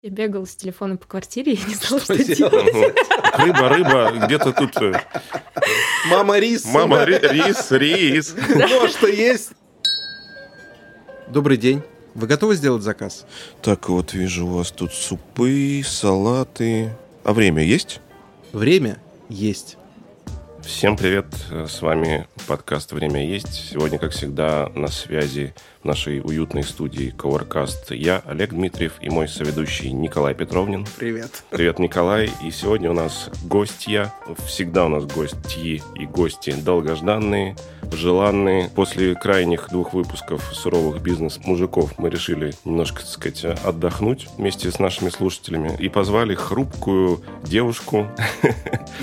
Я 0.00 0.10
бегал 0.10 0.46
с 0.46 0.54
телефона 0.54 0.96
по 0.96 1.06
квартире 1.08 1.52
и 1.54 1.58
не 1.66 1.74
знала, 1.74 2.00
что, 2.00 2.14
Что 2.14 2.34
делать. 2.34 2.94
Рыба, 3.34 3.68
рыба, 3.68 4.26
где-то 4.26 4.52
тут... 4.52 4.76
э, 4.76 4.92
Мама 6.08 6.38
рис. 6.38 6.64
Мама, 6.66 7.02
ри- 7.02 7.18
рис, 7.20 7.72
рис. 7.72 8.34
Ну, 8.48 8.86
что 8.86 9.08
есть? 9.08 9.50
Добрый 11.26 11.56
день. 11.56 11.82
Вы 12.14 12.28
готовы 12.28 12.54
сделать 12.54 12.84
заказ? 12.84 13.26
Так, 13.60 13.88
вот 13.88 14.12
вижу 14.12 14.46
у 14.46 14.50
вас 14.58 14.70
тут 14.70 14.92
супы, 14.92 15.82
салаты. 15.84 16.92
А 17.24 17.32
время 17.32 17.64
есть? 17.64 18.00
Время 18.52 18.98
есть. 19.28 19.76
Всем 20.64 20.96
привет, 20.96 21.26
с 21.50 21.80
вами 21.82 22.28
подкаст 22.46 22.92
«Время 22.92 23.24
есть». 23.26 23.70
Сегодня, 23.70 23.98
как 23.98 24.12
всегда, 24.12 24.68
на 24.74 24.88
связи 24.88 25.54
нашей 25.88 26.20
уютной 26.20 26.64
студии 26.64 27.14
Covercast 27.16 27.96
я, 27.96 28.22
Олег 28.26 28.50
Дмитриев, 28.50 28.92
и 29.00 29.08
мой 29.08 29.26
соведущий 29.26 29.90
Николай 29.90 30.34
Петровнин. 30.34 30.86
Привет. 30.98 31.42
Привет, 31.48 31.78
Николай. 31.78 32.30
И 32.44 32.50
сегодня 32.50 32.90
у 32.90 32.92
нас 32.92 33.30
гостья. 33.44 34.12
Всегда 34.46 34.84
у 34.84 34.88
нас 34.88 35.06
гости 35.06 35.82
и 35.94 36.06
гости 36.06 36.52
долгожданные, 36.52 37.56
желанные. 37.92 38.70
После 38.70 39.14
крайних 39.14 39.68
двух 39.70 39.92
выпусков 39.92 40.42
суровых 40.54 41.02
бизнес-мужиков 41.02 41.98
мы 41.98 42.10
решили 42.10 42.52
немножко, 42.64 43.00
так 43.00 43.08
сказать, 43.08 43.44
отдохнуть 43.44 44.28
вместе 44.36 44.70
с 44.70 44.78
нашими 44.78 45.08
слушателями 45.08 45.76
и 45.78 45.88
позвали 45.88 46.34
хрупкую 46.34 47.22
девушку. 47.42 48.06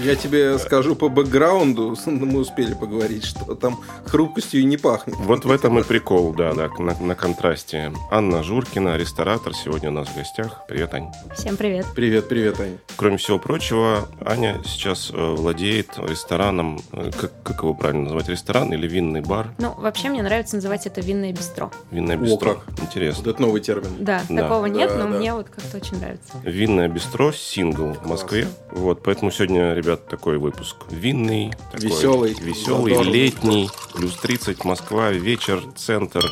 Я 0.03 0.15
тебе 0.15 0.57
скажу 0.59 0.95
по 0.95 1.09
бэкграунду, 1.09 1.95
мы 2.05 2.39
успели 2.39 2.73
поговорить, 2.73 3.25
что 3.25 3.55
там 3.55 3.79
хрупкостью 4.05 4.65
не 4.67 4.77
пахнет. 4.77 5.15
Вот 5.17 5.45
в 5.45 5.51
этом 5.51 5.79
и 5.79 5.83
прикол, 5.83 6.33
да, 6.33 6.53
да, 6.53 6.69
на, 6.79 6.99
на 6.99 7.15
контрасте. 7.15 7.91
Анна 8.11 8.43
Журкина, 8.43 8.97
ресторатор, 8.97 9.53
сегодня 9.53 9.89
у 9.89 9.93
нас 9.93 10.07
в 10.07 10.15
гостях. 10.15 10.63
Привет, 10.67 10.93
Ань. 10.93 11.11
Всем 11.35 11.57
привет. 11.57 11.85
Привет, 11.95 12.27
привет, 12.27 12.59
Аня. 12.59 12.77
Кроме 12.95 13.17
всего 13.17 13.39
прочего, 13.39 14.07
Аня 14.25 14.61
сейчас 14.65 15.11
э, 15.13 15.15
владеет 15.15 15.97
рестораном, 15.97 16.79
э, 16.91 17.11
как, 17.17 17.31
как 17.43 17.63
его 17.63 17.73
правильно 17.73 18.03
назвать, 18.03 18.29
ресторан 18.29 18.73
или 18.75 18.87
винный 18.87 19.21
бар? 19.21 19.49
Ну, 19.57 19.73
вообще 19.77 20.09
мне 20.09 20.21
нравится 20.23 20.55
называть 20.55 20.85
это 20.87 21.01
винное 21.01 21.31
бистро. 21.33 21.71
Винное 21.91 22.15
О, 22.17 22.19
бистро. 22.19 22.55
как. 22.55 22.79
Интересно. 22.81 23.23
Вот 23.25 23.33
это 23.33 23.41
новый 23.41 23.61
термин. 23.61 23.89
Да, 23.99 24.21
Да. 24.29 24.43
такого 24.43 24.65
нет, 24.67 24.89
Да, 24.89 24.95
но 25.05 25.11
да. 25.11 25.17
мне 25.17 25.33
вот 25.33 25.49
как-то 25.49 25.77
очень 25.77 25.97
нравится. 25.99 26.33
Винное 26.43 26.87
бистро, 26.87 27.31
сингл 27.31 27.93
в 27.93 28.05
Москве. 28.07 28.47
Вот, 28.71 29.01
поэтому 29.03 29.31
сегодня, 29.31 29.73
ребят, 29.73 30.07
такой 30.07 30.37
выпуск. 30.37 30.75
Винный, 30.89 31.51
такой 31.71 31.89
Веселый, 31.89 32.33
веселый, 32.33 32.93
задорный. 32.93 33.13
летний, 33.13 33.69
плюс 33.95 34.15
30, 34.17 34.63
Москва, 34.65 35.11
вечер, 35.11 35.61
центр. 35.75 36.23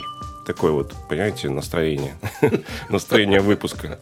Такое 0.45 0.71
вот, 0.73 0.93
понимаете, 1.07 1.49
настроение. 1.49 2.15
Настроение 2.89 3.39
выпуска. 3.39 3.99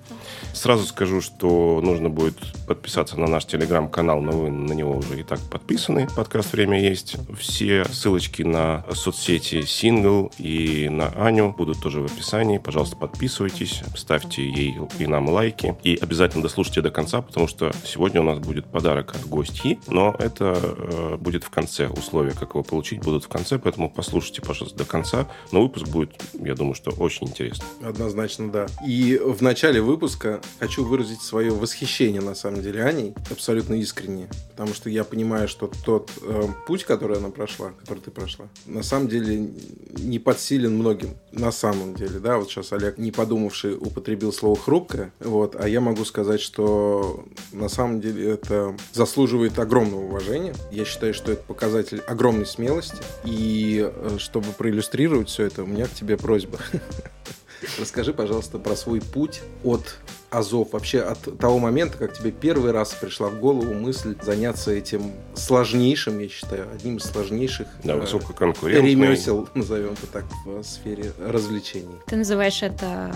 Сразу 0.54 0.86
скажу, 0.86 1.22
что 1.22 1.80
нужно 1.82 2.10
будет 2.10 2.38
подписаться 2.68 3.20
на 3.20 3.28
наш 3.28 3.46
телеграм-канал, 3.46 4.22
но 4.22 4.32
вы 4.32 4.50
на 4.50 4.74
него 4.74 4.98
уже 4.98 5.20
и 5.20 5.24
так 5.24 5.40
подписаны. 5.40 6.08
Подкаст 6.16 6.54
«Время 6.54 6.82
есть». 6.82 7.16
Все 7.38 7.86
ссылочки 7.86 8.42
на 8.42 8.84
соцсети 8.92 9.62
Сингл 9.62 10.32
и 10.40 10.90
на 10.90 11.10
Аню 11.10 11.54
будут 11.54 11.80
тоже 11.82 12.02
в 12.02 12.06
описании. 12.06 12.58
Пожалуйста, 12.58 12.96
подписывайтесь, 12.96 13.82
ставьте 13.96 14.44
ей 14.44 14.78
и 15.00 15.06
нам 15.06 15.30
лайки. 15.30 15.76
И 15.84 15.98
обязательно 16.02 16.44
дослушайте 16.44 16.82
до 16.82 16.90
конца, 16.90 17.22
потому 17.22 17.48
что 17.48 17.72
сегодня 17.86 18.22
у 18.22 18.26
нас 18.26 18.40
будет 18.40 18.66
подарок 18.66 19.16
от 19.16 19.26
гостьи, 19.28 19.80
но 19.88 20.16
это 20.18 20.58
э, 20.60 21.18
будет 21.18 21.44
в 21.44 21.50
конце. 21.50 21.88
Условия, 21.88 22.32
как 22.32 22.50
его 22.52 22.64
получить, 22.64 23.02
будут 23.02 23.26
в 23.26 23.28
конце, 23.28 23.60
поэтому 23.60 23.90
послушайте, 23.90 24.42
пожалуйста, 24.42 24.78
до 24.80 24.86
конца. 24.86 25.28
Но 25.52 25.62
выпуск 25.62 25.88
будет, 25.88 26.22
я 26.34 26.56
думаю, 26.56 26.76
что 26.76 26.92
очень 26.92 27.28
интересный. 27.28 27.66
Однозначно, 27.84 28.52
да. 28.52 28.68
И 28.86 29.20
в 29.24 29.42
начале 29.42 29.82
выпуска 29.82 30.42
хочу 30.60 30.84
выразить 30.84 31.22
свое 31.22 31.52
восхищение, 31.52 32.22
на 32.22 32.36
самом 32.36 32.62
деле, 32.62 32.84
Аней, 32.84 33.14
абсолютно 33.30 33.76
искренне. 33.76 34.30
Потому 34.52 34.74
что 34.74 34.90
я 34.90 35.04
понимаю, 35.04 35.48
что 35.48 35.72
тот 35.86 36.12
э, 36.22 36.44
путь, 36.68 36.84
который 36.84 37.18
она 37.18 37.30
прошла, 37.30 37.72
который 37.80 38.00
ты 38.00 38.12
прошла, 38.12 38.48
на 38.66 38.84
самом 38.84 39.08
деле 39.08 39.50
не 39.98 40.20
подсилен 40.20 40.76
многим. 40.76 41.16
На 41.32 41.52
самом 41.52 41.96
деле, 41.96 42.20
да, 42.20 42.38
вот 42.38 42.50
сейчас 42.50 42.74
Олег, 42.74 42.98
не 42.98 43.12
подумавший, 43.12 43.76
употребил 43.76 44.34
слово 44.34 44.58
«хрупкое», 44.58 45.14
вот, 45.20 45.56
а 45.60 45.68
я 45.68 45.82
могу 45.82 46.06
сказать, 46.06 46.42
что 46.42 47.26
на 47.52 47.70
самом 47.70 48.02
деле 48.02 48.32
это 48.32 48.76
заслуживает 48.94 49.58
огромного 49.60 50.02
уважения. 50.02 50.54
Я 50.72 50.86
считаю, 50.86 51.14
что 51.14 51.32
это 51.32 51.44
показатель 51.44 52.00
огромной 52.08 52.46
смелости. 52.46 52.98
И 53.26 53.90
э, 53.92 54.18
чтобы 54.18 54.48
проиллюстрировать 54.52 55.30
все 55.30 55.46
это, 55.46 55.64
у 55.64 55.68
меня 55.68 55.88
к 55.88 55.92
тебе 55.92 56.18
просьба. 56.22 56.60
Расскажи, 57.80 58.14
пожалуйста, 58.14 58.60
про 58.60 58.76
свой 58.76 59.02
путь 59.02 59.42
от 59.64 59.98
Азов, 60.32 60.72
вообще 60.72 61.02
от 61.02 61.38
того 61.38 61.60
момента, 61.60 61.98
как 61.98 62.18
тебе 62.18 62.32
первый 62.32 62.72
раз 62.72 62.94
пришла 62.94 63.28
в 63.28 63.38
голову 63.40 63.74
мысль 63.74 64.16
заняться 64.22 64.72
этим 64.72 65.12
сложнейшим, 65.36 66.20
я 66.20 66.30
считаю, 66.30 66.68
одним 66.74 66.98
из 66.98 67.04
сложнейших 67.04 67.68
Да, 67.84 67.94
э, 67.96 68.00
высококонкурентный. 68.00 68.92
ремесел, 68.92 69.50
назовем 69.56 69.92
это 69.92 70.08
так, 70.08 70.24
в 70.46 70.64
сфере 70.64 71.12
развлечений. 71.20 71.96
Ты 72.08 72.16
называешь 72.16 72.64
это 72.64 73.14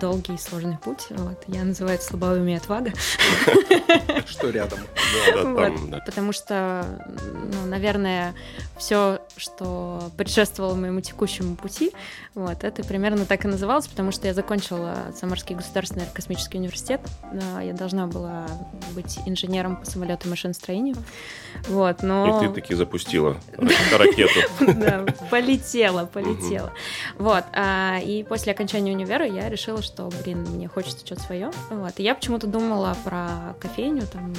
долгий 0.00 0.34
и 0.34 0.38
сложный 0.38 0.78
путь. 0.78 1.06
Вот. 1.10 1.38
Я 1.46 1.62
называю 1.62 1.94
это 1.94 2.04
слабоумие 2.04 2.56
и 2.56 2.58
отвага. 2.58 2.92
Что 4.26 4.50
рядом? 4.50 4.80
Потому 6.04 6.32
что, 6.32 6.84
ну, 7.52 7.66
наверное, 7.66 8.34
все, 8.76 9.20
что 9.36 10.10
предшествовало 10.16 10.74
моему 10.74 11.00
текущему 11.02 11.54
пути, 11.54 11.92
вот, 12.34 12.64
это 12.64 12.82
примерно 12.82 13.26
так 13.26 13.44
и 13.44 13.48
называлось, 13.48 13.86
потому 13.86 14.10
что 14.10 14.26
я 14.26 14.34
закончила 14.34 14.96
Самарский 15.16 15.54
государственный 15.54 16.06
космический 16.12 16.47
университет. 16.56 17.00
Да, 17.32 17.60
Я 17.60 17.72
должна 17.74 18.06
была 18.06 18.46
быть 18.94 19.18
инженером 19.26 19.76
по 19.76 19.84
самолету 19.86 20.26
и 20.28 20.30
машиностроению. 20.30 20.96
Вот, 21.68 22.02
но... 22.02 22.40
И 22.42 22.46
ты 22.46 22.52
таки 22.54 22.74
запустила 22.74 23.36
ра- 23.56 23.96
ракету. 23.98 24.40
Да, 24.78 25.04
полетела, 25.30 26.06
полетела. 26.06 26.72
Вот. 27.18 27.44
а, 27.52 27.98
И 28.02 28.22
после 28.22 28.52
окончания 28.52 28.92
универа 28.92 29.26
я 29.26 29.48
решила, 29.48 29.82
что, 29.82 30.10
блин, 30.24 30.42
мне 30.50 30.68
хочется 30.68 31.04
что-то 31.04 31.22
свое. 31.22 31.50
Вот. 31.70 31.92
И 31.98 32.02
я 32.02 32.14
почему-то 32.14 32.46
думала 32.46 32.96
про 33.04 33.54
кофейню, 33.60 34.02
там, 34.06 34.32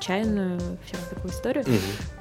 чайную, 0.00 0.60
всякую 0.86 1.08
такую 1.10 1.30
историю. 1.32 1.64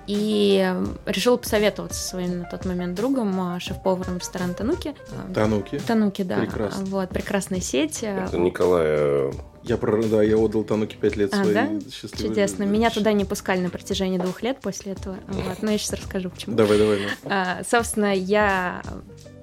И 0.07 0.73
решила 1.05 1.37
посоветоваться 1.37 1.99
со 1.99 2.09
своим 2.09 2.39
на 2.39 2.45
тот 2.45 2.65
момент 2.65 2.95
другом, 2.95 3.39
а, 3.41 3.59
шеф-поваром 3.59 4.17
ресторана 4.17 4.53
Тануки. 4.53 4.93
Тануки. 5.33 5.79
Тануки, 5.79 6.21
да. 6.23 6.37
Прекрасно. 6.37 6.85
Вот, 6.85 7.09
прекрасная 7.09 7.59
сеть. 7.59 8.03
Это 8.03 8.37
Николая 8.37 9.33
Я, 9.67 9.77
про- 9.77 10.01
да, 10.03 10.21
я 10.21 10.37
отдал 10.37 10.63
Тануки 10.63 10.95
пять 10.99 11.15
лет 11.15 11.33
А, 11.33 11.37
своей 11.37 11.53
да? 11.53 11.69
счастливой 11.91 12.29
Чудесно. 12.29 12.65
жизни. 12.65 12.71
Меня 12.77 12.89
туда 12.91 13.11
не 13.13 13.25
пускали 13.25 13.59
на 13.61 13.69
протяжении 13.69 14.17
двух 14.17 14.41
лет 14.43 14.59
после 14.61 14.91
этого. 14.93 15.17
Вот. 15.27 15.61
Но 15.61 15.71
я 15.71 15.77
сейчас 15.77 15.93
расскажу, 15.99 16.29
почему. 16.29 16.55
Давай, 16.55 16.77
давай. 16.77 16.99
ну. 16.99 17.07
А, 17.25 17.61
собственно, 17.69 18.13
я 18.15 18.83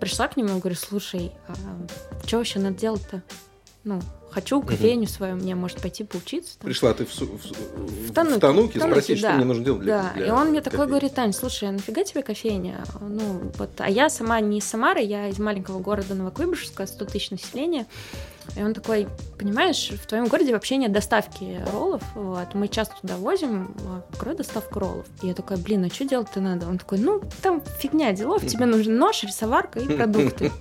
пришла 0.00 0.28
к 0.28 0.36
нему 0.36 0.56
и 0.56 0.60
говорю, 0.60 0.76
слушай, 0.76 1.32
а 1.48 1.54
что 2.26 2.38
вообще 2.38 2.58
надо 2.60 2.76
делать-то? 2.78 3.22
Ну, 3.84 4.00
хочу 4.30 4.62
кофейню 4.62 5.08
свою, 5.08 5.34
мне 5.34 5.56
может 5.56 5.80
пойти 5.80 6.04
поучиться. 6.04 6.56
там». 6.56 6.68
Пришла 6.68 6.94
ты 6.94 7.04
в, 7.04 7.08
в, 7.08 7.20
в- 7.20 8.08
В 8.10 8.12
Тануке, 8.12 8.36
в 8.36 8.40
Тануке 8.40 8.78
Тануке, 8.78 8.80
спросить, 8.80 9.18
что 9.18 9.26
да. 9.28 9.34
мне 9.34 9.44
нужно 9.44 9.64
делать 9.64 9.82
для 9.82 10.02
Да, 10.02 10.12
для 10.14 10.26
и 10.26 10.30
он 10.30 10.50
мне 10.50 10.60
такой 10.60 10.86
говорит, 10.86 11.14
Тань, 11.14 11.32
слушай, 11.32 11.68
а 11.68 11.72
нафига 11.72 12.04
тебе 12.04 12.22
кофейня? 12.22 12.84
Ну, 13.00 13.50
вот, 13.58 13.70
а 13.78 13.90
я 13.90 14.08
сама 14.08 14.38
не 14.40 14.58
из 14.58 14.64
Самары, 14.66 15.00
я 15.00 15.26
из 15.26 15.40
маленького 15.40 15.80
города 15.80 16.14
Новокуйбышевска, 16.14 16.86
100 16.86 17.04
тысяч 17.06 17.30
населения. 17.32 17.86
И 18.56 18.62
он 18.62 18.74
такой, 18.74 19.08
понимаешь, 19.38 19.90
в 19.90 20.06
твоем 20.06 20.26
городе 20.26 20.52
вообще 20.52 20.76
нет 20.76 20.92
доставки 20.92 21.60
роллов, 21.72 22.02
вот, 22.14 22.54
мы 22.54 22.68
часто 22.68 22.94
туда 23.00 23.16
возим, 23.16 23.74
а, 23.86 24.02
открой 24.10 24.34
доставку 24.36 24.78
роллов. 24.78 25.06
И 25.22 25.28
я 25.28 25.34
такая, 25.34 25.58
блин, 25.58 25.84
а 25.84 25.88
что 25.88 26.04
делать-то 26.04 26.40
надо? 26.40 26.68
Он 26.68 26.78
такой, 26.78 26.98
ну, 26.98 27.22
там 27.42 27.62
фигня 27.78 28.12
делов, 28.12 28.46
тебе 28.46 28.66
нужен 28.66 28.96
нож, 28.96 29.22
рисоварка 29.22 29.80
и 29.80 29.96
продукты. 29.96 30.52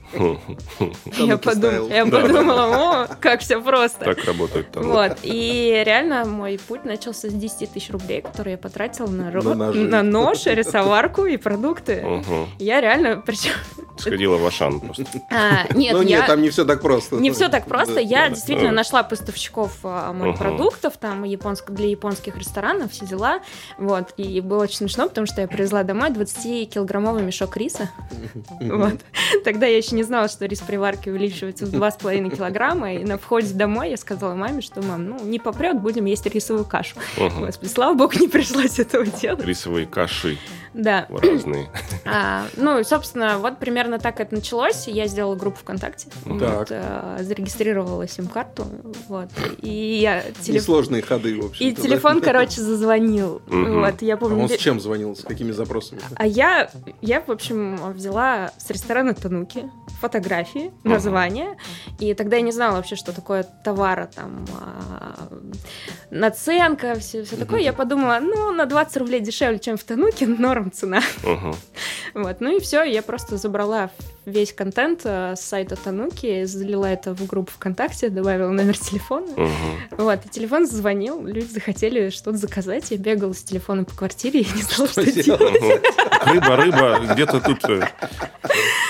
Я 1.18 1.38
подумала, 1.38 3.04
о, 3.04 3.08
как 3.20 3.42
все 3.42 3.62
просто. 3.62 4.06
так 4.06 4.24
работает 4.26 4.72
там. 4.72 4.84
Вот, 4.84 5.18
и 5.24 5.82
реально 5.86 6.26
мой 6.26 6.60
путь 6.68 6.86
начался 6.86 7.30
с 7.30 7.34
10 7.34 7.72
тысяч 7.72 7.90
рублей, 7.90 8.22
которые 8.22 8.54
я 8.54 8.58
потратила 8.58 9.08
на, 9.08 10.04
нож, 10.04 10.46
рисоварку 10.46 11.26
и 11.26 11.38
продукты. 11.38 12.24
Я 12.60 12.82
реально, 12.82 13.22
причем... 13.26 13.54
Сходила 13.98 14.38
в 14.38 14.46
Ашан 14.46 14.80
просто. 14.80 15.06
А, 15.30 15.66
нет, 15.74 15.94
ну 15.94 16.02
нет, 16.02 16.26
там 16.26 16.42
не 16.42 16.50
все 16.50 16.66
так 16.66 16.82
просто. 16.82 17.18
Не 17.18 17.32
все 17.32 17.50
так 17.50 17.66
просто. 17.72 17.96
Да, 17.96 18.02
Я 18.02 18.24
да. 18.24 18.30
действительно 18.36 18.70
Да. 18.70 18.76
нашла 18.76 19.04
поставщиков 19.04 19.78
а, 19.84 20.14
морепродуктов, 20.14 20.98
там 20.98 21.24
японск... 21.24 21.72
для 21.72 21.88
японских 21.88 22.38
ресторанов, 22.38 22.92
все 22.92 23.06
дела. 23.06 23.40
Вот. 23.78 24.14
И 24.18 24.42
было 24.42 24.64
очень 24.64 24.78
смешно, 24.78 25.08
потому 25.08 25.28
что 25.28 25.42
я 25.42 25.48
привезла 25.48 25.84
домой 25.84 26.10
20-килограммовый 26.10 27.24
мешок 27.24 27.58
риса. 27.58 27.90
Вот. 28.60 29.00
Тогда 29.44 29.66
я 29.66 29.78
еще 29.78 29.96
не 29.96 30.04
знала, 30.04 30.28
что 30.28 30.46
рис 30.46 30.60
при 30.62 30.78
варке 30.78 31.12
увеличивается 31.12 31.66
в 31.66 31.70
2,5 31.74 32.36
килограмма. 32.36 32.94
И 32.94 33.04
на 33.04 33.18
входе 33.18 33.54
домой 33.54 33.90
я 33.92 33.98
сказала 33.98 34.36
маме, 34.36 34.62
что, 34.62 34.82
мам, 34.82 35.06
ну, 35.06 35.24
не 35.24 35.40
попрет, 35.40 35.80
будем 35.80 36.06
есть 36.06 36.26
рисовую 36.26 36.66
кашу. 36.66 36.96
Слава 37.68 37.94
богу, 37.94 38.14
не 38.20 38.28
пришлось 38.28 38.80
этого 38.80 39.06
делать. 39.06 39.44
Рисовые 39.46 39.86
каши. 39.86 40.38
Да. 40.74 41.08
разные. 41.10 41.70
А, 42.06 42.46
ну, 42.58 42.84
собственно, 42.84 43.38
вот 43.40 43.58
примерно 43.60 44.00
так 44.00 44.20
это 44.20 44.34
началось. 44.36 44.88
Я 44.88 45.08
сделала 45.08 45.36
группу 45.36 45.60
ВКонтакте, 45.60 46.08
Так. 46.24 46.60
вот, 46.60 46.68
э, 46.70 47.18
зарегистрировала 47.22 48.08
сим-карту, 48.08 48.66
вот, 49.08 49.30
и 49.62 49.70
я 49.70 50.22
телефон... 50.22 50.56
Несложные 50.56 51.02
ходы, 51.02 51.42
в 51.42 51.46
общем. 51.48 51.66
И 51.68 51.74
телефон, 51.74 52.22
короче, 52.22 52.62
зазвонил. 52.62 53.42
Мгм. 53.48 53.82
Вот, 53.82 54.02
я 54.02 54.14
А 54.14 54.18
помню. 54.18 54.44
он 54.44 54.50
с 54.50 54.58
чем 54.58 54.80
звонил? 54.80 55.16
С 55.16 55.24
какими 55.24 55.52
запросами? 55.52 56.02
А 56.16 56.26
я, 56.26 56.70
я, 57.02 57.22
в 57.22 57.30
общем, 57.30 57.80
взяла 57.94 58.52
с 58.58 58.70
ресторана 58.70 59.14
Тануки 59.14 59.70
фотографии, 60.00 60.72
название, 60.84 61.58
и 62.00 62.14
тогда 62.14 62.38
я 62.38 62.42
не 62.42 62.52
знала 62.52 62.78
вообще, 62.78 62.96
что 62.96 63.14
такое 63.14 63.44
товара, 63.64 64.10
там, 64.16 64.46
а, 64.60 65.28
наценка, 66.10 66.96
все, 66.96 67.24
все 67.24 67.36
такое. 67.36 67.60
Я 67.62 67.74
подумала, 67.74 68.20
ну, 68.22 68.52
на 68.52 68.66
20 68.66 68.98
рублей 68.98 69.20
дешевле, 69.22 69.60
чем 69.60 69.78
в 69.78 69.84
Тануке, 69.84 70.28
норм 70.28 70.61
цена. 70.70 71.02
Мгм. 71.24 71.56
Вот, 72.14 72.42
ну 72.42 72.58
и 72.58 72.60
все, 72.60 72.84
я 72.84 73.02
просто 73.04 73.38
забрала 73.38 73.90
весь 74.26 74.52
контент 74.52 75.02
э, 75.06 75.34
с 75.38 75.40
сайта 75.40 75.78
Тануки, 75.78 76.44
залила 76.44 76.86
это 76.88 77.14
в 77.16 77.26
группу 77.26 77.50
ВКонтакте, 77.54 78.10
добавила 78.10 78.50
номер 78.50 78.78
телефона. 78.78 79.28
Мгм. 79.38 79.50
Вот, 79.98 80.20
и 80.26 80.30
телефон 80.30 80.68
зазвонил, 80.68 81.26
люди 81.26 81.46
захотели 81.48 82.10
что-то 82.10 82.36
заказать, 82.36 82.92
я 82.92 82.98
бегала 82.98 83.32
с 83.32 83.42
телефоном 83.44 83.86
по 83.86 83.96
квартире, 83.96 84.42
и 84.42 84.48
не 84.54 84.62
знала, 84.62 84.90
что, 84.92 85.04
Что 85.10 85.24
делать. 85.24 85.82
Рыба, 86.26 86.56
рыба, 86.58 87.00
где-то 87.14 87.40
тут... 87.40 87.64
э, 87.70 87.88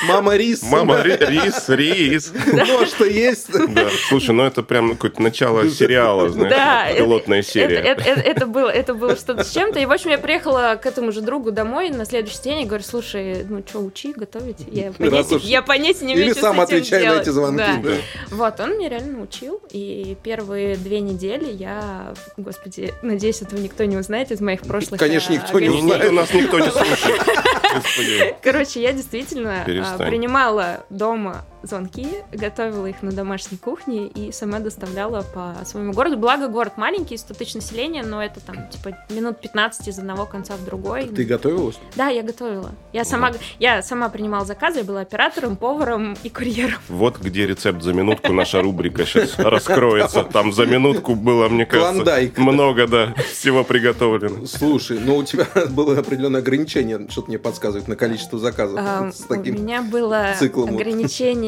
Мама 0.08 0.36
рис. 0.36 0.64
Мама, 0.64 1.02
ри- 1.04 1.18
рис, 1.20 1.70
рис. 1.70 2.34
Ну, 2.48 2.82
а 2.82 2.86
что 2.88 3.06
есть? 3.06 3.52
Да. 3.52 3.88
Слушай, 4.10 4.32
ну 4.32 4.44
это 4.44 4.64
прям 4.64 4.92
какое-то 4.92 5.22
начало 5.22 5.70
сериала, 5.70 6.28
знаешь, 6.30 6.98
пилотная 6.98 7.40
Это, 7.42 7.48
серия. 7.52 7.78
это 7.78 8.48
было 8.48 9.16
что-то 9.16 9.44
с 9.44 9.52
чем-то. 9.52 9.80
И, 9.80 9.86
в 9.86 9.92
общем, 9.92 10.10
я 10.10 10.18
приехала 10.18 10.80
к 10.82 10.88
этому 10.88 11.12
же 11.12 11.22
другу 11.22 11.52
домой 11.64 11.90
на 11.92 12.06
следующий 12.06 12.42
день 12.42 12.62
и 12.62 12.66
говорю, 12.66 12.84
слушай, 12.84 13.46
ну 13.48 13.64
что, 13.68 13.80
учи 13.80 14.14
готовить? 14.14 14.66
Я 14.72 14.92
понятия, 14.92 15.38
я 15.38 15.62
понятия 15.62 16.06
не 16.06 16.14
имею, 16.14 16.32
Или 16.32 16.34
сам 16.34 16.60
отвечай 16.60 17.06
на 17.06 17.22
эти 17.22 17.30
звонки. 17.30 17.58
Да. 17.58 17.82
да. 17.82 17.96
Вот, 18.32 18.60
он 18.60 18.78
меня 18.78 18.90
реально 18.90 19.20
научил, 19.20 19.62
и 19.70 20.18
первые 20.24 20.76
две 20.76 21.02
недели 21.02 21.52
я, 21.52 22.14
господи, 22.38 22.94
надеюсь, 23.04 23.44
этого 23.44 23.60
никто 23.60 23.84
не 23.84 23.98
узнает 23.98 24.32
из 24.32 24.42
моих 24.42 24.62
прошлых 24.62 25.00
Конечно, 25.00 25.36
а, 25.36 25.38
никто 25.38 25.60
не 25.60 25.70
узнает. 25.70 26.12
Нас 26.12 26.34
никто 26.34 26.60
не 26.60 26.72
слушает. 26.72 28.36
Короче, 28.42 28.82
я 28.82 28.92
действительно 28.92 29.64
а, 29.64 29.98
принимала 29.98 30.84
дома 30.90 31.46
звонки, 31.64 32.08
готовила 32.32 32.86
их 32.88 33.02
на 33.02 33.12
домашней 33.12 33.58
кухне 33.58 34.08
и 34.08 34.32
сама 34.32 34.60
доставляла 34.60 35.22
по 35.22 35.56
своему 35.66 35.94
городу. 35.94 36.18
Благо, 36.18 36.48
город 36.48 36.74
маленький, 36.78 37.18
100 37.18 37.34
тысяч 37.34 37.56
населения, 37.56 38.04
но 38.04 38.24
это 38.24 38.40
там, 38.40 38.70
типа, 38.70 38.98
минут 39.10 39.40
15 39.40 39.88
из 39.88 40.00
одного 40.00 40.26
конца 40.26 40.56
в 40.56 40.66
другой. 40.66 41.08
Ты 41.08 41.24
готовилась? 41.24 41.80
Да, 41.96 42.08
я 42.08 42.24
готовила. 42.24 42.72
Я 42.94 43.06
сама, 43.06 43.32
я 43.60 43.82
сама 43.84 44.10
принимала 44.10 44.46
заказы, 44.46 44.80
я 44.80 44.84
была 44.86 45.02
оператором, 45.02 45.56
поваром 45.56 46.16
и 46.24 46.30
курьером. 46.30 46.80
Вот 46.90 47.20
где 47.20 47.46
рецепт 47.48 47.82
за 47.82 47.94
минутку 47.94 48.34
наша 48.34 48.62
рубрика 48.62 49.06
сейчас 49.06 49.38
раскроется. 49.38 50.24
Там 50.24 50.54
за 50.54 50.66
минутку 50.66 51.16
было, 51.16 51.48
мне 51.50 51.66
кажется, 51.66 51.94
Клондайк. 51.94 52.38
много, 52.38 52.88
да, 52.88 53.14
всего 53.34 53.64
приготовлено. 53.64 54.46
Слушай, 54.46 55.00
ну 55.00 55.18
у 55.18 55.24
тебя 55.24 55.48
было 55.70 55.98
определенное 55.98 56.42
ограничение, 56.42 57.08
что-то 57.10 57.28
мне 57.30 57.40
подсказывает, 57.40 57.88
на 57.88 57.96
количество 57.96 58.40
заказов. 58.40 58.80
А, 58.82 59.12
С 59.12 59.22
У 59.22 59.28
таким 59.28 59.56
меня 59.56 59.82
было 59.82 60.36
циклом 60.38 60.72
вот. 60.72 60.78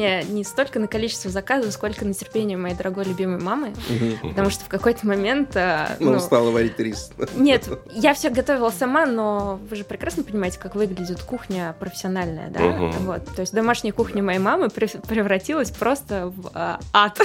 Ограничение 0.04 0.24
не 0.34 0.44
столько 0.44 0.78
на 0.78 0.86
количество 0.88 1.30
заказов, 1.30 1.72
сколько 1.72 2.04
на 2.04 2.14
терпение 2.14 2.56
моей 2.56 2.74
дорогой 2.74 3.04
любимой 3.04 3.38
мамы. 3.40 3.72
Потому 4.22 4.50
что 4.50 4.64
в 4.64 4.68
какой-то 4.68 5.06
момент... 5.06 5.56
а, 5.56 5.96
Ну, 6.00 6.18
стала 6.20 6.50
варить 6.50 6.78
рис. 6.78 7.10
Нет, 7.34 7.68
я 7.92 8.14
все 8.14 8.30
готовила 8.30 8.70
сама, 8.70 9.06
но 9.06 9.58
вы 9.68 9.76
же 9.76 9.84
прекрасно 9.84 10.22
понимаете, 10.22 10.58
как 10.58 10.74
выглядит 10.74 11.22
кухня 11.22 11.74
профессиональная, 11.78 12.48
да? 12.50 12.60
Вот. 13.00 13.24
То 13.34 13.40
есть 13.40 13.52
домашняя 13.54 13.92
кухня 13.92 14.22
моей 14.22 14.38
мамы 14.38 14.66
прев- 14.66 15.06
превратилась 15.06 15.70
просто 15.70 16.28
в 16.34 16.50
а, 16.54 16.80
ад. 16.92 17.20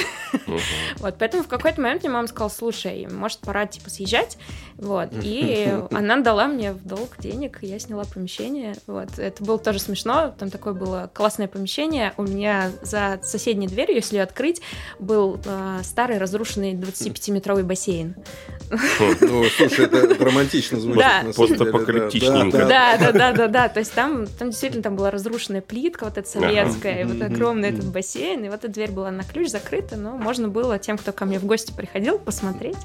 Вот, 0.97 1.15
поэтому 1.17 1.43
в 1.43 1.47
какой-то 1.47 1.81
момент 1.81 2.03
мне 2.03 2.11
мама 2.11 2.27
сказала, 2.27 2.49
слушай, 2.49 3.07
может, 3.11 3.39
пора, 3.39 3.65
типа, 3.65 3.89
съезжать? 3.89 4.37
Вот, 4.77 5.09
и 5.21 5.73
она 5.91 6.17
дала 6.17 6.47
мне 6.47 6.73
в 6.73 6.85
долг 6.85 7.15
денег, 7.19 7.59
и 7.63 7.67
я 7.67 7.79
сняла 7.79 8.03
помещение, 8.05 8.75
вот. 8.87 9.17
Это 9.17 9.43
было 9.43 9.57
тоже 9.57 9.79
смешно, 9.79 10.33
там 10.37 10.49
такое 10.49 10.73
было 10.73 11.09
классное 11.13 11.47
помещение, 11.47 12.13
у 12.17 12.23
меня 12.23 12.68
за 12.81 13.19
соседней 13.23 13.67
дверью, 13.67 13.95
если 13.97 14.17
ее 14.17 14.23
открыть, 14.23 14.61
был 14.99 15.39
а, 15.45 15.81
старый 15.83 16.17
разрушенный 16.17 16.73
25-метровый 16.73 17.63
бассейн. 17.63 18.15
Ну, 19.21 19.45
слушай, 19.57 19.85
это 19.85 20.23
романтично 20.23 20.79
звучит. 20.79 21.01
Да. 21.01 21.23
Постапокалиптичненько. 21.35 22.65
Да, 22.67 22.97
да. 22.97 23.11
Да, 23.11 23.31
да, 23.31 23.47
да. 23.47 23.69
То 23.69 23.79
есть 23.79 23.93
там, 23.93 24.27
там 24.27 24.51
действительно 24.51 24.83
там 24.83 24.95
была 24.95 25.11
разрушенная 25.11 25.61
плитка, 25.61 26.05
вот 26.05 26.17
эта 26.17 26.27
советская, 26.27 27.01
и 27.01 27.03
вот 27.05 27.21
огромный 27.21 27.69
этот 27.69 27.85
бассейн, 27.85 28.45
и 28.45 28.49
вот 28.49 28.63
эта 28.63 28.67
дверь 28.69 28.91
была 28.91 29.11
на 29.11 29.23
ключ 29.23 29.49
закрыта, 29.49 29.95
но 29.95 30.17
можно 30.17 30.47
было 30.47 30.79
тем, 30.79 30.97
кто 30.97 31.11
ко 31.11 31.25
мне 31.25 31.39
в 31.39 31.45
гости 31.45 31.71
приходил, 31.71 32.19
посмотреть. 32.19 32.77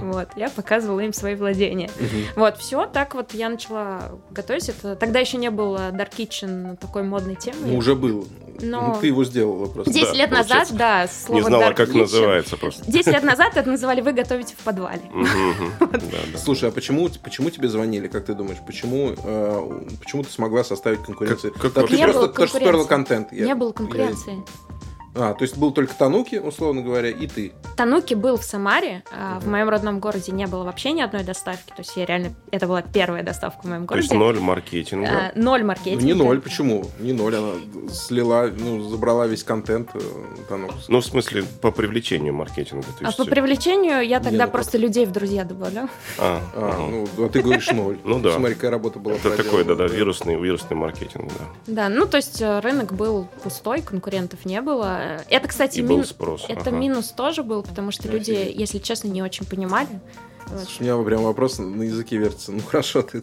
Вот, 0.00 0.28
я 0.36 0.50
показывала 0.50 1.00
им 1.00 1.12
свои 1.12 1.34
владения. 1.34 1.90
Вот, 2.34 2.58
все, 2.58 2.86
так 2.86 3.14
вот 3.14 3.34
я 3.34 3.48
начала 3.48 4.18
готовить. 4.30 4.68
Это 4.68 4.96
тогда 4.96 5.20
еще 5.20 5.36
не 5.36 5.50
было 5.50 5.90
Dark 5.90 6.12
Kitchen 6.16 6.76
такой 6.76 7.02
модной 7.02 7.36
темой. 7.36 7.72
Ну, 7.72 7.76
уже 7.76 7.94
был. 7.94 8.26
Но- 8.60 8.94
Ну, 8.94 9.00
ты 9.00 9.08
его 9.08 9.24
сделала 9.24 9.66
просто. 9.66 9.92
10 9.92 10.08
Да, 10.12 10.14
лет 10.14 10.30
назад, 10.30 10.68
да, 10.72 11.08
слово 11.08 11.38
Не 11.38 11.44
знала, 11.46 11.72
как 11.72 11.88
Kitchen. 11.88 11.98
называется 11.98 12.56
просто. 12.56 12.90
10 12.90 13.12
лет 13.12 13.22
назад 13.22 13.56
это 13.56 13.68
называли 13.68 14.00
«Вы 14.00 14.12
готовите 14.12 14.54
в 14.58 14.62
подвале». 14.64 15.02
Слушай, 16.36 16.68
а 16.68 16.72
почему, 16.72 17.08
почему 17.22 17.50
тебе 17.50 17.68
звонили, 17.68 18.08
как 18.08 18.24
ты 18.26 18.34
думаешь? 18.34 18.58
Почему, 18.66 19.12
э, 19.16 19.80
почему 20.02 20.22
ты 20.22 20.30
смогла 20.30 20.64
составить 20.64 21.02
конкуренцию? 21.02 21.52
Как- 21.52 21.72
просто 21.72 22.88
контент. 22.88 23.32
Не 23.32 23.54
было 23.54 23.72
конкуренции. 23.72 24.42
А, 25.18 25.32
то 25.34 25.42
есть 25.42 25.56
был 25.56 25.72
только 25.72 25.94
Тануки, 25.94 26.36
условно 26.36 26.82
говоря, 26.82 27.08
и 27.08 27.26
ты. 27.26 27.52
Тануки 27.76 28.14
был 28.14 28.36
в 28.36 28.44
Самаре, 28.44 29.02
а 29.10 29.40
в 29.40 29.48
моем 29.48 29.68
родном 29.68 29.98
городе 29.98 30.30
не 30.32 30.46
было 30.46 30.62
вообще 30.64 30.92
ни 30.92 31.00
одной 31.00 31.24
доставки, 31.24 31.68
то 31.68 31.78
есть 31.78 31.96
я 31.96 32.04
реально, 32.04 32.34
это 32.50 32.66
была 32.66 32.82
первая 32.82 33.22
доставка 33.22 33.62
в 33.62 33.64
моем 33.68 33.86
То 33.86 33.96
есть 33.96 34.08
городе. 34.10 34.24
ноль 34.24 34.38
А, 34.38 34.40
маркетинга. 34.40 35.32
Ноль 35.34 35.60
Ну, 35.62 35.66
маркетинга. 35.68 36.04
не 36.04 36.12
ноль, 36.14 36.40
почему? 36.40 36.84
Не 37.00 37.12
ноль, 37.12 37.34
она 37.36 37.52
слила, 37.92 38.50
ну, 38.56 38.82
забрала 38.88 39.26
весь 39.26 39.42
контент 39.42 39.90
э, 39.94 40.00
Тануки. 40.48 40.74
Ну, 40.88 41.00
в 41.00 41.04
смысле, 41.06 41.44
по 41.62 41.70
привлечению 41.70 42.34
маркетинга. 42.34 42.82
то 42.86 42.92
А 43.00 43.06
есть- 43.06 43.16
по 43.18 43.24
привлечению 43.24 44.06
я 44.06 44.20
тогда 44.20 44.46
ну, 44.46 44.52
просто 44.52 44.76
людей 44.78 45.06
в 45.06 45.12
друзья 45.12 45.44
добавляла. 45.44 45.88
А, 46.18 46.40
А, 46.54 46.68
ага. 46.70 46.90
ну, 47.16 47.26
а 47.26 47.28
ты 47.30 47.40
говоришь 47.42 47.70
ноль. 47.72 47.98
Ну 48.04 48.18
да. 48.20 48.32
Смотри, 48.34 48.54
какая 48.54 48.70
работа 48.70 48.98
была 48.98 49.14
Это 49.16 49.36
такой, 49.36 49.64
да-да, 49.64 49.86
вирусный, 49.86 50.38
вирусный 50.40 50.76
маркетинг, 50.76 51.30
да. 51.38 51.44
Да, 51.66 51.88
ну 51.88 52.06
то 52.06 52.16
есть 52.18 52.40
э, 52.42 52.60
рынок 52.60 52.92
был 52.92 53.26
пустой, 53.42 53.80
конкурентов 53.82 54.44
не 54.44 54.60
было. 54.60 55.00
Это, 55.30 55.48
кстати, 55.48 55.78
И 55.78 55.82
был 55.82 55.96
мин- 55.98 56.04
спрос. 56.04 56.44
это 56.48 56.70
ага. 56.70 56.78
минус 56.78 57.08
тоже 57.10 57.42
был, 57.42 57.62
потому 57.62 57.90
что 57.90 58.08
люди, 58.08 58.32
Офигеть. 58.32 58.56
если 58.60 58.78
честно, 58.78 59.08
не 59.08 59.22
очень 59.22 59.46
понимали. 59.46 59.88
Вот. 60.46 60.60
Слушай, 60.60 60.92
У 60.92 60.98
меня 60.98 61.04
прям 61.04 61.22
вопрос 61.22 61.58
на 61.58 61.82
языке 61.82 62.16
вертится. 62.18 62.52
Ну 62.52 62.60
хорошо, 62.66 63.02
ты, 63.02 63.22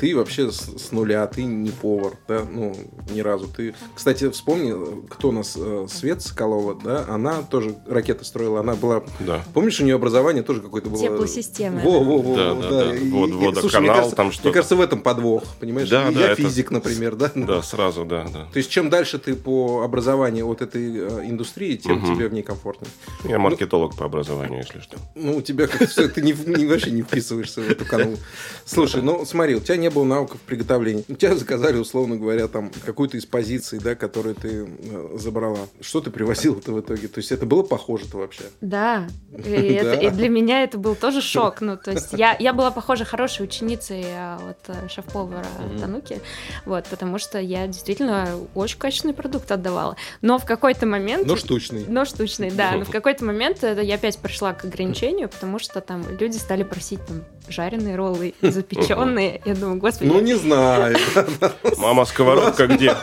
ты 0.00 0.16
вообще 0.16 0.50
с, 0.50 0.60
с 0.60 0.92
нуля, 0.92 1.26
ты 1.26 1.44
не 1.44 1.70
повар, 1.70 2.14
да, 2.28 2.42
ну, 2.50 2.74
ни 3.10 3.20
разу. 3.20 3.46
Ты, 3.48 3.74
кстати, 3.94 4.28
вспомни, 4.30 4.74
кто 5.08 5.28
у 5.28 5.32
нас, 5.32 5.54
э, 5.56 5.86
Свет 5.90 6.22
Соколова, 6.22 6.74
да, 6.82 7.04
она 7.08 7.42
тоже 7.42 7.74
ракеты 7.86 8.24
строила, 8.24 8.60
она 8.60 8.74
была, 8.74 9.02
Да. 9.20 9.42
помнишь, 9.54 9.80
у 9.80 9.84
нее 9.84 9.94
образование 9.96 10.42
тоже 10.42 10.60
какое-то 10.60 10.88
было... 10.88 11.00
Теплосистемы, 11.02 11.80
Во, 11.82 12.00
во, 12.02 12.18
во, 12.18 12.36
Да, 12.36 12.54
да, 12.54 12.68
да. 12.84 12.94
И- 12.96 13.10
Вот 13.10 13.30
водоканал, 13.30 13.60
слушай, 13.60 13.80
мне 13.80 13.88
кажется, 13.90 14.16
там 14.16 14.26
Мне 14.26 14.34
что-то. 14.34 14.52
кажется, 14.52 14.76
в 14.76 14.80
этом 14.80 15.00
подвох, 15.02 15.44
понимаешь? 15.60 15.88
Да, 15.88 16.08
И 16.10 16.14
да, 16.14 16.20
Я 16.20 16.26
это- 16.32 16.42
физик, 16.42 16.70
например, 16.70 17.16
да? 17.16 17.30
Да, 17.34 17.62
сразу, 17.62 18.04
да, 18.04 18.24
да. 18.32 18.46
То 18.52 18.56
есть, 18.58 18.70
чем 18.70 18.88
дальше 18.90 19.18
ты 19.18 19.34
по 19.34 19.82
образованию 19.82 20.46
от 20.48 20.62
этой 20.62 20.96
э, 20.96 21.28
индустрии, 21.28 21.76
тем 21.76 21.98
Мгм. 21.98 22.14
тебе 22.14 22.28
в 22.28 22.32
ней 22.32 22.42
комфортно. 22.42 22.86
Я 23.24 23.38
маркетолог 23.38 23.94
по 23.96 24.04
образованию, 24.06 24.58
если 24.66 24.80
что. 24.80 24.96
Ну, 25.14 25.36
у 25.36 25.42
тебя 25.42 25.66
как 25.66 25.88
все, 25.88 26.08
ты 26.08 26.22
не, 26.22 26.32
не- 26.62 26.68
вообще 26.68 26.90
не 26.90 27.02
вписываешься 27.02 27.60
в 27.60 27.70
эту 27.70 27.84
канву. 27.84 28.16
Слушай, 28.64 29.02
ну 29.02 29.24
смотри, 29.24 29.54
у 29.56 29.60
тебя 29.60 29.76
не 29.76 29.90
было 29.90 30.04
навыков 30.04 30.40
приготовления. 30.46 31.04
У 31.08 31.14
тебя 31.14 31.34
заказали, 31.36 31.76
условно 31.78 32.16
говоря, 32.16 32.48
там 32.48 32.70
какую-то 32.84 33.16
из 33.16 33.26
позиций, 33.26 33.78
да, 33.78 33.94
которую 33.94 34.34
ты 34.34 34.66
э, 34.66 35.16
забрала. 35.18 35.60
Что 35.80 36.00
ты 36.00 36.10
привозила-то 36.10 36.72
в 36.72 36.80
итоге? 36.80 37.08
То 37.08 37.18
есть 37.18 37.32
это 37.32 37.46
было 37.46 37.62
похоже-то 37.62 38.18
вообще? 38.18 38.44
Да, 38.60 39.06
и, 39.32 39.38
это- 39.50 40.00
и 40.00 40.10
для 40.10 40.28
меня 40.28 40.62
это 40.62 40.78
был 40.78 40.94
тоже 40.94 41.20
шок. 41.22 41.60
Ну, 41.60 41.76
то 41.76 41.90
есть 41.92 42.12
я, 42.12 42.36
я 42.38 42.52
была, 42.52 42.70
похоже, 42.70 43.04
хорошей 43.04 43.44
ученицей 43.44 44.04
а, 44.08 44.38
вот 44.38 44.58
э, 44.68 44.88
шеф-повара 44.88 45.46
Мгм. 45.58 45.78
Тануки, 45.80 46.20
вот, 46.66 46.84
потому 46.86 47.18
что 47.18 47.38
я 47.40 47.66
действительно 47.66 48.28
очень 48.54 48.78
качественный 48.78 49.14
продукт 49.14 49.50
отдавала. 49.50 49.96
Но 50.20 50.38
в 50.38 50.44
какой-то 50.44 50.86
момент... 50.86 51.26
Но 51.26 51.36
штучный. 51.36 51.84
Но 51.88 52.04
штучный, 52.04 52.50
да. 52.50 52.72
Но 52.72 52.84
в 52.84 52.90
какой-то 52.90 53.24
момент 53.24 53.62
это 53.64 53.80
я 53.80 53.94
опять 53.94 54.18
пришла 54.18 54.52
к 54.52 54.64
ограничению, 54.64 55.28
потому 55.28 55.58
что 55.58 55.80
там 55.80 56.04
люди 56.18 56.36
стали 56.36 56.51
просить 56.60 57.04
там 57.06 57.24
жареные 57.48 57.96
роллы, 57.96 58.34
запеченные. 58.42 59.40
Я 59.44 59.54
думаю, 59.54 59.78
господи, 59.78 60.08
Ну, 60.08 60.20
не 60.20 60.34
знаю. 60.34 60.96
Мама, 61.78 62.04
сковородка 62.04 62.66
где? 62.66 62.94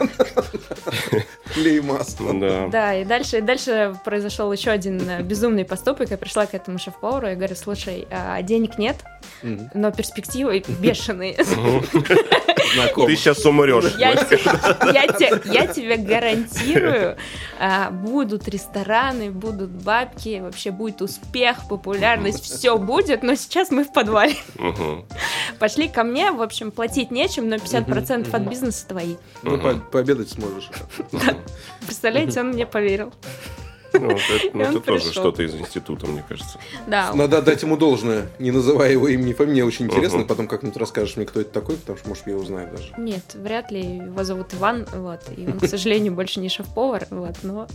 Клей 1.53 1.81
масло. 1.81 2.31
Ну 2.31 2.39
Да. 2.39 2.67
Да, 2.67 2.95
и 2.95 3.05
дальше, 3.05 3.39
и 3.39 3.41
дальше 3.41 3.95
произошел 4.05 4.51
еще 4.53 4.71
один 4.71 5.01
э, 5.09 5.21
безумный 5.23 5.65
поступок. 5.65 6.11
Я 6.11 6.17
пришла 6.17 6.45
к 6.45 6.53
этому 6.53 6.77
шеф-повару 6.77 7.27
и 7.27 7.35
говорю, 7.35 7.55
слушай, 7.55 8.07
а, 8.11 8.41
денег 8.41 8.77
нет, 8.77 8.97
Но 9.73 9.91
перспективы 9.91 10.63
бешеные. 10.79 11.35
Знакомо. 12.75 13.07
Ты 13.07 13.15
сейчас 13.15 13.43
умрешь. 13.45 13.95
Я, 13.97 14.15
те- 14.15 14.39
я, 14.93 15.07
те- 15.07 15.41
я 15.45 15.65
тебе 15.67 15.97
гарантирую, 15.97 17.17
а, 17.59 17.89
будут 17.89 18.47
рестораны, 18.47 19.31
будут 19.31 19.69
бабки, 19.69 20.39
вообще 20.41 20.71
будет 20.71 21.01
успех, 21.01 21.67
популярность, 21.67 22.43
все 22.43 22.77
будет, 22.77 23.23
но 23.23 23.35
сейчас 23.35 23.71
мы 23.71 23.83
в 23.85 23.91
подвале. 23.93 24.35
Пошли 25.57 25.87
ко 25.87 26.03
мне, 26.03 26.31
в 26.31 26.41
общем, 26.41 26.71
платить 26.71 27.11
нечем, 27.11 27.49
но 27.49 27.55
50% 27.55 28.29
от 28.35 28.41
бизнеса 28.43 28.85
твои. 28.87 29.15
Ну, 29.43 29.57
по- 29.59 29.75
пообедать 29.75 30.29
сможешь. 30.29 30.69
Представляете, 31.85 32.41
он 32.41 32.49
мне 32.49 32.65
поверил. 32.65 33.13
Ну, 33.93 34.11
это, 34.11 34.23
ну, 34.53 34.63
это 34.63 34.79
тоже 34.79 35.11
что-то 35.11 35.43
из 35.43 35.55
института, 35.55 36.05
мне 36.07 36.23
кажется. 36.27 36.59
Да, 36.87 37.13
Надо 37.13 37.39
отдать 37.39 37.61
ему 37.63 37.75
должное, 37.77 38.27
не 38.39 38.51
называя 38.51 38.91
его 38.91 39.07
имени 39.07 39.33
фамилии. 39.33 39.49
Мне 39.49 39.65
очень 39.65 39.85
интересно, 39.85 40.19
Мгм. 40.19 40.27
потом 40.27 40.47
как-нибудь 40.47 40.77
расскажешь 40.77 41.17
мне, 41.17 41.25
кто 41.25 41.41
это 41.41 41.51
такой, 41.51 41.75
потому 41.75 41.97
что, 41.97 42.07
может, 42.09 42.27
я 42.27 42.35
узнаю 42.37 42.69
даже. 42.71 42.93
Нет, 42.97 43.23
вряд 43.33 43.71
ли 43.71 43.81
его 43.81 44.23
зовут 44.23 44.53
Иван, 44.53 44.85
вот, 44.93 45.21
и 45.35 45.47
он, 45.47 45.59
к 45.59 45.65
сожалению, 45.67 46.13
больше 46.13 46.39
не 46.39 46.49
шеф-повар, 46.49 47.07
вот, 47.09 47.35
но, 47.41 47.67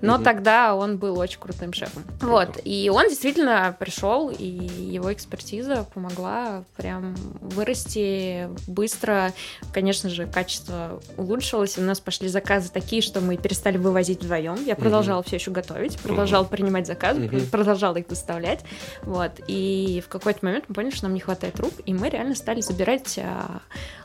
но 0.00 0.14
Мгм. 0.16 0.24
тогда 0.24 0.74
он 0.74 0.98
был 0.98 1.18
очень 1.18 1.38
крутым 1.40 1.72
шефом. 1.72 2.04
Вот, 2.20 2.58
и 2.64 2.90
он 2.92 3.08
действительно 3.08 3.74
пришел, 3.78 4.30
и 4.30 4.44
его 4.44 5.12
экспертиза 5.12 5.84
помогла 5.94 6.64
прям 6.76 7.14
вырасти 7.40 8.48
быстро. 8.66 9.32
Конечно 9.72 10.08
же, 10.10 10.26
качество 10.26 11.00
улучшилось, 11.16 11.78
у 11.78 11.82
нас 11.82 12.00
пошли 12.00 12.28
заказы 12.28 12.70
такие, 12.72 13.02
что 13.02 13.20
мы 13.20 13.36
перестали 13.36 13.76
вывозить 13.78 14.22
вдвоем. 14.22 14.64
Я 14.64 14.76
продолжала 14.76 15.22
все 15.22 15.36
еще 15.36 15.50
готовить, 15.50 15.98
продолжала 15.98 16.44
принимать 16.44 16.86
заказы, 16.86 17.20
Мгм. 17.20 17.46
продолжала 17.46 17.96
их 17.96 18.06
доставлять, 18.08 18.60
вот, 19.02 19.32
и 19.46 20.02
в 20.04 20.08
какой-то 20.08 20.44
момент 20.44 20.64
мы 20.68 20.74
поняли, 20.74 20.94
что 20.94 21.04
нам 21.04 21.14
не 21.14 21.20
хватает 21.20 21.58
рук, 21.60 21.72
и 21.84 21.94
мы 21.94 22.08
реально 22.08 22.34
стали 22.34 22.60
забирать 22.60 23.18
а, 23.22 23.60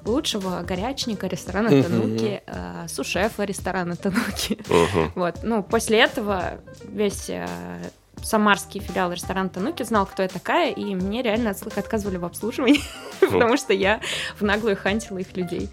лучшего 0.06 0.62
горячника 0.62 1.28
ресторана. 1.28 1.70
Тануки, 1.84 2.42
а, 2.48 2.88
сушефа 2.88 3.44
ресторана 3.44 3.96
Тануки. 3.96 4.58
Вот, 5.16 5.40
ну, 5.44 5.64
после 5.64 5.83
этого 5.92 6.60
весь 6.84 7.30
а, 7.30 7.48
самарский 8.24 8.80
филиал 8.80 9.12
ресторана 9.12 9.50
Тануки 9.50 9.84
знал, 9.84 10.06
кто 10.06 10.24
я 10.24 10.30
такая, 10.30 10.72
и 10.72 10.96
мне 10.96 11.22
реально 11.22 11.52
от- 11.52 11.78
отказывали 11.78 12.18
в 12.18 12.25
обслуживании, 12.25 12.82
потому 13.20 13.58
что 13.58 13.74
я 13.74 14.00
в 14.40 14.44
наглую 14.44 14.78
хантила 14.78 15.18
их 15.18 15.36
людей. 15.36 15.70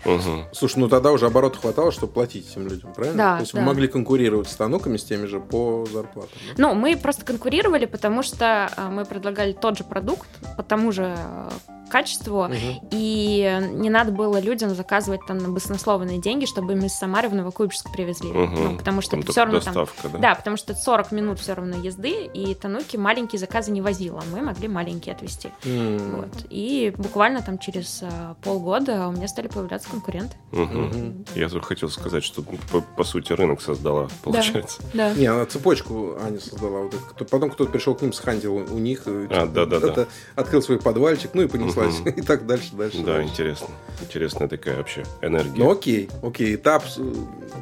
Слушай, 0.52 0.79
ну 0.79 0.88
тогда 0.88 1.12
уже 1.12 1.26
оборот 1.26 1.57
хватало, 1.57 1.93
чтобы 1.93 2.12
платить 2.12 2.50
этим 2.50 2.69
людям, 2.69 2.93
правильно? 2.93 3.17
Да, 3.17 3.35
То 3.37 3.40
есть 3.43 3.52
вы 3.52 3.61
да. 3.61 3.67
могли 3.67 3.88
конкурировать 3.88 4.49
с 4.49 4.55
тануками, 4.57 4.97
с 4.97 5.05
теми 5.05 5.26
же 5.26 5.40
по 5.40 5.87
зарплатам. 5.90 6.33
Ну, 6.57 6.75
мы 6.75 6.97
просто 6.97 7.25
конкурировали, 7.25 7.87
потому 7.87 8.23
что 8.23 8.71
а, 8.76 8.90
мы 8.90 9.05
предлагали 9.05 9.52
тот 9.52 9.79
же 9.79 9.85
продукт 9.85 10.29
по 10.57 10.62
тому 10.62 10.93
же 10.93 11.14
а, 11.17 11.50
качеству, 11.90 12.44
Мгм. 12.44 12.80
и 12.90 13.61
не 13.73 13.90
надо 13.90 14.12
было 14.12 14.40
людям 14.40 14.70
заказывать 14.75 15.20
там 15.26 15.38
на 15.38 15.49
баснословные 15.49 16.18
деньги, 16.18 16.47
чтобы 16.47 16.73
им 16.73 16.85
из 16.85 16.94
Самары 16.94 17.28
в 17.28 17.35
Новокуйбышевск 17.35 17.92
привезли. 17.92 18.30
Мгм. 18.30 18.54
Ну, 18.64 18.76
потому 18.78 19.00
что 19.02 19.11
Там 19.12 19.20
это 19.20 19.32
все 19.32 19.40
равно 19.44 19.61
там... 19.61 19.75
доставка, 19.75 20.09
да? 20.09 20.18
Да, 20.18 20.35
потому 20.35 20.56
что 20.56 20.73
это 20.73 20.80
40 20.80 21.12
минут 21.12 21.38
все 21.40 21.54
равно 21.54 21.76
езды, 21.76 22.25
и 22.32 22.54
Тануки 22.54 22.97
маленькие 22.97 23.38
заказы 23.38 23.70
не 23.73 23.82
возила, 23.82 24.23
мы 24.32 24.40
могли 24.42 24.68
маленькие 24.68 25.14
отвезти. 25.14 25.50
М. 25.64 26.16
Вот. 26.16 26.47
И 26.49 26.92
буквально 26.97 27.42
там 27.42 27.59
через 27.59 28.00
а, 28.02 28.35
полгода 28.42 29.09
у 29.09 29.12
меня 29.12 29.28
стали 29.28 29.49
появляться 29.49 29.88
конкуренты. 29.90 30.37
Мгм. 30.52 31.25
Я 31.35 31.49
только 31.49 31.66
хотел 31.68 31.88
сказать, 31.90 32.25
что 32.25 32.42
по, 32.42 32.80
по 32.80 33.04
сути 33.04 33.32
рынок 33.32 33.61
создала, 33.62 34.09
получается. 34.23 34.82
Да. 34.94 35.12
Не, 35.14 35.26
она 35.26 35.44
цепочку 35.47 36.16
Аня 36.23 36.38
создала. 36.40 36.82
Вот 36.85 36.94
это. 36.94 37.25
Потом 37.25 37.50
кто-то 37.50 37.70
пришел 37.70 37.94
к 37.94 38.02
ним, 38.02 38.12
схантил 38.12 38.56
у 38.56 38.78
них. 38.78 39.06
и 39.06 39.26
А, 39.30 39.47
да-да-да. 39.47 39.88
это, 39.88 40.09
Открыл 40.37 40.62
свой 40.62 40.78
подвальчик, 40.78 41.30
ну 41.35 41.42
и 41.42 41.47
понеслась. 41.80 42.00
Мгм. 42.00 42.20
И 42.20 42.22
так 42.22 42.46
дальше, 42.46 42.75
дальше. 42.75 42.99
Да, 42.99 43.14
дальше. 43.14 43.30
интересно. 43.30 43.68
Интересная 44.00 44.49
такая 44.49 44.76
вообще 44.76 45.04
энергия. 45.22 45.58
Ну 45.58 45.70
окей, 45.70 46.08
окей. 46.22 46.54
Этап, 46.54 46.84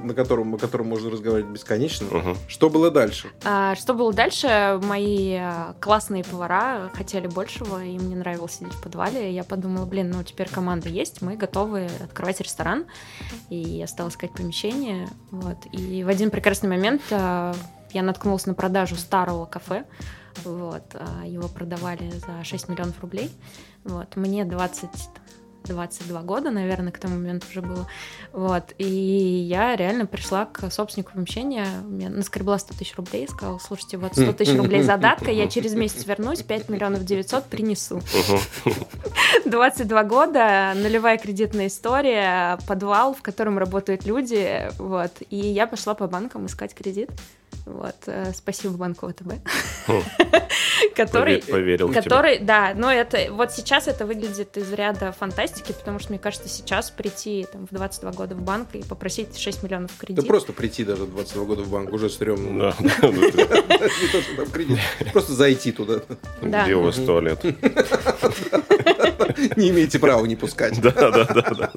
на 0.02 0.14
котором, 0.14 0.54
о 0.54 0.58
котором 0.58 0.86
можно 0.88 1.10
разговаривать 1.10 1.50
бесконечно. 1.50 2.06
Мгм. 2.10 2.36
Что 2.48 2.70
было 2.70 2.90
дальше? 2.90 3.28
А 3.44 3.74
что 3.74 3.94
было 3.94 4.12
дальше? 4.12 4.80
Мои 4.82 5.34
а, 5.34 5.74
классные 5.80 6.24
повара 6.24 6.90
хотели 6.94 7.26
большего, 7.26 7.82
им 7.84 8.08
не 8.08 8.14
нравилось 8.14 8.52
сидеть 8.52 8.74
в 8.74 8.82
подвале. 8.82 9.32
Я 9.32 9.44
подумала, 9.44 9.86
блин, 9.86 10.10
ну 10.10 10.22
теперь 10.22 10.48
команда 10.48 10.88
есть, 10.88 11.22
мы 11.22 11.36
готовы 11.36 11.88
открывать 12.02 12.40
ресторан. 12.40 12.86
И 13.50 13.56
я 13.56 13.86
стала 13.86 14.08
искать 14.08 14.32
помещение. 14.32 15.08
Вот. 15.30 15.56
И 15.72 16.04
в 16.04 16.08
один 16.08 16.30
прекрасный 16.30 16.68
момент 16.68 17.02
а, 17.10 17.54
я 17.92 18.02
наткнулась 18.02 18.46
на 18.46 18.54
продажу 18.54 18.96
старого 18.96 19.46
кафе. 19.46 19.84
Вот. 20.44 20.94
а, 20.94 21.26
Его 21.26 21.48
продавали 21.48 22.10
за 22.10 22.44
6 22.44 22.68
миллионов 22.68 23.00
рублей. 23.00 23.30
Вот. 23.84 24.16
Мне 24.16 24.44
20 24.44 24.90
22 25.68 26.22
года, 26.22 26.50
наверное, 26.50 26.92
к 26.92 26.98
тому 26.98 27.16
моменту 27.16 27.46
уже 27.50 27.62
было. 27.62 27.86
Вот. 28.32 28.74
И 28.78 28.86
я 28.86 29.76
реально 29.76 30.06
пришла 30.06 30.46
к 30.46 30.70
собственнику 30.70 31.12
помещения, 31.12 31.66
мне 31.84 32.08
наскребла 32.08 32.58
100 32.58 32.74
тысяч 32.74 32.96
рублей, 32.96 33.28
сказала, 33.28 33.58
слушайте, 33.58 33.98
вот 33.98 34.12
100 34.12 34.32
тысяч 34.32 34.56
рублей 34.56 34.82
задатка, 34.82 35.30
я 35.30 35.46
через 35.48 35.74
месяц 35.74 36.06
вернусь, 36.06 36.42
5 36.42 36.68
миллионов 36.68 37.04
900 37.04 37.44
принесу. 37.44 37.96
Мгм. 37.96 38.74
22 39.50 40.04
года, 40.04 40.72
нулевая 40.74 41.18
кредитная 41.18 41.66
история, 41.66 42.58
подвал, 42.66 43.14
в 43.14 43.22
котором 43.22 43.58
работают 43.58 44.04
люди, 44.04 44.70
вот. 44.78 45.12
И 45.30 45.36
я 45.36 45.66
пошла 45.66 45.94
по 45.94 46.06
банкам 46.06 46.46
искать 46.46 46.74
кредит. 46.74 47.10
Вот, 47.70 47.96
э, 48.06 48.32
спасибо 48.34 48.76
банку 48.76 49.08
ВТБ, 49.08 49.34
который, 50.96 51.36
Пове- 51.38 51.50
Поверил 51.50 51.88
в 51.88 51.92
который, 51.92 52.38
да, 52.38 52.72
но 52.74 52.90
это 52.92 53.18
вот 53.30 53.52
сейчас 53.52 53.88
это 53.88 54.06
выглядит 54.06 54.56
из 54.56 54.72
ряда 54.72 55.12
фантастики, 55.12 55.72
потому 55.72 55.98
что 55.98 56.10
мне 56.10 56.18
кажется, 56.18 56.48
сейчас 56.48 56.90
прийти 56.90 57.46
там 57.52 57.66
в 57.66 57.74
22 57.74 58.12
года 58.12 58.34
в 58.34 58.40
банк 58.42 58.68
и 58.74 58.82
попросить 58.82 59.38
6 59.38 59.62
миллионов 59.62 59.90
Да 60.00 60.06
кредит. 60.06 60.26
просто 60.26 60.52
прийти 60.52 60.84
даже 60.84 61.06
22 61.06 61.44
года 61.44 61.62
в 61.62 61.70
банк 61.70 61.92
уже 61.92 62.08
стрёмно. 62.08 62.58
Да, 62.58 62.74
да, 62.80 62.90
да, 63.02 63.10
да. 63.10 63.78
Не 63.78 64.08
то, 64.12 64.22
что 64.22 64.36
там 64.36 64.50
кредит. 64.50 64.78
Просто 65.12 65.32
зайти 65.34 65.72
туда. 65.72 66.00
Да. 66.42 66.64
Где 66.64 66.74
у 66.74 66.82
вас 66.82 66.96
туалет? 66.96 67.42
Не 69.56 69.70
имеете 69.70 69.98
права 69.98 70.24
не 70.26 70.36
пускать. 70.36 70.80
Да, 70.80 70.90
да, 70.90 71.10
да, 71.24 71.54
да. 71.56 71.72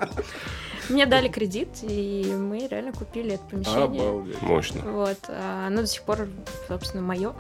Мне 0.91 1.05
дали 1.05 1.27
кредит, 1.29 1.69
и 1.81 2.33
мы 2.37 2.67
реально 2.67 2.91
купили 2.93 3.33
это 3.33 3.43
помещение. 3.49 3.83
Обалдеть. 3.83 4.41
Мощно. 4.41 4.81
Вот, 4.91 5.17
а 5.29 5.67
оно 5.67 5.81
до 5.81 5.87
сих 5.87 6.01
пор, 6.03 6.27
собственно, 6.67 7.01
мое. 7.01 7.33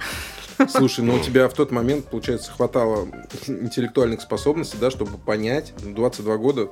Слушай, 0.69 1.03
ну 1.03 1.15
у 1.15 1.19
тебя 1.23 1.47
в 1.49 1.53
тот 1.53 1.71
момент, 1.71 2.05
получается, 2.05 2.51
хватало 2.51 3.07
интеллектуальных 3.47 4.21
способностей, 4.21 4.77
да, 4.79 4.89
чтобы 4.91 5.17
понять, 5.17 5.73
ну, 5.83 5.93
22 5.93 6.37
года, 6.37 6.69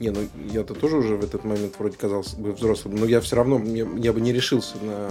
не, 0.00 0.10
ну 0.10 0.20
я-то 0.52 0.74
тоже 0.74 0.96
уже 0.96 1.16
в 1.16 1.24
этот 1.24 1.44
момент 1.44 1.78
вроде 1.78 1.96
казался 1.96 2.36
бы 2.36 2.52
взрослым, 2.52 2.96
но 2.96 3.06
я 3.06 3.20
все 3.20 3.36
равно, 3.36 3.58
мне- 3.58 3.86
я 3.98 4.12
бы 4.12 4.20
не 4.20 4.32
решился 4.32 4.76
на 4.82 5.08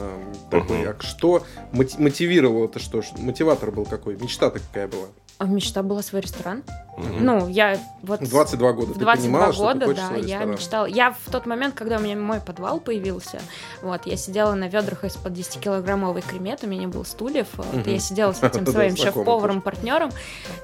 такой. 0.50 0.80
Мгм. 0.80 0.90
А 1.00 1.02
что 1.04 1.44
моти- 1.72 2.00
мотивировало 2.00 2.66
это? 2.66 2.80
Что- 2.80 3.02
Мотиватор 3.18 3.72
был 3.72 3.86
какой? 3.86 4.18
Мечта-то 4.18 4.60
какая 4.60 4.88
была? 4.88 5.08
А 5.38 5.46
мечта 5.46 5.82
была 5.82 6.02
свой 6.04 6.22
ресторан. 6.22 6.64
Мгм. 7.02 7.26
Ну, 7.26 7.48
я 7.48 7.78
вот... 8.04 8.22
В 8.22 8.30
22 8.30 8.74
года 8.74 8.92
В 8.92 8.94
ты 8.94 9.00
22 9.00 9.24
понимала, 9.32 9.54
что 9.54 9.74
ты 9.74 9.86
года, 9.86 9.96
да, 10.10 10.16
я 10.16 10.22
ресторан? 10.22 10.52
мечтала. 10.52 10.86
Я 10.86 11.12
в 11.26 11.32
тот 11.32 11.46
момент, 11.46 11.74
когда 11.76 11.98
у 11.98 12.00
меня 12.02 12.16
мой 12.16 12.40
подвал 12.40 12.80
появился, 12.80 13.40
вот, 13.82 14.02
я 14.06 14.18
сидела 14.18 14.54
на 14.54 14.68
ведрах 14.68 15.04
из-под 15.04 15.34
10-килограммовой 15.34 16.22
кремет, 16.28 16.60
у 16.64 16.68
меня 16.68 16.82
не 16.82 16.88
было 16.88 17.04
стульев, 17.04 17.48
вот, 17.58 17.88
и 17.88 17.92
я 17.92 18.00
сидела 18.00 18.32
с 18.34 18.42
этим 18.44 18.66
своим 18.66 18.96
знакомо 18.98 19.24
шеф-поваром, 19.26 19.62
партнером, 19.62 20.12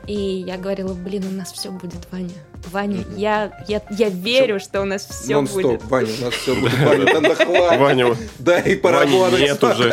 и 0.08 0.14
я 0.16 0.58
говорила, 0.58 0.94
блин, 0.94 1.26
у 1.30 1.32
нас 1.32 1.52
все 1.52 1.70
будет, 1.72 2.08
Ваня. 2.12 2.30
Ваня, 2.72 3.04
я, 3.16 3.64
я, 3.68 3.82
я 3.92 4.10
верю, 4.10 4.60
что 4.60 4.82
у 4.82 4.86
нас 4.86 5.06
все 5.08 5.36
Нон-стоп, 5.36 5.62
будет. 5.64 5.84
Ваня, 5.86 6.10
у 6.20 6.26
нас 6.26 6.34
все 6.34 6.56
будет. 6.60 6.78
Ваня, 6.80 7.06
да 7.06 7.20
да 7.22 7.36
хватит. 7.36 7.80
Ваня, 7.80 8.16
Да 8.40 8.60
и 8.60 8.76
поработать. 8.76 9.40
нет 9.40 9.64
уже. 9.64 9.92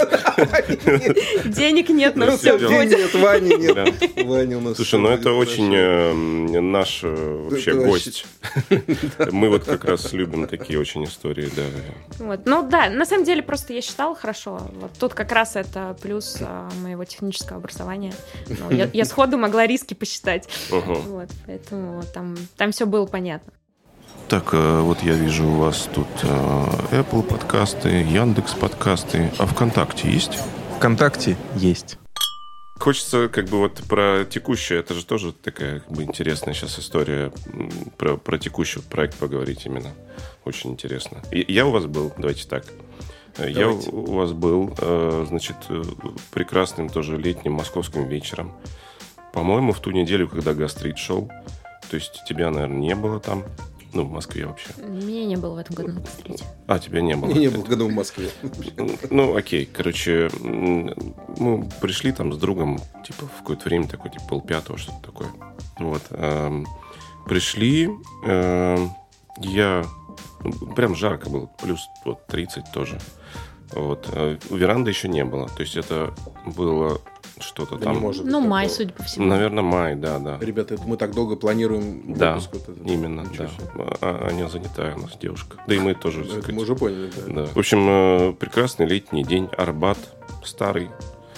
Денег 1.45 1.89
нет, 1.91 2.17
но 2.17 2.27
Да, 2.27 2.37
все 2.37 2.59
будет. 2.59 2.91
нет, 2.91 3.15
Вани 3.15 3.55
нет. 3.57 4.25
Ваня 4.25 4.59
у 4.59 4.61
нас 4.61 4.77
Слушай, 4.77 4.99
ну 5.01 5.09
это 5.11 5.33
очень 5.33 5.71
наш 6.35 7.01
э, 7.03 7.49
вообще 7.51 7.73
Это 7.73 7.85
гость. 7.85 8.27
Мы 9.33 9.49
вот 9.49 9.65
как 9.65 9.85
раз 9.85 10.13
любим 10.13 10.47
такие 10.47 10.79
очень 10.79 11.05
истории, 11.05 11.51
да. 11.55 11.63
Вот. 12.19 12.41
Ну 12.45 12.69
да, 12.69 12.91
на 12.91 13.05
самом 13.05 13.25
деле 13.25 13.43
просто 13.43 13.73
я 13.73 13.81
считала 13.81 14.15
хорошо. 14.15 14.61
Вот 14.75 14.93
тут 14.99 15.15
как 15.15 15.33
раз 15.33 15.57
это 15.57 15.97
плюс 16.03 16.39
а, 16.41 16.71
моего 16.83 17.05
технического 17.05 17.59
образования. 17.59 18.15
Ну, 18.49 18.71
я, 18.71 18.89
я 18.93 19.05
сходу 19.05 19.39
могла 19.39 19.67
риски 19.67 19.95
посчитать. 19.95 20.49
Мгм. 20.71 20.95
Вот, 20.95 21.29
поэтому 21.47 22.03
там, 22.13 22.37
там 22.57 22.73
все 22.73 22.87
было 22.87 23.07
понятно. 23.07 23.53
Так, 24.29 24.51
э, 24.53 24.81
вот 24.81 25.03
я 25.03 25.15
вижу 25.15 25.47
у 25.47 25.57
вас 25.57 25.89
тут 25.95 26.09
э, 26.23 26.27
Apple 26.93 27.23
подкасты, 27.23 27.89
Яндекс 27.89 28.55
подкасты, 28.55 29.31
а 29.39 29.47
ВКонтакте 29.47 30.11
есть? 30.11 30.39
ВКонтакте 30.79 31.37
есть. 31.57 31.99
Хочется 32.79 33.29
как 33.29 33.47
бы 33.47 33.59
вот 33.59 33.83
про 33.89 34.25
текущее, 34.25 34.81
это 34.81 34.95
же 34.95 35.07
тоже 35.07 35.33
такая 35.33 35.81
как 35.81 35.91
бы 35.93 36.03
интересная 36.03 36.55
сейчас 36.55 36.79
история, 36.79 37.33
про, 37.97 38.17
про 38.17 38.37
текущий 38.37 38.81
проект 38.81 39.17
поговорить 39.17 39.65
именно. 39.65 39.91
Очень 40.45 40.73
интересно. 40.73 41.23
Я 41.31 41.67
у 41.67 41.71
вас 41.71 41.87
был, 41.87 42.13
давайте 42.19 42.47
так. 42.49 42.65
Давайте. 43.37 43.61
Я 43.61 43.69
у 43.69 44.13
вас 44.13 44.33
был, 44.33 44.75
э, 44.79 45.27
значит, 45.29 45.57
э, 45.69 45.83
прекрасным 46.33 46.89
тоже 46.89 47.17
летним 47.17 47.55
московским 47.55 48.07
вечером. 48.07 48.53
По-моему, 49.33 49.73
в 49.73 49.81
ту 49.81 49.91
неделю, 49.91 50.29
когда 50.29 50.55
гастрит 50.55 50.99
шел. 50.99 51.29
То 51.91 51.97
есть 51.97 52.23
тебя, 52.29 52.51
наверное, 52.51 52.79
не 52.79 52.95
было 52.95 53.19
там. 53.19 53.45
Ну, 53.95 54.05
в 54.05 54.11
Москве 54.11 54.45
вообще. 54.47 54.71
Меня 54.79 55.25
не 55.25 55.37
было 55.37 55.55
в 55.55 55.59
этом 55.59 55.77
году 55.77 55.93
на 55.93 56.01
гастрите. 56.01 56.45
А, 56.67 56.81
тебя 56.81 57.01
не 57.01 57.15
было? 57.15 57.29
Меня 57.29 57.43
не 57.43 57.49
было 57.49 57.63
в 57.63 57.69
году 57.69 57.89
в 57.89 57.93
Москве. 57.93 58.29
Ну, 59.11 59.37
окей. 59.37 59.67
Короче, 59.67 60.31
мы 60.43 61.69
пришли 61.81 62.11
там 62.11 62.33
с 62.33 62.37
другом, 62.37 62.81
типа, 63.07 63.27
в 63.27 63.39
какое-то 63.39 63.65
время, 63.67 63.87
такое, 63.87 64.11
типа, 64.11 64.25
полпятого, 64.29 64.79
что-то 64.79 64.99
такое. 65.01 65.29
Вот. 65.79 66.03
Эм, 66.11 66.67
пришли, 67.27 67.89
эм, 68.25 68.91
я... 69.39 69.85
Прям 70.77 70.95
жарко 70.95 71.31
было, 71.31 71.47
плюс 71.63 71.81
вот 72.05 72.27
30 72.27 72.65
тоже. 72.73 72.99
Вот. 73.75 74.09
Э, 74.13 74.37
веранды 74.51 74.91
еще 74.91 75.09
не 75.09 75.25
было. 75.25 75.49
То 75.49 75.63
есть 75.63 75.77
это 75.77 76.15
было 76.47 77.01
что-то 77.39 77.77
да 77.77 77.85
там. 77.85 77.95
Не 77.95 78.01
может 78.01 78.25
ну, 78.25 78.41
май, 78.41 78.69
судя 78.69 78.93
по 78.93 79.03
всему. 79.03 79.27
Наверное, 79.27 79.63
май, 79.63 79.95
да, 79.97 80.19
да. 80.19 80.39
Ребята, 80.41 80.75
это 80.75 80.85
мы 80.85 80.97
так 80.97 81.15
долго 81.15 81.37
планируем 81.37 82.15
да, 82.15 82.35
выпуск. 82.35 82.51
Вот 82.53 82.63
этот. 82.69 82.91
именно, 82.91 83.25
да. 83.37 83.51
А, 84.01 84.29
Аня 84.29 84.49
занятая 84.49 84.95
у 84.95 85.01
нас 85.01 85.17
девушка. 85.21 85.57
Да 85.67 85.75
и 85.75 85.79
мы 85.79 85.95
тоже. 85.95 86.23
Это 86.23 86.31
сказать. 86.31 86.55
мы 86.55 86.63
уже 86.63 86.77
поняли, 86.77 87.11
да. 87.27 87.35
да. 87.35 87.47
В 87.47 87.59
общем, 87.59 87.87
э, 87.89 88.33
прекрасный 88.35 88.87
летний 88.87 89.25
день. 89.25 89.49
Арбат 89.57 89.99
старый, 90.45 90.91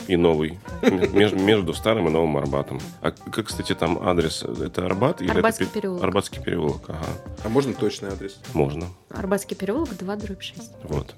и 0.09 0.17
новый. 0.17 0.59
Между, 0.83 1.39
между 1.39 1.75
старым 1.75 2.09
и 2.09 2.11
новым 2.11 2.37
Арбатом. 2.37 2.81
А 3.01 3.11
как, 3.11 3.47
кстати, 3.47 3.75
там 3.75 3.99
адрес? 4.03 4.43
Это 4.43 4.87
Арбат? 4.87 5.21
Или 5.21 5.31
Арбатский 5.31 5.65
это... 5.65 5.75
переулок. 5.75 6.03
Арбатский 6.03 6.43
переулок, 6.43 6.83
ага. 6.89 7.07
А 7.45 7.49
можно 7.49 7.75
точный 7.75 8.11
адрес? 8.11 8.39
Можно. 8.55 8.87
Арбатский 9.11 9.57
переулок 9.57 9.97
2 9.97 10.17
дробь 10.17 10.43
6. 10.43 10.73
Вот. 10.85 11.15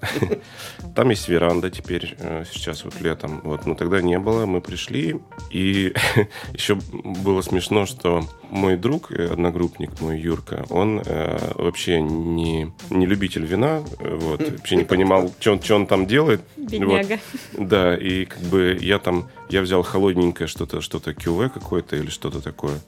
Там 0.94 1.10
есть 1.10 1.28
веранда 1.28 1.70
теперь, 1.70 2.16
э, 2.18 2.44
сейчас 2.50 2.84
вот 2.84 3.00
летом. 3.00 3.40
Вот, 3.42 3.66
но 3.66 3.74
тогда 3.74 4.00
не 4.00 4.18
было. 4.18 4.46
Мы 4.46 4.60
пришли, 4.60 5.20
и 5.50 5.94
еще 6.52 6.76
было 7.02 7.42
смешно, 7.42 7.86
что 7.86 8.24
мой 8.50 8.76
друг, 8.76 9.10
э, 9.12 9.28
одногруппник 9.32 10.00
мой 10.00 10.18
Юрка, 10.18 10.64
он 10.70 11.02
э, 11.04 11.52
вообще 11.54 12.00
не, 12.00 12.72
не 12.90 13.06
любитель 13.06 13.44
вина, 13.44 13.82
э, 13.98 14.14
вот, 14.20 14.40
вообще 14.50 14.76
не 14.76 14.84
понимал, 14.84 15.32
что 15.40 15.52
он, 15.52 15.62
что 15.62 15.76
он 15.76 15.86
там 15.86 16.06
делает. 16.06 16.40
Бедняга. 16.56 17.18
Вот. 17.52 17.68
Да, 17.68 17.96
и 17.96 18.24
как 18.24 18.40
бы 18.42 18.76
я 18.80 18.98
там, 18.98 19.28
я 19.50 19.62
взял 19.62 19.82
холодненькое 19.82 20.48
что-то, 20.48 20.80
что-то 20.80 21.14
кюве 21.14 21.48
какое-то 21.48 21.96
или 21.96 22.10
что-то 22.10 22.40
такое. 22.40 22.80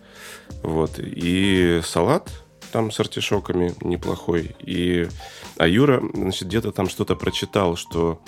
Вот, 0.62 0.99
и 0.99 1.81
салат 1.85 2.31
там 2.73 2.90
с 2.90 3.00
артишоками 3.00 3.75
неплохой. 3.81 4.55
И, 4.61 5.09
а 5.57 5.67
Юра, 5.67 6.02
значит, 6.14 6.49
где-то 6.49 6.73
там 6.73 6.88
что-то 6.88 7.17
прочитал, 7.17 7.76
что 7.76 8.21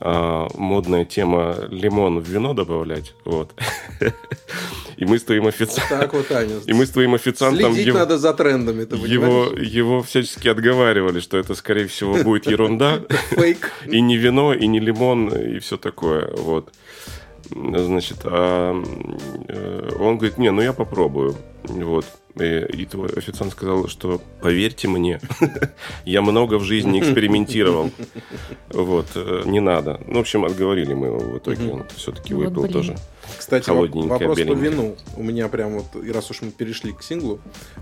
а, 0.00 0.48
модная 0.54 1.04
тема 1.04 1.56
лимон 1.70 2.20
в 2.20 2.28
вино 2.28 2.52
добавлять. 2.54 3.14
Вот. 3.24 3.54
И 4.96 5.04
мы 5.04 5.18
с 5.18 5.24
твоим 5.24 5.46
официантом... 5.46 6.00
Так 6.00 6.14
вот, 6.14 6.30
Аня. 6.32 6.54
И 6.66 6.72
мы 6.72 6.86
с 6.86 6.90
твоим 6.90 7.14
официантом... 7.14 7.72
Следить 7.72 7.86
его, 7.88 7.98
надо 7.98 8.18
за 8.18 8.32
трендами, 8.32 8.84
ты 8.84 8.96
его, 8.96 9.52
его 9.56 10.02
всячески 10.02 10.48
отговаривали, 10.48 11.20
что 11.20 11.36
это, 11.36 11.54
скорее 11.54 11.86
всего, 11.86 12.14
будет 12.22 12.46
ерунда. 12.46 13.00
Фейк. 13.30 13.72
И 13.86 14.00
не 14.00 14.16
вино, 14.16 14.54
и 14.54 14.66
не 14.66 14.80
лимон, 14.80 15.28
и 15.28 15.58
все 15.58 15.76
такое. 15.76 16.30
Вот. 16.36 16.72
Значит, 17.50 18.18
а 18.24 18.82
э, 19.48 19.90
он 20.00 20.16
говорит, 20.16 20.38
не, 20.38 20.50
ну 20.50 20.62
я 20.62 20.72
попробую. 20.72 21.36
Вот. 21.64 22.06
И, 22.38 22.82
и 22.82 22.84
твой 22.84 23.08
официант 23.08 23.52
сказал, 23.52 23.88
что 23.88 24.20
поверьте 24.42 24.88
мне, 24.88 25.20
я 26.04 26.20
много 26.20 26.58
в 26.58 26.64
жизни 26.64 27.00
экспериментировал. 27.00 27.90
Вот, 28.68 29.06
э, 29.14 29.42
не 29.46 29.60
надо. 29.60 30.00
Ну, 30.06 30.18
в 30.18 30.20
общем, 30.20 30.44
отговорили 30.44 30.92
мы 30.92 31.06
его 31.06 31.18
в 31.18 31.38
итоге. 31.38 31.72
Он 31.72 31.84
все-таки 31.96 32.34
выпил 32.34 32.68
тоже. 32.68 32.96
Кстати, 33.38 33.70
вопрос 33.70 34.38
по 34.38 34.52
вину. 34.52 34.96
У 35.16 35.22
меня 35.22 35.48
прям 35.48 35.78
вот, 35.78 36.04
и 36.04 36.10
раз 36.12 36.30
уж 36.30 36.42
мы 36.42 36.50
перешли 36.50 36.92
к 36.92 37.02
синглу, 37.02 37.40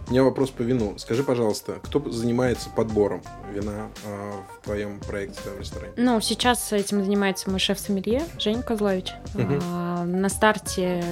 у 0.09 0.11
меня 0.11 0.23
вопрос 0.23 0.51
по 0.51 0.63
вину. 0.63 0.95
Скажи, 0.99 1.23
пожалуйста, 1.23 1.81
кто 1.83 2.11
занимается 2.11 2.71
подбором 2.71 3.23
вина 3.53 3.89
э, 4.05 4.33
в 4.61 4.65
твоем 4.65 5.01
проекте, 5.01 5.39
в 5.41 5.43
твоем 5.43 5.61
ресторане? 5.61 5.93
Ну, 5.97 6.21
сейчас 6.21 6.73
этим 6.73 7.05
занимается 7.05 7.51
мой 7.51 7.59
шеф-сомелье 7.59 8.23
Женя 8.39 8.63
Козлович. 8.63 9.13
А, 9.35 10.05
на 10.05 10.29
старте 10.29 11.05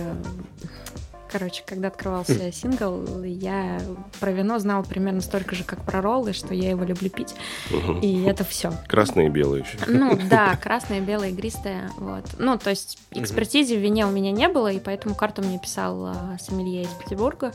Короче, 1.32 1.62
когда 1.66 1.88
открывался 1.88 2.52
сингл, 2.52 3.22
я 3.22 3.80
про 4.20 4.32
вино 4.32 4.58
знала 4.58 4.82
примерно 4.82 5.22
столько 5.22 5.54
же, 5.54 5.64
как 5.64 5.83
про 5.83 6.02
роллы, 6.02 6.35
что 6.35 6.52
я 6.52 6.68
его 6.68 6.85
люблю 6.85 7.09
пить. 7.09 7.35
Угу. 7.70 8.00
И 8.00 8.22
это 8.24 8.44
все. 8.44 8.72
Красное 8.87 9.26
и 9.26 9.28
белое 9.30 9.61
еще. 9.61 9.78
Ну 9.87 10.18
да, 10.30 10.57
красное, 10.57 11.00
белое, 11.00 11.30
игристое. 11.30 11.90
Вот. 11.96 12.26
Ну, 12.38 12.59
то 12.59 12.68
есть 12.68 12.98
экспертизе 13.12 13.78
в 13.78 13.80
вине 13.80 14.07
у 14.07 14.11
меня 14.11 14.30
не 14.30 14.48
было, 14.48 14.70
и 14.70 14.78
поэтому 14.78 15.14
карту 15.14 15.40
мне 15.40 15.59
писал 15.59 16.04
а, 16.04 16.37
сомелье 16.38 16.83
из 16.83 16.90
Петербурга. 16.90 17.54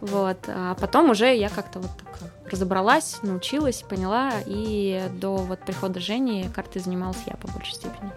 Вот. 0.00 0.38
А 0.48 0.74
потом 0.74 1.10
уже 1.10 1.34
я 1.36 1.50
как-то 1.50 1.78
вот 1.78 1.90
так 1.96 2.30
разобралась, 2.50 3.18
научилась, 3.22 3.82
поняла, 3.82 4.32
и 4.44 5.02
до 5.20 5.36
вот 5.36 5.60
прихода 5.60 6.00
Жени 6.00 6.48
картой 6.52 6.82
занималась 6.82 7.22
я 7.26 7.36
по 7.36 7.46
большей 7.52 7.74
степени. 7.74 8.10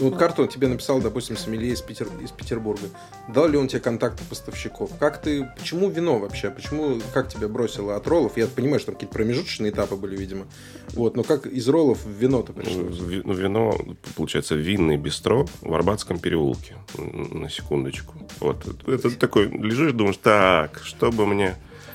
Ну, 0.00 0.10
вот 0.10 0.18
карту 0.18 0.42
он 0.42 0.48
тебе 0.48 0.66
написал, 0.66 1.00
допустим, 1.00 1.36
сомелье 1.36 1.72
из, 1.72 1.80
Питер, 1.80 2.08
из 2.20 2.30
Петербурга. 2.32 2.88
Дал 3.28 3.46
ли 3.46 3.56
он 3.56 3.68
тебе 3.68 3.80
контакты 3.80 4.24
поставщиков? 4.24 4.90
Как 4.98 5.22
ты, 5.22 5.48
почему 5.56 5.88
вино 5.88 6.18
вообще? 6.18 6.50
Почему, 6.50 7.00
как 7.12 7.28
тебя 7.28 7.46
бросило 7.46 7.94
от 7.94 8.06
роллов? 8.08 8.36
Я 8.36 8.48
понимаю, 8.48 8.80
что 8.80 8.86
там 8.86 8.96
какие-то 8.96 9.14
промежуточные 9.14 9.70
этапы 9.70 9.94
были, 9.94 10.16
видимо. 10.16 10.46
Вот, 10.94 11.16
но 11.16 11.22
как 11.22 11.46
из 11.46 11.68
роллов 11.68 12.04
в 12.04 12.10
вино-то 12.10 12.52
пришло? 12.52 12.82
Ну, 12.82 13.22
ну, 13.24 13.32
вино, 13.34 13.78
получается, 14.16 14.56
винный 14.56 14.96
бистро 14.96 15.46
в 15.60 15.72
Арбатском 15.72 16.18
переулке. 16.18 16.76
На 16.98 17.48
секундочку. 17.48 18.14
Вот, 18.40 18.66
это 18.88 19.16
такой, 19.16 19.48
лежишь, 19.48 19.92
думаешь, 19.92 20.16
так, 20.16 20.80
что 20.82 21.12
бы 21.12 21.24
мне... 21.26 21.54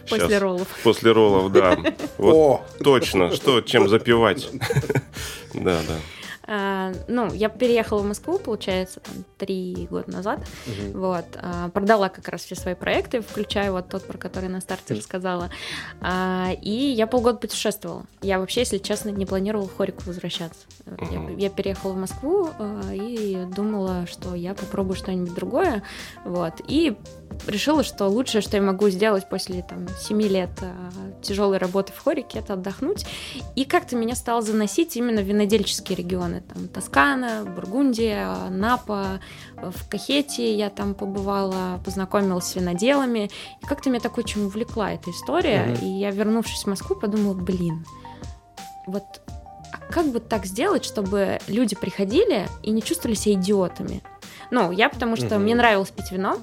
После 0.09 0.27
Сейчас. 0.27 0.41
роллов. 0.41 0.67
После 0.83 1.11
роллов, 1.11 1.51
да. 1.51 1.77
Вот 2.17 2.35
О! 2.35 2.65
точно, 2.83 3.31
что, 3.35 3.61
чем 3.61 3.89
запивать. 3.89 4.49
Да, 5.53 5.79
да. 5.87 5.95
А, 6.51 6.91
ну, 7.07 7.31
я 7.31 7.47
переехала 7.47 7.99
в 7.99 8.07
Москву, 8.07 8.39
получается, 8.39 9.01
там, 9.01 9.23
три 9.37 9.87
года 9.91 10.11
назад. 10.11 10.39
Угу. 10.65 10.99
Вот. 10.99 11.25
А, 11.35 11.69
продала 11.69 12.09
как 12.09 12.27
раз 12.27 12.43
все 12.43 12.55
свои 12.55 12.73
проекты, 12.73 13.21
включая 13.21 13.71
вот 13.71 13.89
тот, 13.89 14.03
про 14.03 14.17
который 14.17 14.49
на 14.49 14.59
старте 14.59 14.95
рассказала. 14.95 15.51
А, 16.01 16.49
и 16.59 16.71
я 16.71 17.05
полгода 17.05 17.37
путешествовала. 17.37 18.05
Я 18.23 18.39
вообще, 18.39 18.61
если 18.61 18.79
честно, 18.79 19.09
не 19.09 19.27
планировала 19.27 19.67
в 19.67 19.77
Хорику 19.77 20.01
возвращаться. 20.07 20.65
Угу. 20.87 21.05
Я, 21.37 21.45
я 21.45 21.49
переехала 21.51 21.93
в 21.93 21.97
Москву 21.97 22.49
и 22.91 23.45
думала, 23.55 24.07
что 24.07 24.33
я 24.33 24.55
попробую 24.55 24.95
что-нибудь 24.95 25.35
другое. 25.35 25.83
Вот. 26.25 26.53
И 26.67 26.97
решила, 27.47 27.83
что 27.83 28.07
лучшее, 28.07 28.41
что 28.41 28.57
я 28.57 28.63
могу 28.63 28.89
сделать 28.89 29.27
после 29.29 29.61
там, 29.61 29.87
7 29.87 30.21
лет 30.23 30.49
э, 30.61 30.73
тяжелой 31.21 31.57
работы 31.57 31.93
в 31.93 31.99
хорике, 31.99 32.39
это 32.39 32.53
отдохнуть. 32.53 33.05
И 33.55 33.65
как-то 33.65 33.95
меня 33.95 34.15
стало 34.15 34.41
заносить 34.41 34.95
именно 34.95 35.21
в 35.21 35.25
винодельческие 35.25 35.97
регионы. 35.97 36.41
Там 36.41 36.67
Тоскана, 36.67 37.43
Бургундия, 37.45 38.49
Напа, 38.49 39.19
в 39.55 39.89
Кахете 39.89 40.55
я 40.55 40.69
там 40.69 40.93
побывала, 40.93 41.79
познакомилась 41.83 42.45
с 42.45 42.55
виноделами. 42.55 43.29
И 43.61 43.65
как-то 43.65 43.89
меня 43.89 43.99
так 43.99 44.17
очень 44.17 44.43
увлекла 44.45 44.91
эта 44.93 45.11
история. 45.11 45.67
Mm-hmm. 45.67 45.85
И 45.85 45.99
я, 45.99 46.11
вернувшись 46.11 46.63
в 46.63 46.67
Москву, 46.67 46.95
подумала, 46.95 47.33
блин, 47.33 47.85
вот 48.87 49.21
а 49.71 49.91
как 49.91 50.07
бы 50.07 50.19
так 50.19 50.45
сделать, 50.45 50.83
чтобы 50.83 51.39
люди 51.47 51.75
приходили 51.75 52.47
и 52.63 52.71
не 52.71 52.81
чувствовали 52.81 53.15
себя 53.15 53.35
идиотами? 53.35 54.01
Ну, 54.51 54.71
я 54.71 54.89
потому 54.89 55.15
что 55.15 55.27
mm-hmm. 55.27 55.39
мне 55.39 55.55
нравилось 55.55 55.89
пить 55.89 56.11
вино, 56.11 56.39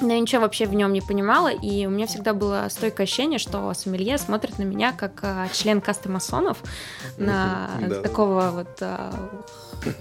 но 0.00 0.12
я 0.12 0.20
ничего 0.20 0.42
вообще 0.42 0.66
в 0.66 0.74
нем 0.74 0.92
не 0.92 1.00
понимала, 1.00 1.48
и 1.48 1.86
у 1.86 1.90
меня 1.90 2.06
всегда 2.06 2.34
было 2.34 2.66
стойкое 2.70 3.04
ощущение, 3.04 3.38
что 3.38 3.72
сомелье 3.74 4.18
смотрит 4.18 4.58
на 4.58 4.64
меня 4.64 4.92
как 4.92 5.20
а, 5.22 5.48
член 5.52 5.80
касты 5.80 6.08
масонов, 6.08 6.58
на 7.16 7.70
да. 7.80 8.02
такого 8.02 8.50
вот 8.50 8.78
а, 8.80 9.12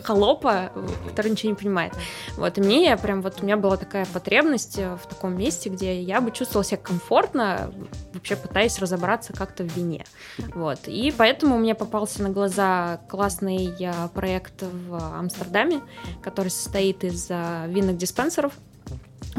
холопа, 0.04 0.72
который 1.10 1.32
ничего 1.32 1.52
не 1.52 1.56
понимает. 1.56 1.94
Вот, 2.36 2.58
и 2.58 2.62
мне 2.62 2.86
я 2.86 2.98
прям 2.98 3.22
вот, 3.22 3.42
у 3.42 3.46
меня 3.46 3.58
была 3.58 3.78
такая 3.78 4.06
потребность 4.06 4.78
в 4.78 5.08
таком 5.08 5.38
месте, 5.38 5.70
где 5.70 6.02
я 6.02 6.22
бы 6.22 6.32
чувствовала 6.32 6.64
себя 6.64 6.78
комфортно, 6.78 7.72
вообще 8.14 8.36
пытаясь 8.36 8.80
разобраться 8.80 9.34
как-то 9.34 9.64
в 9.64 9.76
вине. 9.76 10.06
Вот, 10.54 10.88
и 10.88 11.14
поэтому 11.16 11.58
мне 11.58 11.76
попался 11.76 12.24
на 12.24 12.30
глаза 12.30 13.00
классный 13.10 13.76
а, 13.86 14.08
проект 14.10 14.64
в 14.64 15.18
Амстердаме, 15.18 15.82
который 16.22 16.50
состоит 16.50 17.04
из 17.04 17.28
а, 17.30 17.68
винных 17.68 17.98
диспенсеров, 17.98 18.54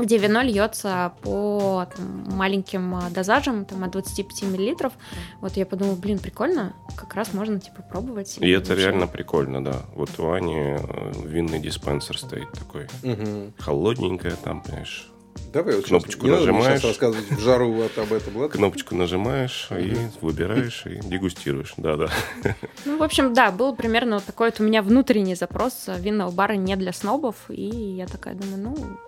где 0.04 0.18
вино 0.18 0.42
льется 0.42 1.12
по 1.22 1.87
там, 1.96 2.37
маленьким 2.37 2.94
а, 2.94 3.11
дозажам, 3.11 3.64
там, 3.64 3.84
от 3.84 3.90
25 3.92 4.42
миллилитров. 4.42 4.92
Вот 5.40 5.56
я 5.56 5.66
подумала, 5.66 5.96
блин, 5.96 6.18
прикольно, 6.18 6.74
как 6.96 7.14
раз 7.14 7.32
можно, 7.32 7.61
типа, 7.61 7.82
пробовать. 7.82 8.38
И 8.40 8.50
это 8.50 8.74
реально 8.74 9.06
прикольно, 9.06 9.62
да. 9.64 9.82
Вот 9.94 10.11
у 10.18 10.30
Ани 10.30 10.56
э, 10.56 11.12
винный 11.24 11.58
диспенсер 11.58 12.18
стоит 12.18 12.50
такой. 12.52 12.88
Мгм. 13.02 13.54
Холодненькое 13.58 14.37
там, 14.42 14.62
понимаешь. 14.62 15.11
Давай 15.52 15.76
вот 15.76 15.87
Кнопочку 15.87 16.26
сейчас, 16.26 16.40
нажимаешь. 16.40 16.80
сейчас 16.80 16.84
рассказывать 16.84 17.30
в 17.30 17.40
жару 17.40 17.72
вот 17.72 17.96
об 17.96 18.12
этом, 18.12 18.37
ладно? 18.37 18.54
Кнопочку 18.54 18.94
нажимаешь 18.94 19.68
и 19.70 19.96
выбираешь, 20.20 20.84
и 20.84 21.00
дегустируешь. 21.02 21.74
Да-да. 21.76 22.11
Ну, 22.84 22.98
в 22.98 23.02
общем, 23.02 23.32
да, 23.32 23.50
был 23.50 23.74
примерно 23.74 24.16
вот 24.16 24.24
такой 24.24 24.50
вот 24.50 24.61
у 24.61 24.64
меня 24.64 24.82
внутренний 24.82 25.34
запрос 25.34 25.88
винного 25.98 26.30
бара 26.30 26.54
не 26.54 26.76
для 26.76 26.92
снобов, 26.92 27.37
и 27.48 27.64
я 27.64 28.06
такая 28.06 28.34
думаю, 28.34 28.58
ну, 28.58 28.98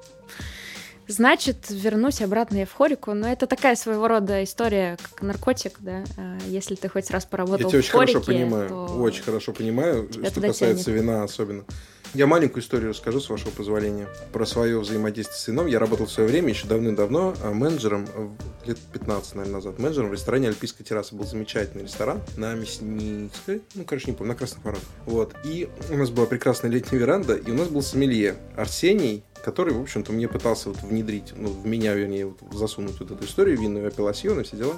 значит, 1.10 1.66
вернусь 1.70 2.20
обратно 2.22 2.56
в 2.58 2.60
евфорику, 2.60 3.14
но 3.14 3.28
это 3.30 3.46
такая 3.46 3.76
своего 3.76 4.08
рода 4.08 4.42
история, 4.44 4.96
как 5.02 5.22
наркотик, 5.22 5.76
да, 5.80 6.04
А, 6.16 6.38
если 6.46 6.74
ты 6.74 6.88
хоть 6.88 7.10
раз 7.10 7.24
Я 7.24 7.28
поработал 7.28 7.68
тебя 7.70 7.78
в 7.78 7.82
очень 7.82 7.90
хорошо 7.92 8.12
хорике, 8.20 8.26
понимаю, 8.32 8.68
то- 8.68 8.86
очень 9.00 9.22
хорошо 9.22 9.52
понимаю, 9.52 10.08
тебя 10.08 10.30
что 10.30 10.40
касается 10.40 10.84
тянет. 10.86 11.00
вина 11.02 11.22
особенно. 11.22 11.64
Я 12.12 12.26
маленькую 12.26 12.60
историю 12.64 12.90
расскажу, 12.90 13.20
с 13.20 13.30
вашего 13.30 13.50
позволения, 13.50 14.08
про 14.32 14.44
свое 14.44 14.80
взаимодействие 14.80 15.38
с 15.38 15.46
вином. 15.46 15.68
Я 15.68 15.78
работал 15.78 16.06
в 16.06 16.10
свое 16.10 16.28
время, 16.28 16.48
еще 16.48 16.66
давным-давно, 16.66 17.34
а, 17.40 17.52
менеджером, 17.52 18.08
э, 18.12 18.28
лет 18.66 18.78
15, 18.92 19.36
наверное, 19.36 19.58
назад, 19.58 19.78
менеджером 19.78 20.08
в 20.10 20.12
ресторане 20.14 20.48
«Альпийская 20.48 20.84
терраса». 20.84 21.14
Был 21.14 21.24
замечательный 21.24 21.84
ресторан 21.84 22.20
на 22.36 22.54
Мясницкой, 22.54 23.62
ну, 23.76 23.84
короче, 23.84 24.10
не 24.10 24.16
помню, 24.16 24.32
на 24.32 24.38
Красных 24.38 24.64
Воротах. 24.64 24.88
Вот. 25.06 25.34
И 25.44 25.68
у 25.88 25.96
нас 25.96 26.10
была 26.10 26.26
прекрасная 26.26 26.70
летняя 26.72 26.98
веранда, 26.98 27.36
и 27.36 27.48
у 27.48 27.54
нас 27.54 27.68
был 27.68 27.80
сомелье 27.80 28.34
Арсений, 28.56 29.22
который, 29.42 29.74
в 29.74 29.80
общем-то, 29.80 30.12
мне 30.12 30.28
пытался 30.28 30.68
вот 30.70 30.82
внедрить, 30.82 31.32
ну, 31.36 31.48
в 31.48 31.66
меня, 31.66 31.94
вернее, 31.94 32.26
вот 32.26 32.38
засунуть 32.52 32.98
вот 33.00 33.10
эту 33.10 33.24
историю 33.24 33.58
винную, 33.58 33.88
апелласьон 33.88 34.40
и 34.40 34.42
все 34.42 34.56
дела. 34.56 34.76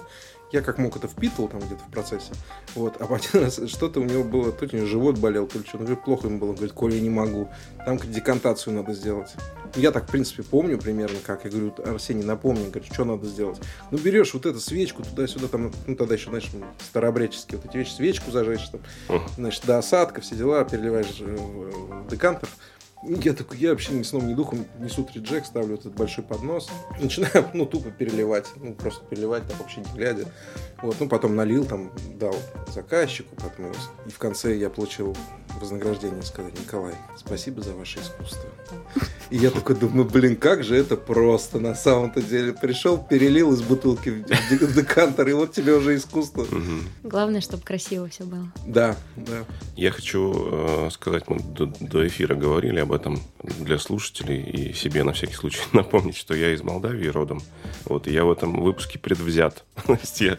Я 0.53 0.61
как 0.61 0.77
мог 0.77 0.95
это 0.97 1.09
впитывал 1.09 1.49
там 1.49 1.61
где-то 1.61 1.83
в 1.83 1.91
процессе. 1.91 2.33
Вот. 2.75 3.01
А 3.01 3.05
один 3.05 3.43
раз 3.43 3.59
что-то 3.69 4.01
у 4.01 4.05
него 4.05 4.23
было, 4.23 4.53
то 4.53 4.67
ли 4.67 4.73
у 4.75 4.77
него 4.77 4.87
живот 4.87 5.17
болел, 5.17 5.47
то 5.47 5.59
ли 5.59 5.65
что. 5.65 5.79
Ну, 5.79 5.97
плохо 5.97 6.29
ему 6.29 6.39
было. 6.39 6.53
Говорит, 6.53 6.73
Коля, 6.73 6.95
я 6.97 7.01
не 7.01 7.09
могу. 7.09 7.49
Там 7.79 7.97
говорит, 7.97 8.15
декантацию 8.15 8.77
надо 8.77 8.93
сделать. 8.93 9.31
Я 9.77 9.93
так, 9.93 10.07
в 10.07 10.11
принципе, 10.11 10.43
помню 10.43 10.77
примерно 10.77 11.17
как. 11.25 11.45
Я 11.45 11.51
говорю, 11.51 11.75
Арсений, 11.87 12.23
напомни, 12.23 12.69
говорит, 12.69 12.93
что 12.93 13.07
надо 13.07 13.27
сделать. 13.27 13.61
Ну, 13.91 13.97
берешь 13.97 14.35
вот 14.35 14.45
эту 14.45 14.61
свечку 14.61 15.03
туда-сюда, 15.03 15.49
там, 15.49 15.73
ну, 15.87 15.97
тогда 15.97 16.15
еще, 16.17 16.29
знаешь, 16.29 16.51
старообрядческие 16.91 17.59
вот 17.59 17.71
эти 17.71 17.79
вещи, 17.79 17.93
свечку 17.93 18.31
зажечь, 18.31 18.69
там, 18.69 18.83
значит, 19.39 19.65
до 19.65 19.79
осадка, 19.79 20.21
все 20.21 20.35
дела, 20.35 20.65
переливаешь 20.65 21.17
э, 21.21 21.35
в 21.35 22.09
декантер. 22.11 22.51
Я 23.03 23.33
такой, 23.33 23.59
я 23.59 23.71
вообще 23.71 23.93
ни 23.93 24.03
сном, 24.05 24.29
ни 24.29 24.35
духом 24.35 24.65
несу 24.79 25.03
три 25.05 25.21
джек, 25.21 25.45
ставлю 25.45 25.75
этот 25.75 25.95
большой 25.95 26.23
поднос. 26.25 26.71
Начинаю, 27.01 27.49
ну, 27.53 27.67
тупо 27.67 27.91
переливать. 27.91 28.47
Ну, 28.57 28.75
просто 28.75 29.05
переливать, 29.05 29.47
так 29.49 29.59
вообще 29.59 29.81
не 29.81 29.93
глядя. 29.97 30.27
Вот, 30.83 30.97
ну, 31.01 31.09
потом 31.09 31.35
налил, 31.37 31.65
там, 31.65 31.91
дал 32.19 32.35
заказчику, 32.73 33.35
потом 33.37 33.73
и 34.07 34.11
в 34.11 34.19
конце 34.19 34.57
я 34.57 34.69
получил 34.71 35.17
вознаграждение, 35.61 36.23
сказать, 36.23 36.59
Николай, 36.59 36.95
спасибо 37.17 37.63
за 37.63 37.73
ваше 37.75 38.01
искусство. 38.01 38.51
И 39.31 39.37
я 39.37 39.51
такой 39.51 39.77
думаю, 39.77 40.05
блин, 40.09 40.37
как 40.37 40.65
же 40.65 40.77
это 40.77 40.97
просто 40.97 41.59
на 41.61 41.75
самом-то 41.75 42.21
деле. 42.21 42.53
Пришел, 42.53 42.99
перелил 42.99 43.53
из 43.53 43.63
бутылки 43.63 44.11
в 44.11 44.25
де- 44.25 44.67
в 44.67 44.75
декантер, 44.75 45.29
и 45.29 45.33
вот 45.33 45.53
тебе 45.53 45.75
уже 45.75 45.97
искусство. 45.97 46.47
Главное, 47.03 47.41
чтобы 47.41 47.63
красиво 47.63 48.09
все 48.09 48.25
было. 48.25 48.53
Да, 48.67 48.97
да. 49.17 49.45
Я 49.77 49.91
хочу 49.93 50.33
э, 50.35 50.91
сказать, 50.91 51.29
мы 51.29 51.39
до, 51.41 51.67
до 51.67 52.07
эфира 52.07 52.35
говорили 52.35 52.81
об 52.81 52.92
этом 52.93 53.19
для 53.43 53.79
слушателей 53.79 54.41
и 54.43 54.73
себе 54.73 55.05
на 55.05 55.13
всякий 55.13 55.35
случай 55.35 55.61
напомнить, 55.73 56.17
что 56.17 56.35
я 56.35 56.53
из 56.53 56.63
Молдавии 56.63 57.09
родом. 57.09 57.41
Вот, 57.85 58.07
и 58.07 58.13
я 58.13 58.25
в 58.25 58.33
этом 58.33 58.63
выпуске 58.63 58.99
предвзят. 58.99 59.65
Я, 60.19 60.39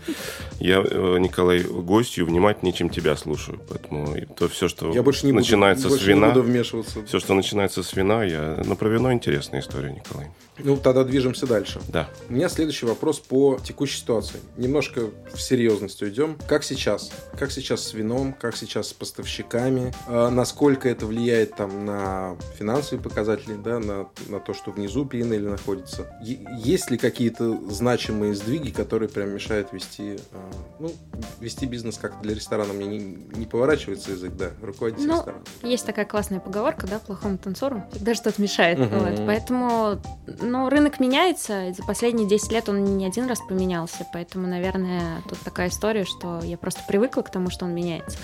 я, 0.59 0.81
э, 0.83 1.17
Николай, 1.19 1.63
гостью 1.63 2.25
внимательнее, 2.25 2.73
чем 2.73 2.89
тебя 2.89 3.15
слушаю. 3.17 3.59
Поэтому 3.69 4.15
то 4.37 4.47
все, 4.47 4.67
что 4.67 4.93
Я 4.93 5.03
больше 5.03 5.25
не 5.25 5.31
буду, 5.31 5.41
начинается 5.43 5.89
больше 5.89 6.05
с 6.05 6.07
не 6.07 6.13
вина, 6.13 6.29
буду 6.29 6.43
вмешиваться. 6.43 7.05
все, 7.05 7.19
что 7.19 7.33
начинается 7.33 7.83
с 7.83 7.93
вина, 7.93 8.23
я... 8.23 8.61
Ну, 8.65 8.75
про 8.75 8.87
вино 8.87 9.11
интересная 9.11 9.59
история, 9.59 9.91
Николай. 9.91 10.31
Ну, 10.59 10.77
тогда 10.77 11.03
движемся 11.03 11.47
дальше. 11.47 11.81
Да. 11.87 12.09
У 12.29 12.33
меня 12.33 12.47
следующий 12.49 12.85
вопрос 12.85 13.19
по 13.19 13.57
текущей 13.63 13.97
ситуации. 13.99 14.39
Немножко 14.57 15.09
в 15.33 15.41
серьезность 15.41 16.01
уйдем. 16.01 16.37
Как 16.47 16.63
сейчас? 16.63 17.11
Как 17.39 17.51
сейчас 17.51 17.81
с 17.81 17.93
вином? 17.93 18.33
Как 18.33 18.55
сейчас 18.55 18.89
с 18.89 18.93
поставщиками? 18.93 19.93
А, 20.07 20.29
насколько 20.29 20.87
это 20.87 21.05
влияет 21.07 21.55
там 21.55 21.85
на 21.85 22.35
финансовые 22.57 23.01
показатели, 23.03 23.55
да, 23.55 23.79
на, 23.79 24.07
на 24.27 24.39
то, 24.39 24.53
что 24.53 24.71
внизу 24.71 25.05
пинели 25.05 25.47
находится? 25.47 26.07
Е- 26.21 26.45
есть 26.63 26.91
ли 26.91 26.97
какие-то 26.97 27.69
значимые 27.71 28.35
сдвиги, 28.35 28.69
которые 28.69 29.09
прям 29.09 29.31
мешают 29.33 29.73
вести, 29.73 30.19
а, 30.33 30.51
ну, 30.79 30.91
вести 31.39 31.65
бизнес 31.65 31.97
как 31.97 32.21
для 32.21 32.35
ресторана? 32.35 32.73
Мне 32.73 32.85
не, 32.85 32.99
не 33.35 33.45
поворачивается 33.47 34.11
язык, 34.11 34.33
да, 34.35 34.51
руководитель 34.61 35.07
Ну, 35.07 35.15
ресторана. 35.17 35.43
Есть 35.63 35.85
такая 35.85 36.05
классная 36.05 36.39
поговорка, 36.39 36.85
да, 36.85 36.99
плохому 36.99 37.37
танцору 37.39 37.83
всегда 37.91 38.13
что-то 38.13 38.39
мешает. 38.41 38.77
Мгм. 38.77 38.99
Вот, 38.99 39.17
поэтому, 39.25 40.01
ну, 40.43 40.69
рынок 40.69 40.99
меняется, 40.99 41.67
и 41.67 41.73
за 41.73 41.83
последние 41.83 42.27
10 42.27 42.51
лет 42.51 42.69
он 42.69 42.97
не 42.97 43.05
один 43.05 43.27
раз 43.27 43.39
поменялся, 43.39 44.05
поэтому, 44.11 44.47
наверное, 44.47 45.21
тут 45.27 45.39
такая 45.39 45.69
история, 45.69 46.05
что 46.05 46.41
я 46.43 46.57
просто 46.57 46.81
привыкла 46.87 47.21
к 47.21 47.31
тому, 47.31 47.49
что 47.49 47.65
он 47.65 47.73
меняется. 47.73 48.17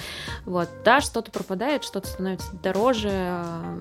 Вот, 0.45 0.69
да, 0.83 1.01
что-то 1.01 1.31
пропадает, 1.31 1.83
что-то 1.83 2.07
становится 2.07 2.55
дороже, 2.57 3.09
а, 3.11 3.79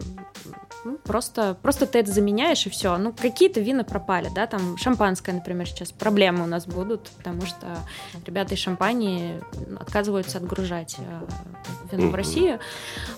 ну, 0.85 0.96
просто, 0.98 1.57
просто 1.61 1.87
ты 1.87 1.98
это 1.98 2.12
заменяешь, 2.12 2.66
и 2.66 2.70
все. 2.70 2.96
Ну, 2.96 3.12
какие-то 3.12 3.61
вина 3.61 3.85
пропали, 3.85 4.31
да, 4.35 4.46
там 4.46 4.77
шампанское, 4.77 5.33
например, 5.33 5.68
сейчас 5.68 5.92
проблемы 5.92 6.44
у 6.44 6.46
нас 6.46 6.66
будут, 6.66 7.09
потому 7.11 7.42
что 7.42 7.79
ребята 8.24 8.55
из 8.55 8.61
шампании 8.61 9.40
отказываются 9.79 10.38
отгружать 10.38 10.96
э, 10.98 11.96
вино 11.96 12.11
в. 12.11 12.14
Россию, 12.14 12.61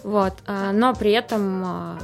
вот, 0.03 0.35
а, 0.47 0.73
но 0.73 0.95
при 0.95 1.13
этом 1.13 1.99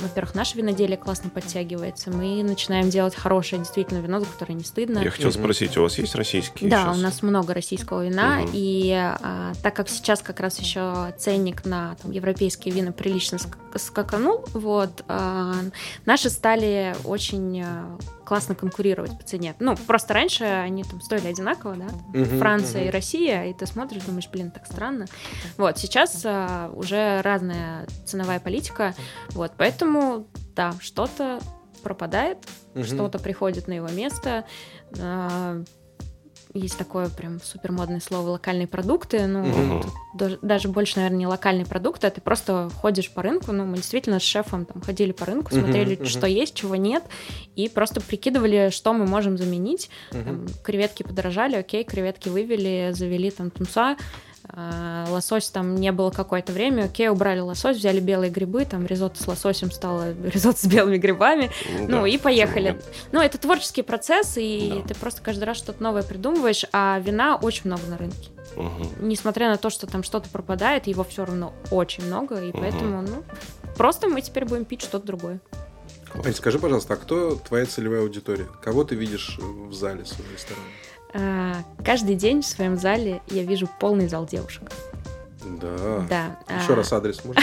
во-первых, 0.00 0.34
наше 0.34 0.56
виноделие 0.58 0.96
классно 0.96 1.30
подтягивается. 1.30 2.10
Мы 2.10 2.42
начинаем 2.42 2.90
делать 2.90 3.14
хорошее 3.14 3.60
действительно 3.62 3.98
вино, 3.98 4.20
за 4.20 4.26
которое 4.26 4.54
не 4.54 4.64
стыдно. 4.64 4.98
Я 5.00 5.10
хотел 5.10 5.30
спросить, 5.32 5.76
у 5.76 5.82
вас 5.82 5.98
есть 5.98 6.14
российские 6.14 6.70
Да, 6.70 6.84
сейчас? 6.84 6.96
у 6.98 7.00
нас 7.00 7.22
много 7.22 7.54
российского 7.54 8.04
вина, 8.06 8.40
Мгм. 8.40 8.50
и 8.52 8.92
а, 8.94 9.52
так 9.62 9.74
как 9.76 9.88
сейчас 9.88 10.20
как 10.22 10.40
раз 10.40 10.58
еще 10.58 11.12
ценник 11.18 11.64
на 11.64 11.94
там, 12.02 12.10
европейские 12.10 12.74
вина 12.74 12.92
прилично 12.92 13.36
ск- 13.36 13.78
скаканул, 13.78 14.44
вот, 14.52 15.04
а, 15.08 15.54
наши 16.06 16.30
стали 16.30 16.94
очень 17.04 17.62
а, 17.62 17.96
классно 18.30 18.54
конкурировать 18.54 19.18
по 19.18 19.24
цене. 19.24 19.56
Ну, 19.58 19.74
просто 19.74 20.14
раньше 20.14 20.44
они 20.44 20.84
там 20.84 21.00
стоили 21.00 21.26
одинаково, 21.26 21.74
да, 21.74 21.86
Мгм, 22.16 22.38
Франция 22.38 22.82
и 22.82 22.84
мгм. 22.84 22.92
Россия, 22.92 23.46
и 23.46 23.52
ты 23.52 23.66
смотришь, 23.66 24.04
думаешь, 24.04 24.28
блин, 24.28 24.52
так 24.52 24.66
странно. 24.66 25.06
Вот, 25.56 25.78
сейчас 25.78 26.22
а, 26.24 26.70
уже 26.72 27.22
разная 27.22 27.88
ценовая 28.06 28.38
политика, 28.38 28.94
вот, 29.30 29.54
поэтому, 29.56 30.28
да, 30.54 30.74
что-то 30.78 31.40
пропадает, 31.82 32.38
Мгм. 32.74 32.84
что-то 32.84 33.18
приходит 33.18 33.66
на 33.66 33.72
его 33.72 33.88
место. 33.88 34.44
А, 35.00 35.64
Есть 36.52 36.78
такое 36.78 37.08
прям 37.08 37.40
супер 37.40 37.70
модное 37.70 38.00
слово 38.00 38.30
локальные 38.30 38.66
продукты. 38.66 39.26
Ну, 39.26 39.80
тут 39.82 39.92
даже- 40.14 40.38
даже 40.42 40.68
больше, 40.68 40.96
наверное, 40.96 41.18
не 41.18 41.26
локальные 41.28 41.64
продукты, 41.64 42.08
а 42.08 42.10
ты 42.10 42.20
просто 42.20 42.68
ходишь 42.80 43.08
по 43.10 43.22
рынку. 43.22 43.52
Ну, 43.52 43.64
мы 43.66 43.76
действительно 43.76 44.18
с 44.18 44.22
шефом 44.22 44.64
там 44.64 44.82
ходили 44.82 45.12
по 45.12 45.24
рынку, 45.26 45.52
смотрели, 45.54 45.94
мгм. 45.94 46.06
что 46.06 46.26
есть, 46.26 46.54
чего 46.54 46.74
нет, 46.74 47.04
и 47.54 47.68
просто 47.68 48.00
прикидывали, 48.00 48.70
что 48.72 48.92
мы 48.92 49.06
можем 49.06 49.38
заменить. 49.38 49.90
Мгм. 50.10 50.24
Там, 50.24 50.46
креветки 50.64 51.04
подорожали, 51.04 51.54
окей, 51.54 51.84
креветки 51.84 52.28
вывели, 52.28 52.90
завели 52.94 53.30
там 53.30 53.50
тунца. 53.50 53.96
А, 54.52 55.06
лосось 55.10 55.48
там 55.50 55.76
не 55.76 55.92
было 55.92 56.10
какое-то 56.10 56.52
время, 56.52 56.84
окей, 56.84 57.08
убрали 57.08 57.40
лосось, 57.40 57.76
взяли 57.76 58.00
белые 58.00 58.30
грибы, 58.30 58.64
там 58.64 58.84
ризотто 58.86 59.22
с 59.22 59.26
лососем 59.28 59.70
стало 59.70 60.12
ризотто 60.24 60.60
с 60.60 60.64
белыми 60.66 60.96
грибами, 60.98 61.50
ну 61.88 62.02
да, 62.02 62.08
и 62.08 62.18
поехали. 62.18 62.80
Ну, 63.12 63.20
это 63.20 63.38
творческий 63.38 63.82
процесс, 63.82 64.36
и 64.36 64.80
Да. 64.82 64.88
ты 64.88 64.94
просто 64.98 65.22
каждый 65.22 65.44
раз 65.44 65.56
что-то 65.56 65.82
новое 65.82 66.02
придумываешь, 66.02 66.64
а 66.72 66.98
вина 66.98 67.36
очень 67.36 67.62
много 67.66 67.82
на 67.86 67.96
рынке. 67.96 68.30
Мгм. 68.56 69.08
Несмотря 69.08 69.48
на 69.50 69.56
то, 69.56 69.70
что 69.70 69.86
там 69.86 70.02
что-то 70.02 70.28
пропадает, 70.28 70.88
его 70.88 71.04
все 71.04 71.24
равно 71.24 71.52
очень 71.70 72.04
много, 72.04 72.40
и 72.42 72.48
Мгм. 72.48 72.60
поэтому, 72.60 73.02
ну, 73.02 73.22
просто 73.76 74.08
мы 74.08 74.20
теперь 74.20 74.44
будем 74.46 74.64
пить 74.64 74.82
что-то 74.82 75.06
другое. 75.06 75.40
Ань, 76.24 76.34
скажи, 76.34 76.58
пожалуйста, 76.58 76.94
а 76.94 76.96
кто 76.96 77.36
твоя 77.36 77.66
целевая 77.66 78.00
аудитория? 78.00 78.48
Кого 78.62 78.82
ты 78.82 78.96
видишь 78.96 79.38
в 79.40 79.72
зале 79.72 80.04
своего 80.04 80.32
ресторана? 80.32 80.64
А, 81.12 81.62
каждый 81.84 82.14
день 82.14 82.42
в 82.42 82.46
своем 82.46 82.76
зале 82.76 83.20
я 83.30 83.42
вижу 83.42 83.68
полный 83.78 84.08
зал 84.08 84.26
девушек. 84.26 84.70
Да. 85.44 86.04
Да. 86.08 86.56
Еще 86.62 86.72
а, 86.72 86.76
раз 86.76 86.92
адрес 86.92 87.22
можно? 87.24 87.42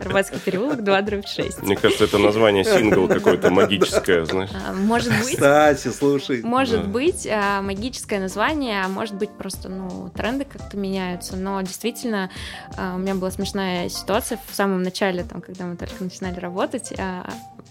Арбатский 0.00 0.38
переулок, 0.40 0.82
2 0.84 1.02
дробь 1.02 1.26
6. 1.26 1.62
Мне 1.62 1.76
кажется, 1.76 2.04
это 2.04 2.18
название 2.18 2.64
сингл 2.64 3.08
какое-то 3.08 3.50
магическое, 3.50 4.24
знаешь. 4.24 4.50
А, 4.66 4.72
Может 4.72 5.10
быть, 5.10 5.34
Кстати, 5.34 5.88
слушай. 5.88 6.42
Может 6.42 6.82
Да. 6.82 6.88
быть, 6.88 7.26
а, 7.30 7.62
магическое 7.62 8.18
название, 8.18 8.82
а 8.84 8.88
может 8.88 9.14
быть, 9.14 9.30
просто 9.30 9.68
ну, 9.68 10.10
тренды 10.14 10.44
как-то 10.44 10.76
меняются. 10.76 11.36
Но 11.36 11.60
действительно, 11.62 12.30
а, 12.76 12.94
у 12.96 12.98
меня 12.98 13.14
была 13.14 13.30
смешная 13.30 13.88
ситуация 13.88 14.38
в 14.48 14.54
самом 14.54 14.82
начале, 14.82 15.24
там, 15.24 15.40
когда 15.40 15.64
мы 15.64 15.76
только 15.76 16.02
начинали 16.02 16.38
работать. 16.38 16.92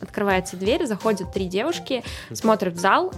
Открывается 0.02 0.58
дверь, 0.58 0.88
заходят 0.88 1.32
три 1.32 1.46
девушки, 1.48 2.04
смотрят 2.34 2.74
в 2.74 2.80
зал, 2.80 3.14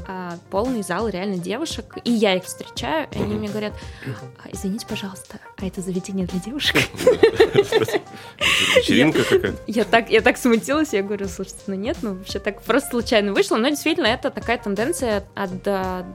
полный 0.50 0.84
зал 0.84 1.08
реально 1.08 1.38
девушек, 1.38 1.96
и 2.04 2.12
я 2.12 2.36
их 2.36 2.44
встречаю, 2.44 3.08
и 3.12 3.22
они 3.22 3.36
мне 3.36 3.48
говорят, 3.48 3.74
«А, 4.44 4.50
извините, 4.52 4.86
пожалуйста, 4.86 5.40
это 5.67 5.82
заведение 5.82 6.26
для 6.26 6.39
девушек? 6.39 6.76
Вечеринка 8.76 9.23
какая-то. 9.23 9.60
Я 9.67 9.84
так, 9.86 10.10
я 10.10 10.21
так 10.21 10.38
смутилась, 10.38 10.93
я 10.93 11.04
говорю, 11.04 11.28
слушайте, 11.28 11.62
ну 11.67 11.76
нет, 11.76 11.97
ну 12.02 12.15
вообще 12.15 12.39
так 12.39 12.62
просто 12.62 12.89
случайно 12.91 13.34
вышло, 13.34 13.58
но 13.58 13.69
действительно 13.69 14.08
это 14.08 14.30
такая 14.30 14.58
тенденция 14.58 15.23
от 15.36 15.67
а, 15.67 16.06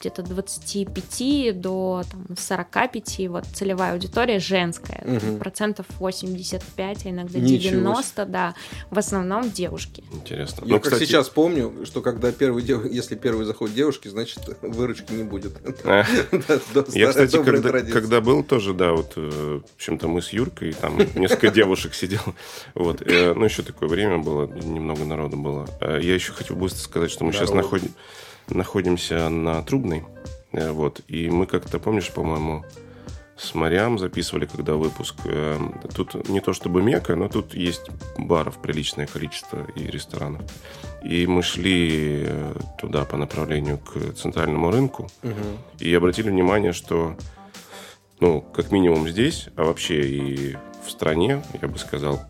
где-то 0.00 0.22
25 0.22 1.52
до 1.60 2.02
там, 2.10 2.26
45, 2.36 3.28
вот 3.28 3.44
целевая 3.52 3.92
аудитория 3.92 4.38
женская, 4.38 5.02
Мгм. 5.04 5.38
процентов 5.38 5.86
85, 5.98 7.04
а 7.06 7.10
иногда 7.10 7.38
Ничего 7.38 7.70
90, 7.82 8.24
да, 8.24 8.54
в 8.90 8.98
основном 8.98 9.50
девушки. 9.50 10.02
Интересно. 10.12 10.62
Я 10.64 10.74
Ну, 10.74 10.80
как 10.80 10.84
кстати, 10.92 11.04
сейчас 11.08 11.28
помню, 11.28 11.84
что 11.84 12.00
когда 12.00 12.32
первый 12.32 12.62
дев- 12.62 12.90
если 12.90 13.14
первый 13.14 13.44
заходит 13.44 13.76
девушки, 13.76 14.08
значит 14.08 14.38
выручки 14.62 15.12
не 15.12 15.24
будет. 15.24 15.52
Я, 16.94 17.08
кстати, 17.08 17.36
когда, 17.92 18.20
был 18.20 18.42
тоже, 18.42 18.72
да, 18.74 18.92
вот, 18.92 19.12
э, 19.16 19.60
в 19.60 19.74
общем-то, 19.76 20.08
мы 20.08 20.22
с 20.22 20.30
Юркой, 20.30 20.72
там 20.72 20.96
несколько 21.14 21.48
девушек 21.50 21.94
сидел, 21.94 22.20
вот, 22.74 23.02
э, 23.02 23.34
ну, 23.34 23.44
еще 23.44 23.62
такое 23.62 23.88
время 23.88 24.18
было, 24.18 24.46
немного 24.46 25.04
народу 25.04 25.36
было. 25.36 25.68
Э, 25.80 25.98
Я 26.00 26.14
еще 26.14 26.32
хотел 26.32 26.56
быстро 26.56 26.78
сказать, 26.80 27.10
что 27.10 27.24
мы 27.24 27.32
сейчас 27.32 27.50
находим, 27.52 27.92
находимся 28.50 29.28
на 29.28 29.62
Трубной, 29.62 30.04
э, 30.52 30.70
вот, 30.70 31.00
и 31.08 31.28
мы 31.30 31.46
как-то, 31.46 31.78
помнишь, 31.78 32.10
по-моему, 32.10 32.64
с 33.36 33.54
Мариам 33.54 33.98
записывали, 33.98 34.44
когда 34.44 34.74
выпуск. 34.74 35.14
э, 35.24 35.58
Тут 35.94 36.28
не 36.28 36.40
то 36.40 36.52
чтобы 36.52 36.82
мека, 36.82 37.16
но 37.16 37.28
тут 37.28 37.54
есть 37.54 37.88
баров 38.18 38.58
приличное 38.60 39.06
количество 39.06 39.66
и 39.74 39.86
ресторанов. 39.86 40.42
И 41.02 41.26
мы 41.26 41.42
шли 41.42 42.24
э, 42.26 42.54
туда 42.78 43.04
по 43.06 43.16
направлению 43.16 43.78
к 43.78 44.12
центральному 44.14 44.70
рынку, 44.70 45.08
Мгм. 45.22 45.56
и 45.78 45.94
обратили 45.94 46.28
внимание, 46.28 46.72
что, 46.74 47.16
ну, 48.20 48.42
как 48.42 48.70
минимум 48.72 49.08
здесь, 49.08 49.48
а 49.56 49.64
вообще 49.64 50.06
и 50.06 50.56
в 50.90 50.92
стране, 50.92 51.42
я 51.62 51.68
бы 51.68 51.78
сказал, 51.78 52.20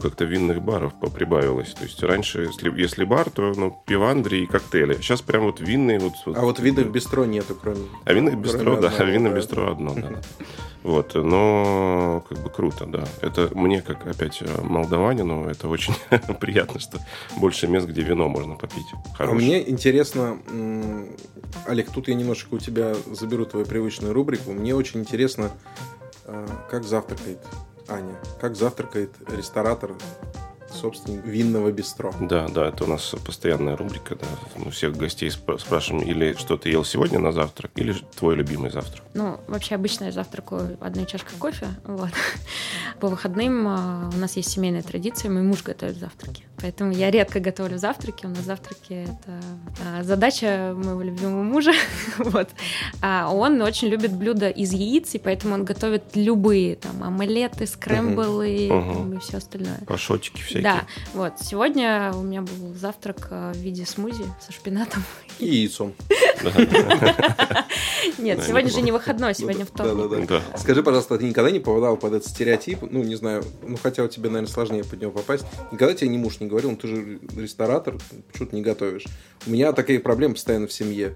как-то 0.00 0.24
винных 0.24 0.62
баров 0.62 0.94
поприбавилось. 1.00 1.74
То 1.74 1.84
есть 1.84 2.02
раньше, 2.02 2.42
если, 2.42 2.80
если 2.80 3.04
бар, 3.04 3.30
то 3.30 3.52
ну, 3.56 3.82
пивандри 3.86 4.38
и 4.38 4.46
коктейли. 4.46 4.94
Сейчас 4.94 5.20
прям 5.22 5.44
вот 5.44 5.60
винные... 5.60 5.98
Вот, 5.98 6.14
А 6.36 6.42
вот 6.42 6.60
видов 6.60 6.90
бистро 6.90 7.24
нету, 7.24 7.56
кроме... 7.60 7.86
А 8.04 8.12
винных 8.12 8.38
бистро, 8.38 8.76
да, 8.76 8.88
одного, 8.88 9.10
винных 9.10 9.32
да. 9.32 9.38
бистро 9.38 9.70
одно, 9.70 9.94
да. 9.94 10.12
Вот, 10.82 11.14
но 11.16 12.24
как 12.28 12.38
бы 12.38 12.48
круто, 12.48 12.86
да. 12.86 13.04
Это 13.20 13.50
мне, 13.58 13.82
как 13.82 14.06
опять 14.06 14.40
э, 14.40 14.62
молдаванину, 14.62 15.46
это 15.46 15.66
очень 15.66 15.94
приятно, 16.40 16.78
что 16.78 17.00
больше 17.38 17.66
мест, 17.66 17.88
где 17.88 18.02
вино 18.02 18.28
можно 18.28 18.54
попить. 18.54 18.86
А 18.94 19.16
Хорошее. 19.16 19.46
мне 19.48 19.68
интересно, 19.68 20.38
Олег, 21.66 21.90
тут 21.90 22.06
я 22.06 22.14
немножечко 22.14 22.54
у 22.54 22.58
тебя 22.58 22.94
заберу 23.10 23.46
твою 23.46 23.66
привычную 23.66 24.14
рубрику. 24.14 24.52
Мне 24.52 24.76
очень 24.76 25.00
интересно, 25.00 25.50
а, 26.24 26.46
как 26.70 26.84
завтракает 26.84 27.40
Аня, 27.88 28.16
как 28.40 28.56
завтракает 28.56 29.10
ресторатор, 29.28 29.92
собственник 30.76 31.24
винного 31.24 31.72
бистро. 31.72 32.12
Да, 32.20 32.48
да, 32.48 32.68
это 32.68 32.84
у 32.84 32.86
нас 32.86 33.14
постоянная 33.24 33.76
рубрика, 33.76 34.14
да. 34.16 34.26
Мы 34.56 34.70
всех 34.70 34.96
гостей 34.96 35.28
спра- 35.30 35.58
спрашиваем, 35.58 36.06
или 36.06 36.34
что 36.34 36.56
ты 36.56 36.68
ел 36.70 36.84
сегодня 36.84 37.18
на 37.18 37.32
завтрак, 37.32 37.70
или 37.76 37.94
твой 38.18 38.36
любимый 38.36 38.70
завтрак. 38.70 39.04
Ну, 39.14 39.40
вообще 39.48 39.74
обычно 39.74 40.04
я 40.04 40.12
завтракаю 40.12 40.76
одной 40.80 41.06
чашкой 41.06 41.36
кофе, 41.38 41.66
вот. 41.84 42.10
По 43.00 43.08
выходным 43.08 43.66
а, 43.68 44.10
у 44.14 44.18
нас 44.18 44.36
есть 44.36 44.50
семейная 44.50 44.82
традиция, 44.82 45.30
мой 45.30 45.42
муж 45.42 45.62
готовит 45.62 45.96
завтраки. 45.98 46.44
Поэтому 46.60 46.92
я 46.92 47.10
редко 47.10 47.40
готовлю 47.40 47.76
завтраки. 47.78 48.24
У 48.24 48.30
нас 48.30 48.38
завтраки— 48.38 48.92
это 49.04 49.40
а, 49.84 50.02
задача 50.02 50.72
моего 50.74 51.02
любимого 51.02 51.42
мужа. 51.42 51.72
вот. 52.18 52.48
А 53.02 53.30
он 53.30 53.60
очень 53.60 53.88
любит 53.88 54.12
блюда 54.12 54.48
из 54.48 54.72
яиц, 54.72 55.14
и 55.14 55.18
поэтому 55.18 55.54
он 55.54 55.64
готовит 55.64 56.04
любые 56.14 56.76
там 56.76 57.02
омлеты, 57.02 57.66
скрэмблы 57.66 58.68
Мгм. 58.70 58.94
там, 58.94 59.12
и 59.14 59.18
все 59.20 59.36
остальное. 59.38 59.78
Пашотики 59.86 60.40
всякие. 60.40 60.62
Да, 60.66 60.84
вот. 61.14 61.34
Сегодня 61.38 62.12
у 62.12 62.22
меня 62.22 62.42
был 62.42 62.74
завтрак 62.74 63.28
а, 63.30 63.52
в 63.52 63.56
виде 63.56 63.86
смузи 63.86 64.24
со 64.44 64.50
шпинатом. 64.50 65.04
И 65.38 65.46
яйцом. 65.46 65.94
Нет, 68.18 68.42
сегодня 68.44 68.68
же 68.68 68.82
не 68.82 68.90
выходной, 68.90 69.32
сегодня 69.36 69.64
Ну 69.64 69.84
Да, 69.84 69.84
вторник. 69.84 70.42
Скажи, 70.56 70.82
пожалуйста, 70.82 71.18
ты 71.18 71.24
никогда 71.24 71.52
не 71.52 71.60
попадал 71.60 71.96
под 71.96 72.14
этот 72.14 72.28
стереотип? 72.28 72.80
Ну, 72.82 73.04
не 73.04 73.14
знаю, 73.14 73.44
ну, 73.62 73.76
хотя 73.80 74.02
у 74.02 74.08
тебя, 74.08 74.28
наверное, 74.28 74.52
сложнее 74.52 74.82
под 74.82 75.00
него 75.00 75.12
попасть. 75.12 75.46
Никогда 75.70 75.94
тебе 75.94 76.10
ни 76.10 76.18
муж 76.18 76.40
не 76.40 76.48
говорил, 76.48 76.72
ну, 76.72 76.76
ты 76.76 76.88
же 76.88 77.20
ресторатор, 77.36 77.94
почему 78.32 78.48
ты 78.48 78.56
не 78.56 78.62
готовишь? 78.62 79.04
У 79.46 79.50
меня 79.50 79.72
такие 79.72 80.00
проблемы 80.00 80.34
постоянно 80.34 80.66
в 80.66 80.72
семье. 80.72 81.14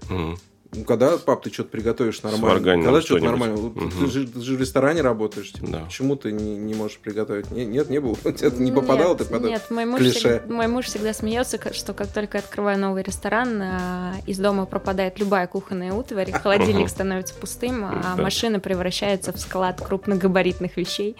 Ну, 0.73 0.85
когда, 0.85 1.17
пап, 1.17 1.43
ты 1.43 1.51
что-то 1.51 1.69
приготовишь 1.69 2.23
нормально? 2.23 2.47
Сваргань 2.47 2.83
когда 2.83 3.01
что-то 3.01 3.25
нормально? 3.25 3.57
Мгм. 3.57 3.91
Ты, 3.91 4.07
же, 4.11 4.27
ты 4.27 4.39
же 4.39 4.55
в 4.55 4.61
ресторане 4.61 5.01
работаешь. 5.01 5.51
типа, 5.51 5.67
Да. 5.67 5.79
Почему 5.79 6.15
ты 6.15 6.31
не, 6.31 6.55
не 6.55 6.73
можешь 6.73 6.97
приготовить? 6.97 7.51
Не- 7.51 7.65
нет, 7.65 7.89
не 7.89 7.99
было. 7.99 8.15
У 8.23 8.31
тебя 8.31 8.49
не 8.51 8.71
попадал 8.71 9.09
нет, 9.09 9.17
ты 9.17 9.25
под 9.25 9.41
это? 9.41 9.47
Нет, 9.49 9.63
мой 9.69 9.83
муж, 9.85 9.99
клише? 9.99 10.19
всегда, 10.39 10.53
мой 10.53 10.67
муж 10.67 10.85
всегда 10.85 11.13
смеется, 11.13 11.59
что 11.73 11.93
как 11.93 12.07
только 12.07 12.37
я 12.37 12.43
открываю 12.43 12.79
новый 12.79 13.03
ресторан, 13.03 13.61
а, 13.61 14.13
из 14.25 14.37
дома 14.39 14.65
пропадает 14.65 15.19
любая 15.19 15.45
кухонная 15.47 15.91
утварь, 15.91 16.31
холодильник 16.31 16.87
становится 16.87 17.33
пустым, 17.33 17.83
а 17.83 18.13
Да. 18.15 18.23
машина 18.23 18.61
превращается 18.61 19.33
в 19.33 19.39
склад 19.39 19.81
крупногабаритных 19.81 20.77
вещей, 20.77 21.17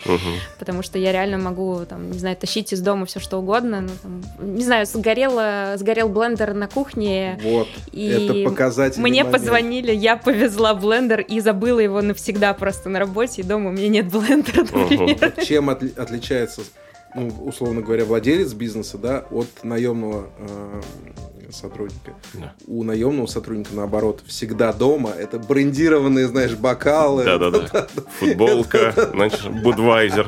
потому 0.60 0.82
что 0.82 0.98
я 0.98 1.12
реально 1.12 1.38
могу, 1.40 1.82
там, 1.90 2.10
не 2.10 2.18
знаю, 2.20 2.38
тащить 2.38 2.72
из 2.72 2.80
дома 2.80 3.06
все 3.06 3.20
что 3.20 3.38
угодно. 3.40 3.82
Ну, 3.82 3.90
там, 4.02 4.56
не 4.56 4.64
знаю, 4.64 4.86
сгорело, 4.86 5.74
сгорел 5.78 6.08
блендер 6.08 6.54
на 6.54 6.68
кухне, 6.68 7.38
Вот, 7.44 7.68
и 7.92 8.08
это 8.08 8.50
показатель. 8.50 9.02
мне 9.02 9.26
позвонили, 9.42 9.92
я 9.92 10.18
повезла 10.18 10.74
блендер 10.74 11.22
и 11.22 11.40
забыла 11.40 11.80
его 11.80 12.02
навсегда 12.02 12.54
просто 12.54 12.90
на 12.90 13.00
работе, 13.00 13.42
и 13.42 13.44
дома 13.44 13.70
у 13.70 13.72
меня 13.74 13.90
нет 13.90 14.08
блендера, 14.10 14.62
например. 14.64 15.34
Чем 15.46 15.70
отли- 15.70 15.98
отличается, 15.98 16.62
ну, 17.16 17.28
условно 17.46 17.82
говоря, 17.82 18.06
владелец 18.06 18.54
бизнеса, 18.54 18.98
да, 18.98 19.26
от 19.32 19.48
наемного 19.64 20.30
э, 20.38 20.82
сотрудника? 21.52 22.14
Да. 22.34 22.54
У 22.68 22.84
наемного 22.84 23.28
сотрудника, 23.28 23.72
наоборот, 23.74 24.22
всегда 24.26 24.72
дома. 24.74 25.12
Это 25.12 25.38
брендированные, 25.40 26.28
знаешь, 26.28 26.54
бокалы. 26.54 27.24
Да-да-да. 27.26 27.88
Футболка, 28.20 28.94
значит, 29.14 29.50
Будвайзер. 29.62 30.28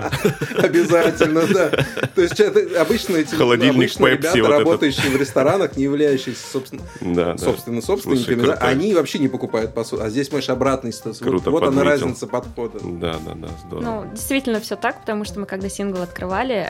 Обязательно, 0.58 1.44
да. 1.48 1.70
То 2.16 2.22
есть 2.22 2.40
это 2.40 2.82
обычно 2.82 3.18
эти 3.18 3.34
Холодильник 3.36 3.76
обычно 3.76 4.06
ребята, 4.08 4.38
вот 4.38 4.46
этот. 4.46 4.60
работающие 4.60 5.12
в 5.12 5.16
ресторанах, 5.16 5.78
не 5.78 5.84
являющиеся, 5.84 6.42
собственно, 6.52 6.82
Да, 7.02 7.34
да. 7.34 7.38
собственно, 7.38 7.82
собственниками, 7.82 8.36
Слушай, 8.36 8.48
да, 8.48 8.58
круто. 8.58 8.68
они 8.68 8.94
вообще 8.94 9.20
не 9.20 9.28
покупают 9.28 9.74
посуду. 9.74 10.04
А 10.04 10.10
здесь, 10.10 10.28
понимаешь, 10.28 10.50
обратная 10.50 10.92
ситуация. 10.92 11.26
Круто 11.28 11.52
вот, 11.52 11.62
вот 11.62 11.70
она 11.70 11.84
разница 11.84 12.28
подхода. 12.28 12.80
Да, 12.82 13.16
да, 13.26 13.34
да, 13.36 13.48
здорово. 13.68 13.84
Ну, 14.06 14.12
действительно 14.12 14.60
все 14.60 14.76
так, 14.76 15.00
потому 15.02 15.24
что 15.24 15.40
мы 15.40 15.46
когда 15.46 15.70
сингл 15.70 16.02
открывали, 16.02 16.68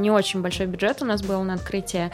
не 0.00 0.10
очень 0.10 0.40
большой 0.42 0.66
бюджет 0.66 1.02
у 1.02 1.04
нас 1.04 1.22
был 1.22 1.42
на 1.42 1.54
открытие, 1.54 2.10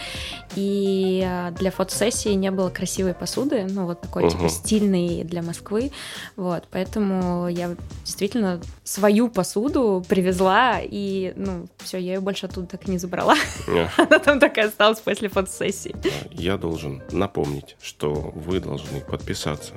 и 0.56 1.22
э, 1.26 1.50
для 1.52 1.70
фотосессии 1.70 2.30
не 2.30 2.50
было 2.50 2.70
красивой 2.70 3.14
посуды, 3.14 3.66
ну 3.68 3.86
вот 3.86 4.00
такой 4.00 4.28
типа 4.30 4.42
Мгм. 4.44 4.48
стильный 4.50 5.24
для 5.24 5.42
Москвы, 5.42 5.92
вот, 6.36 6.64
поэтому 6.70 7.48
я 7.48 7.74
действительно 8.04 8.60
свою 8.84 9.28
посуду 9.28 10.04
привезла, 10.08 10.78
и, 10.80 11.32
ну, 11.36 11.66
все, 11.78 11.98
я 11.98 12.14
ее 12.14 12.20
больше 12.20 12.46
оттуда 12.46 12.66
так 12.66 12.86
и 12.86 12.90
не 12.90 12.98
забрала, 12.98 13.34
она 13.96 14.18
там 14.18 14.38
так 14.38 14.58
и 14.58 14.60
осталась 14.60 15.00
после 15.00 15.28
фотосессии. 15.28 15.94
Я 16.30 16.58
должен 16.58 17.02
напомнить, 17.10 17.76
что 17.82 18.12
вы 18.12 18.60
должны 18.60 19.00
подписаться. 19.00 19.74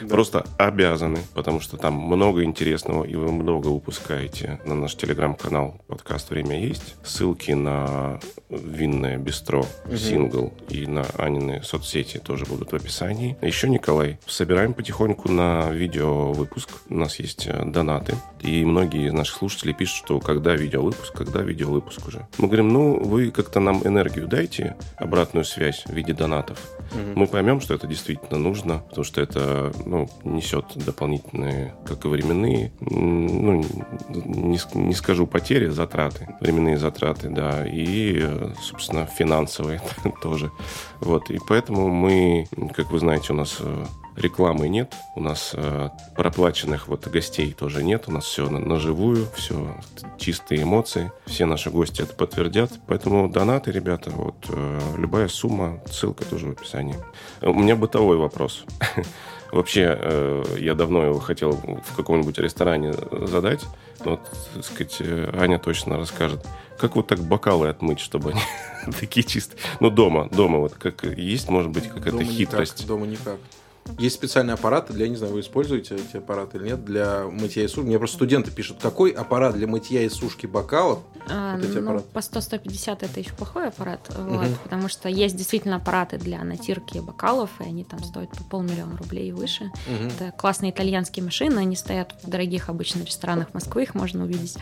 Да. 0.00 0.08
Просто 0.08 0.46
обязаны, 0.58 1.20
потому 1.34 1.60
что 1.60 1.76
там 1.76 1.94
много 1.94 2.44
интересного, 2.44 3.04
и 3.04 3.14
вы 3.14 3.30
много 3.30 3.68
упускаете 3.68 4.60
на 4.64 4.74
наш 4.74 4.96
телеграм-канал 4.96 5.80
подкаст 5.86 6.30
«Время 6.30 6.58
есть. 6.58 6.96
Ссылки 7.04 7.52
на 7.52 8.18
винное 8.48 9.18
бистро, 9.18 9.66
угу. 9.84 9.96
сингл 9.96 10.52
и 10.68 10.86
на 10.86 11.04
Анины 11.18 11.62
соцсети 11.62 12.18
тоже 12.18 12.46
будут 12.46 12.72
в 12.72 12.76
описании. 12.76 13.36
Еще, 13.42 13.68
Николай, 13.68 14.18
собираем 14.26 14.74
потихоньку 14.74 15.30
на 15.30 15.70
видео 15.70 16.32
выпуск. 16.32 16.70
У 16.88 16.96
нас 16.96 17.18
есть 17.18 17.46
э, 17.46 17.64
донаты. 17.64 18.16
И 18.42 18.64
многие 18.64 19.06
из 19.06 19.12
наших 19.12 19.36
слушателей 19.36 19.72
пишут, 19.72 19.96
что 19.98 20.18
когда 20.18 20.56
видеовыпуск, 20.56 21.12
когда 21.14 21.42
видеовыпуск 21.42 22.08
уже. 22.08 22.26
Мы 22.38 22.48
говорим, 22.48 22.70
ну, 22.70 22.98
вы 22.98 23.30
как-то 23.30 23.60
нам 23.60 23.86
энергию 23.86 24.26
дайте, 24.26 24.76
обратную 24.96 25.44
связь 25.44 25.84
в 25.86 25.92
виде 25.92 26.12
донатов. 26.12 26.58
Угу. 26.92 27.20
Мы 27.20 27.26
поймем, 27.28 27.60
что 27.60 27.74
это 27.74 27.86
действительно 27.86 28.38
нужно, 28.38 28.78
потому 28.78 29.04
что 29.04 29.20
это 29.20 29.72
ну, 29.86 30.08
несет 30.24 30.64
дополнительные, 30.74 31.74
как 31.86 32.04
и 32.04 32.08
временные, 32.08 32.72
ну, 32.80 33.64
не, 34.08 34.58
не 34.74 34.94
скажу 34.94 35.28
потери, 35.28 35.68
затраты, 35.68 36.28
временные 36.40 36.78
затраты, 36.78 37.28
да, 37.28 37.64
и, 37.64 38.26
собственно, 38.60 39.06
финансовые 39.06 39.80
тоже. 40.22 40.50
Вот, 41.00 41.30
и 41.30 41.38
поэтому 41.46 41.88
мы, 41.88 42.48
как 42.74 42.90
вы 42.90 42.98
знаете, 42.98 43.32
у 43.32 43.36
нас 43.36 43.58
э, 43.60 43.84
рекламы 44.16 44.68
нет, 44.68 44.94
у 45.14 45.20
нас 45.20 45.52
э, 45.54 45.88
проплаченных 46.16 46.88
вот 46.88 47.06
гостей 47.08 47.52
тоже 47.52 47.82
нет, 47.82 48.04
у 48.08 48.12
нас 48.12 48.24
все 48.24 48.48
на, 48.48 48.58
на 48.58 48.78
живую, 48.78 49.26
все 49.34 49.76
чистые 50.18 50.62
эмоции, 50.62 51.12
все 51.26 51.46
наши 51.46 51.70
гости 51.70 52.02
это 52.02 52.14
подтвердят, 52.14 52.72
поэтому 52.86 53.28
донаты, 53.28 53.72
ребята, 53.72 54.10
вот 54.10 54.36
э, 54.48 54.80
любая 54.96 55.28
сумма, 55.28 55.80
ссылка 55.90 56.24
тоже 56.24 56.46
в 56.46 56.50
описании. 56.50 56.96
У 57.40 57.54
меня 57.54 57.76
бытовой 57.76 58.16
вопрос. 58.16 58.64
Вообще, 59.52 59.98
э, 60.00 60.44
я 60.58 60.74
давно 60.74 61.04
его 61.04 61.18
хотел 61.18 61.52
в 61.52 61.94
каком-нибудь 61.94 62.38
ресторане 62.38 62.94
задать, 63.10 63.60
но, 64.02 64.16
так 64.54 64.64
сказать, 64.64 64.96
э, 65.00 65.30
Аня 65.38 65.58
точно 65.58 65.98
расскажет. 65.98 66.46
Как 66.78 66.96
вот 66.96 67.06
так 67.08 67.20
бокалы 67.20 67.68
отмыть, 67.68 68.00
чтобы 68.00 68.30
они 68.30 68.40
такие 69.00 69.24
чистые? 69.24 69.60
Ну, 69.78 69.90
дома, 69.90 70.28
дома 70.30 70.58
вот 70.58 70.74
как 70.74 71.04
есть, 71.04 71.50
может 71.50 71.70
быть, 71.70 71.86
какая-то 71.88 72.24
хитрость. 72.24 72.86
дома 72.86 73.06
никак. 73.06 73.38
Есть 73.98 74.16
специальные 74.16 74.54
аппараты 74.54 74.92
для, 74.92 75.08
не 75.08 75.16
знаю, 75.16 75.34
вы 75.34 75.40
используете 75.40 75.96
эти 75.96 76.16
аппараты 76.16 76.58
или 76.58 76.68
нет, 76.68 76.84
для 76.84 77.24
мытья 77.24 77.64
и 77.64 77.68
сушки. 77.68 77.86
Мне 77.86 77.98
просто 77.98 78.16
студенты 78.16 78.50
пишут, 78.50 78.78
какой 78.80 79.10
аппарат 79.10 79.54
для 79.54 79.66
мытья 79.66 80.02
и 80.02 80.08
сушки 80.08 80.46
бокалов? 80.46 81.00
А, 81.28 81.56
вот 81.56 81.64
эти 81.64 81.78
ну, 81.78 81.82
аппараты. 81.82 82.04
по 82.12 82.18
100-150 82.18 82.98
это 83.00 83.20
еще 83.20 83.32
плохой 83.32 83.68
аппарат, 83.68 84.08
угу. 84.10 84.38
вот, 84.38 84.60
потому 84.60 84.88
что 84.88 85.08
есть 85.08 85.36
действительно 85.36 85.76
аппараты 85.76 86.18
для 86.18 86.42
натирки 86.42 86.98
бокалов, 86.98 87.50
и 87.60 87.64
они 87.64 87.84
там 87.84 88.02
стоят 88.02 88.30
по 88.30 88.44
полмиллиона 88.44 88.96
рублей 88.96 89.28
и 89.28 89.32
выше. 89.32 89.64
Угу. 89.64 90.08
Это 90.08 90.32
классные 90.36 90.72
итальянские 90.72 91.24
машины, 91.24 91.58
они 91.58 91.76
стоят 91.76 92.14
в 92.22 92.28
дорогих 92.28 92.68
обычно 92.68 93.02
ресторанах 93.02 93.54
Москвы, 93.54 93.84
их 93.84 93.94
можно 93.94 94.24
увидеть. 94.24 94.56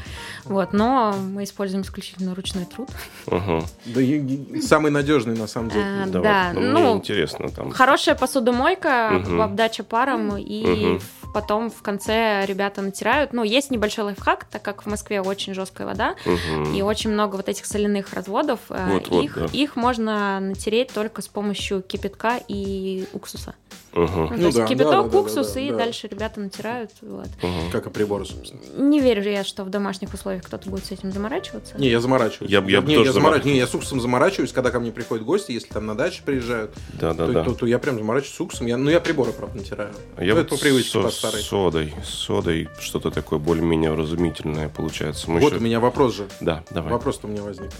Вот, 0.44 0.72
но 0.72 1.14
мы 1.14 1.44
используем 1.44 1.83
исключительно 1.83 2.35
ручной 2.35 2.64
труд. 2.64 2.90
Угу. 3.26 3.62
Да, 3.87 4.62
самый 4.62 4.90
надежный 4.90 5.37
на 5.37 5.46
самом 5.46 5.70
деле. 5.70 5.85
А, 5.85 6.06
да, 6.06 6.20
да. 6.20 6.52
Вот, 6.54 6.61
ну, 6.61 6.96
интересно 6.96 7.50
там. 7.50 7.70
Хорошая 7.70 8.14
посудомойка, 8.14 9.10
угу. 9.16 9.40
обдача 9.40 9.85
паром, 9.85 10.37
и 10.37 10.94
угу. 10.94 11.01
потом 11.33 11.70
в 11.70 11.83
конце 11.83 12.44
ребята 12.46 12.83
натирают. 12.83 13.33
Ну, 13.33 13.42
есть 13.42 13.70
небольшой 13.70 14.05
лайфхак, 14.05 14.44
так 14.44 14.62
как 14.62 14.83
в 14.83 14.87
Москве 14.87 15.20
очень 15.20 15.55
жесткая 15.55 15.87
вода, 15.87 16.16
угу. 16.25 16.70
и 16.73 16.83
очень 16.83 17.11
много 17.11 17.37
вот 17.37 17.49
этих 17.49 17.66
соляных 17.66 18.12
разводов, 18.14 18.61
э, 18.70 18.92
вот, 18.92 19.09
их, 19.23 19.37
вот, 19.37 19.51
да. 19.51 19.59
их 19.59 19.77
можно 19.77 20.40
натереть 20.40 20.92
только 20.92 21.23
с 21.23 21.29
помощью 21.29 21.83
кипятка 21.83 22.40
и 22.49 23.07
уксуса. 23.12 23.55
Угу. 23.92 24.03
Ну, 24.03 24.29
то 24.29 24.35
ну, 24.35 24.46
есть 24.46 24.57
да, 24.57 24.66
кипяток, 24.66 25.11
да, 25.11 25.18
уксус, 25.18 25.48
да, 25.48 25.55
да, 25.55 25.61
и 25.61 25.70
да. 25.70 25.76
дальше 25.79 26.09
ребята 26.09 26.40
натирают. 26.40 26.90
Вот. 27.03 27.29
Угу. 27.42 27.70
Как 27.72 27.87
и 27.87 27.90
приборы, 27.90 28.24
собственно. 28.24 28.61
Не 28.76 29.00
верю 29.00 29.22
я, 29.22 29.44
что 29.44 29.64
в 29.64 29.70
домашних 29.70 30.14
условиях 30.14 30.44
кто-то 30.44 30.68
будет 30.70 30.85
с 30.85 30.92
этим 30.92 31.12
заморачиваться. 31.12 31.76
Не, 31.79 31.88
я 31.88 32.00
заморачиваюсь. 32.00 32.50
Я, 32.50 32.61
я, 32.61 32.81
не, 32.81 32.94
я, 32.94 33.12
заморачиваюсь. 33.12 33.53
не, 33.53 33.59
я 33.59 33.66
с 33.66 33.74
уксусом 33.74 34.00
заморачиваюсь, 34.00 34.53
когда 34.53 34.70
ко 34.70 34.81
мне 34.81 34.92
приходят 34.92 35.24
гости, 35.24 35.53
если 35.53 35.68
там 35.68 35.87
на 35.87 35.96
даче 35.96 36.22
приезжают, 36.24 36.72
да, 36.94 37.12
да, 37.14 37.26
то, 37.26 37.33
да. 37.33 37.44
То, 37.44 37.50
то, 37.50 37.61
то 37.61 37.66
я 37.66 37.79
прям 37.79 37.98
заморачиваюсь 37.98 38.37
с 38.37 38.40
уксусом. 38.40 38.66
Я, 38.66 38.76
ну, 38.76 38.90
я 38.90 39.00
приборы, 39.00 39.33
правда, 39.33 39.59
натираю. 39.59 39.92
А 40.16 40.24
я 40.24 40.35
это 40.35 40.44
по 40.44 40.57
привычке 40.57 41.03
со, 41.03 41.11
старой. 41.11 41.42
содой, 41.42 41.94
содой, 42.05 42.68
что-то 42.79 43.11
такое 43.11 43.38
более-менее 43.38 43.94
разумительное 43.94 44.68
получается. 44.68 45.31
Мы 45.31 45.40
вот 45.40 45.53
еще... 45.53 45.61
у 45.61 45.64
меня 45.64 45.81
вопрос 45.81 46.14
же. 46.14 46.29
Да, 46.40 46.64
давай. 46.70 46.92
Вопрос-то 46.92 47.26
у 47.26 47.31
меня 47.31 47.42
возник. 47.42 47.70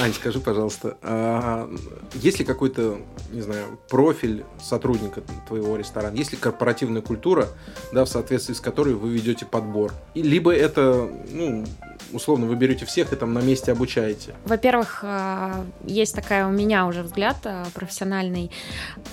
Ань, 0.00 0.12
скажи, 0.12 0.40
пожалуйста, 0.40 0.96
а 1.02 1.70
есть 2.14 2.38
ли 2.38 2.44
какой-то, 2.44 2.98
не 3.30 3.40
знаю, 3.40 3.78
профиль 3.88 4.44
сотрудника 4.60 5.22
твоего 5.46 5.76
ресторана? 5.76 6.16
Есть 6.16 6.32
ли 6.32 6.38
корпоративная 6.38 7.02
культура, 7.02 7.48
да, 7.92 8.04
в 8.04 8.08
соответствии 8.08 8.54
с 8.54 8.60
которой 8.60 8.94
вы 8.94 9.10
ведете 9.10 9.46
подбор? 9.46 9.92
И 10.14 10.22
либо 10.22 10.54
это, 10.54 11.08
ну, 11.30 11.64
условно, 12.12 12.46
вы 12.46 12.56
берете 12.56 12.86
всех 12.86 13.12
и 13.12 13.16
там 13.16 13.32
на 13.32 13.40
месте 13.40 13.72
обучаете? 13.72 14.34
Во-первых, 14.44 15.00
а, 15.02 15.64
есть 15.84 16.14
такая 16.14 16.46
у 16.46 16.50
меня 16.50 16.86
уже 16.86 17.02
взгляд 17.02 17.36
а, 17.44 17.66
профессиональный. 17.74 18.50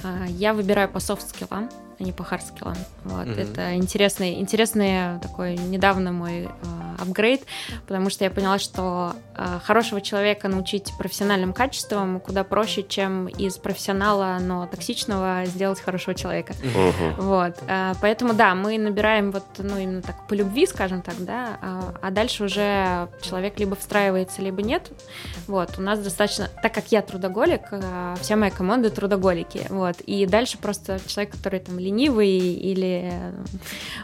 А, 0.04 0.26
я 0.28 0.54
выбираю 0.54 0.90
по 0.90 1.00
soft 1.00 1.25
skill 1.25 1.57
ам 1.57 1.70
а 1.98 2.04
не 2.04 2.12
по 2.12 2.24
hard 2.24 2.41
skill 2.41 2.62
ам. 2.62 2.76
Вот. 3.06 3.28
Mm-hmm. 3.28 3.54
Это 3.54 3.76
интересный, 3.76 4.42
интересный 4.42 5.20
такой 5.22 5.56
недавно 5.56 6.12
мой 6.12 6.44
э, 6.44 6.50
апгрейд, 6.98 7.42
потому 7.88 8.10
что 8.10 8.24
я 8.24 8.32
поняла, 8.32 8.60
что 8.60 9.14
э, 9.36 9.60
хорошего 9.64 10.02
человека 10.02 10.48
научить 10.48 10.92
профессиональным 10.98 11.54
качествам 11.54 12.20
куда 12.20 12.44
проще, 12.44 12.84
чем 12.84 13.28
из 13.28 13.58
профессионала, 13.58 14.38
но 14.42 14.68
токсичного 14.68 15.44
сделать 15.46 15.80
хорошего 15.80 16.16
человека. 16.16 16.54
Mm-hmm. 16.54 17.22
Вот. 17.22 17.58
Э, 17.68 17.94
поэтому 18.02 18.34
да, 18.34 18.56
мы 18.56 18.78
набираем 18.78 19.32
вот, 19.32 19.46
ну, 19.58 19.78
именно 19.78 20.02
так 20.02 20.28
по 20.28 20.34
любви, 20.34 20.66
скажем 20.66 21.02
так, 21.02 21.16
да, 21.20 21.58
а, 21.62 21.94
а 22.02 22.12
дальше 22.12 22.44
уже 22.44 23.10
человек 23.22 23.60
либо 23.60 23.76
встраивается, 23.76 24.42
либо 24.42 24.62
нет. 24.62 24.92
Вот. 25.48 25.78
У 25.78 25.82
нас 25.82 26.00
достаточно, 26.00 26.50
так 26.62 26.74
как 26.74 26.92
я 26.92 27.02
трудоголик, 27.02 27.62
э, 27.72 28.16
вся 28.22 28.36
моя 28.36 28.52
команда 28.52 28.90
трудоголики. 28.90 29.66
Вот. 29.70 30.02
И 30.02 30.26
дальше 30.26 30.58
просто 30.58 31.00
человек, 31.08 31.34
который 31.36 31.60
там 31.60 31.80
ленивый 31.80 32.38
или 32.38 33.14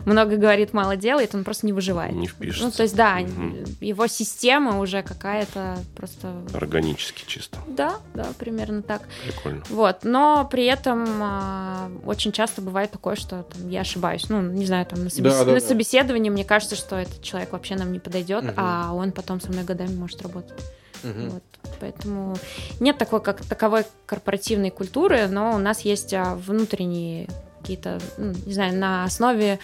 много 0.05 0.37
говорит, 0.37 0.73
мало 0.73 0.95
делает, 0.95 1.35
он 1.35 1.43
просто 1.43 1.65
не 1.65 1.73
выживает. 1.73 2.13
Не 2.13 2.27
впишется. 2.27 2.65
Ну, 2.65 2.71
то 2.71 2.80
есть, 2.81 2.95
да, 2.95 3.19
угу. 3.21 3.57
его 3.79 4.07
система 4.07 4.79
уже 4.79 5.03
какая-то 5.03 5.77
просто... 5.95 6.33
Органически 6.53 7.23
чисто. 7.25 7.57
Да, 7.67 7.95
да, 8.13 8.27
примерно 8.37 8.81
так. 8.81 9.03
Прикольно. 9.23 9.63
Вот, 9.69 10.03
но 10.03 10.47
при 10.49 10.65
этом 10.65 11.05
а, 11.21 11.91
очень 12.05 12.31
часто 12.31 12.61
бывает 12.61 12.91
такое, 12.91 13.15
что 13.15 13.43
там, 13.43 13.69
я 13.69 13.81
ошибаюсь. 13.81 14.29
Ну, 14.29 14.41
не 14.41 14.65
знаю, 14.65 14.85
там 14.85 15.03
на, 15.03 15.09
собес... 15.09 15.33
да, 15.33 15.45
да, 15.45 15.53
на 15.53 15.59
да. 15.59 15.65
собеседовании 15.65 16.29
мне 16.29 16.45
кажется, 16.45 16.75
что 16.75 16.95
этот 16.95 17.21
человек 17.21 17.53
вообще 17.53 17.75
нам 17.75 17.91
не 17.91 17.99
подойдет, 17.99 18.43
угу. 18.43 18.53
а 18.57 18.93
он 18.93 19.11
потом 19.11 19.41
со 19.41 19.49
мной 19.51 19.63
годами 19.63 19.95
может 19.95 20.21
работать. 20.21 20.59
Угу. 21.03 21.29
Вот. 21.29 21.43
Поэтому 21.79 22.35
нет 22.79 22.97
такой 22.97 23.21
как 23.21 23.43
таковой 23.43 23.85
корпоративной 24.05 24.69
культуры, 24.69 25.27
но 25.27 25.55
у 25.55 25.57
нас 25.57 25.81
есть 25.81 26.13
а, 26.13 26.35
внутренние 26.35 27.27
какие-то, 27.61 27.99
ну, 28.17 28.33
не 28.45 28.53
знаю, 28.53 28.75
на 28.75 29.03
основе 29.03 29.59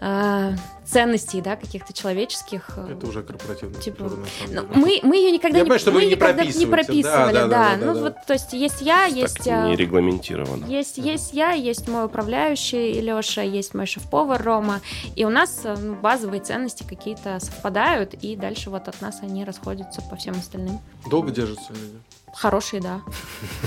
э, 0.00 0.52
ценностей, 0.86 1.40
да, 1.40 1.56
каких-то 1.56 1.92
человеческих. 1.92 2.70
Э, 2.76 2.92
Это 2.92 3.06
уже 3.06 3.22
корпоративная 3.22 3.80
типа, 3.80 4.04
культура, 4.04 4.26
ну, 4.50 4.66
мы, 4.74 5.00
мы 5.02 5.16
ее 5.16 5.32
никогда, 5.32 5.58
я 5.58 5.64
не, 5.64 5.68
понимаю, 5.68 5.80
что 5.80 5.90
мы 5.92 6.04
не, 6.04 6.12
никогда 6.12 6.44
не 6.44 6.66
прописывали, 6.66 7.34
да. 7.34 7.46
да, 7.46 7.48
да, 7.48 7.76
да, 7.76 7.86
ну, 7.86 7.94
да, 7.94 8.00
вот, 8.00 8.14
то 8.26 8.32
есть 8.34 8.52
есть 8.52 8.80
я, 8.80 9.04
есть... 9.04 9.44
Так 9.44 9.66
не 9.66 9.76
регламентировано. 9.76 10.66
Есть, 10.66 10.98
есть 10.98 11.32
я, 11.32 11.52
есть 11.52 11.88
мой 11.88 12.06
управляющий 12.06 13.00
Леша, 13.00 13.42
есть 13.42 13.74
мой 13.74 13.86
шеф-повар 13.86 14.42
Рома, 14.42 14.80
и 15.16 15.24
у 15.24 15.30
нас 15.30 15.60
э, 15.64 15.74
ну, 15.76 15.94
базовые 15.96 16.40
ценности 16.40 16.84
какие-то 16.88 17.38
совпадают, 17.40 18.14
и 18.14 18.36
дальше 18.36 18.70
вот 18.70 18.88
от 18.88 19.00
нас 19.00 19.18
они 19.22 19.44
расходятся 19.44 20.02
по 20.02 20.16
всем 20.16 20.34
остальным. 20.34 20.80
Долго 21.10 21.32
держатся 21.32 21.72
люди? 21.72 21.98
Хорошие, 22.36 22.82
да. 22.82 23.00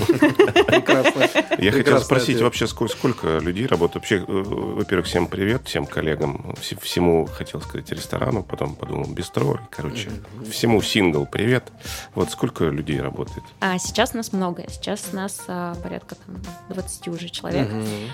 Прекрасно. 0.06 1.28
Я 1.58 1.72
хотел 1.72 2.00
спросить 2.00 2.40
вообще, 2.40 2.68
сколько 2.68 3.38
людей 3.38 3.66
работает? 3.66 3.96
Вообще, 3.96 4.18
э, 4.18 4.24
во-первых, 4.28 5.06
всем 5.06 5.26
привет, 5.26 5.62
всем 5.64 5.86
коллегам, 5.86 6.54
всему, 6.60 7.09
хотел 7.26 7.60
сказать, 7.60 7.90
ресторану, 7.92 8.42
потом 8.42 8.74
подумал, 8.74 9.06
бистро, 9.06 9.60
короче, 9.70 10.10
всему 10.50 10.82
сингл 10.82 11.26
привет. 11.26 11.70
Вот 12.14 12.30
сколько 12.30 12.64
людей 12.64 13.00
работает? 13.00 13.44
А 13.60 13.78
сейчас 13.78 14.14
нас 14.14 14.32
много, 14.32 14.64
сейчас 14.68 15.12
нас 15.12 15.42
а, 15.48 15.74
порядка 15.82 16.14
там 16.14 16.36
20 16.68 17.08
уже 17.08 17.28
человек. 17.28 17.68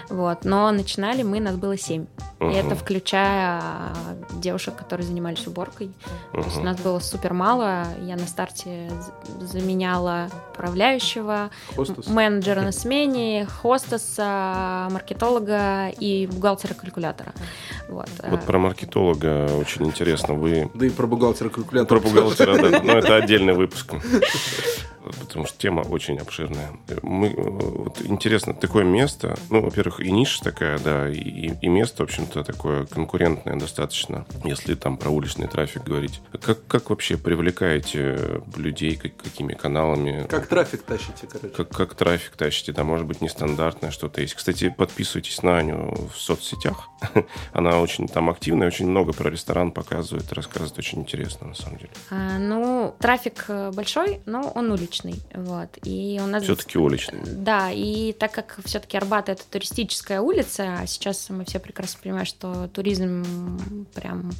Вот, 0.09 0.45
но 0.45 0.71
начинали 0.71 1.23
мы, 1.23 1.41
нас 1.41 1.57
было 1.57 1.77
7. 1.77 2.07
И 2.41 2.45
это 2.45 2.75
включая 2.75 3.61
а, 3.63 3.95
девушек, 4.35 4.77
которые 4.77 5.07
занимались 5.07 5.47
уборкой. 5.47 5.91
То 6.33 6.41
есть 6.41 6.63
нас 6.63 6.79
было 6.81 6.99
супер 6.99 7.33
мало. 7.33 7.85
Я 8.03 8.17
на 8.17 8.27
старте 8.27 8.91
заменяла 9.41 10.29
управляющего, 10.53 11.51
Хостес. 11.75 12.07
менеджера 12.09 12.63
на 12.63 12.73
смене, 12.73 13.47
хостеса, 13.47 14.89
маркетолога 14.91 15.89
и 15.89 16.27
бухгалтера-калькулятора. 16.27 17.33
Вот. 17.89 18.09
вот 18.23 18.45
про 18.45 18.59
маркетолога 18.59 18.86
очень 18.95 19.87
интересно. 19.87 20.35
Вы... 20.35 20.71
Да 20.75 20.87
и 20.87 20.91
про 20.91 21.07
бухгалтера-калькулятора. 21.07 22.01
Про 22.01 22.09
бухгалтера, 22.09 22.57
да. 22.57 22.83
Но 22.83 22.99
это 22.99 23.17
отдельный 23.17 23.55
выпуск. 23.55 23.95
Потому 25.13 25.47
что 25.47 25.59
тема 25.59 25.81
очень 25.81 26.19
обширная. 26.19 26.73
Мы, 27.03 27.35
вот, 27.37 28.01
интересно, 28.03 28.55
такое 28.55 28.85
место, 28.85 29.37
ну, 29.51 29.63
во-первых, 29.63 30.01
и 30.01 30.11
ниша 30.11 30.43
такая, 30.43 30.79
да, 30.79 31.09
и, 31.09 31.53
и 31.61 31.69
место, 31.69 32.03
в 32.03 32.07
общем-то, 32.07 32.45
такое 32.45 32.87
конкурентное 32.87 33.57
достаточно, 33.57 34.27
если 34.45 34.75
там 34.75 34.97
про 34.97 35.11
уличный 35.11 35.49
трафик 35.49 35.85
говорить. 35.85 36.21
Как, 36.43 36.67
как 36.67 36.91
вообще 36.91 37.17
привлекаете 37.17 38.43
людей, 38.57 38.97
как, 38.97 39.17
какими 39.17 39.55
каналами? 39.55 40.27
Как 40.29 40.47
трафик 40.47 40.83
тащите, 40.83 41.27
короче? 41.31 41.55
Как, 41.55 41.69
как 41.71 41.95
трафик 41.95 42.37
тащите, 42.37 42.73
да, 42.73 42.85
может 42.85 43.07
быть, 43.07 43.21
нестандартное 43.21 43.91
что-то 43.91 44.21
есть. 44.21 44.35
Кстати, 44.35 44.75
подписывайтесь 44.77 45.43
на 45.43 45.59
Аню 45.59 46.11
в 46.13 46.19
соцсетях. 46.19 46.89
Она 47.53 47.81
очень 47.81 48.09
там 48.09 48.31
активная, 48.31 48.69
очень 48.69 48.89
много 48.89 49.13
про 49.13 49.31
ресторан 49.31 49.71
показывает, 49.71 50.33
рассказывает, 50.33 50.79
очень 50.79 51.01
интересно, 51.01 51.49
на 51.49 51.55
самом 51.55 51.79
деле. 51.79 51.91
А, 52.11 52.39
ну, 52.39 52.95
трафик 52.99 53.45
э, 53.49 53.71
большой, 53.73 54.21
но 54.27 54.51
он 54.55 54.71
уличный, 54.71 54.96
вот. 55.35 55.69
И 55.85 56.21
у 56.23 56.27
нас 56.27 56.43
все-таки 56.43 56.79
уличный. 56.79 57.21
Да, 57.25 57.71
и 57.71 58.13
так 58.13 58.33
как 58.33 58.59
все-таки 58.65 58.97
Арбат 58.97 59.29
это 59.29 59.43
туристическая 59.45 60.21
улица, 60.21 60.79
а 60.81 60.87
сейчас 60.87 61.29
мы 61.31 61.45
все 61.45 61.59
прекрасно 61.59 62.01
понимаем, 62.03 62.27
что 62.27 62.69
туризм 62.69 63.89
прям 63.95 64.33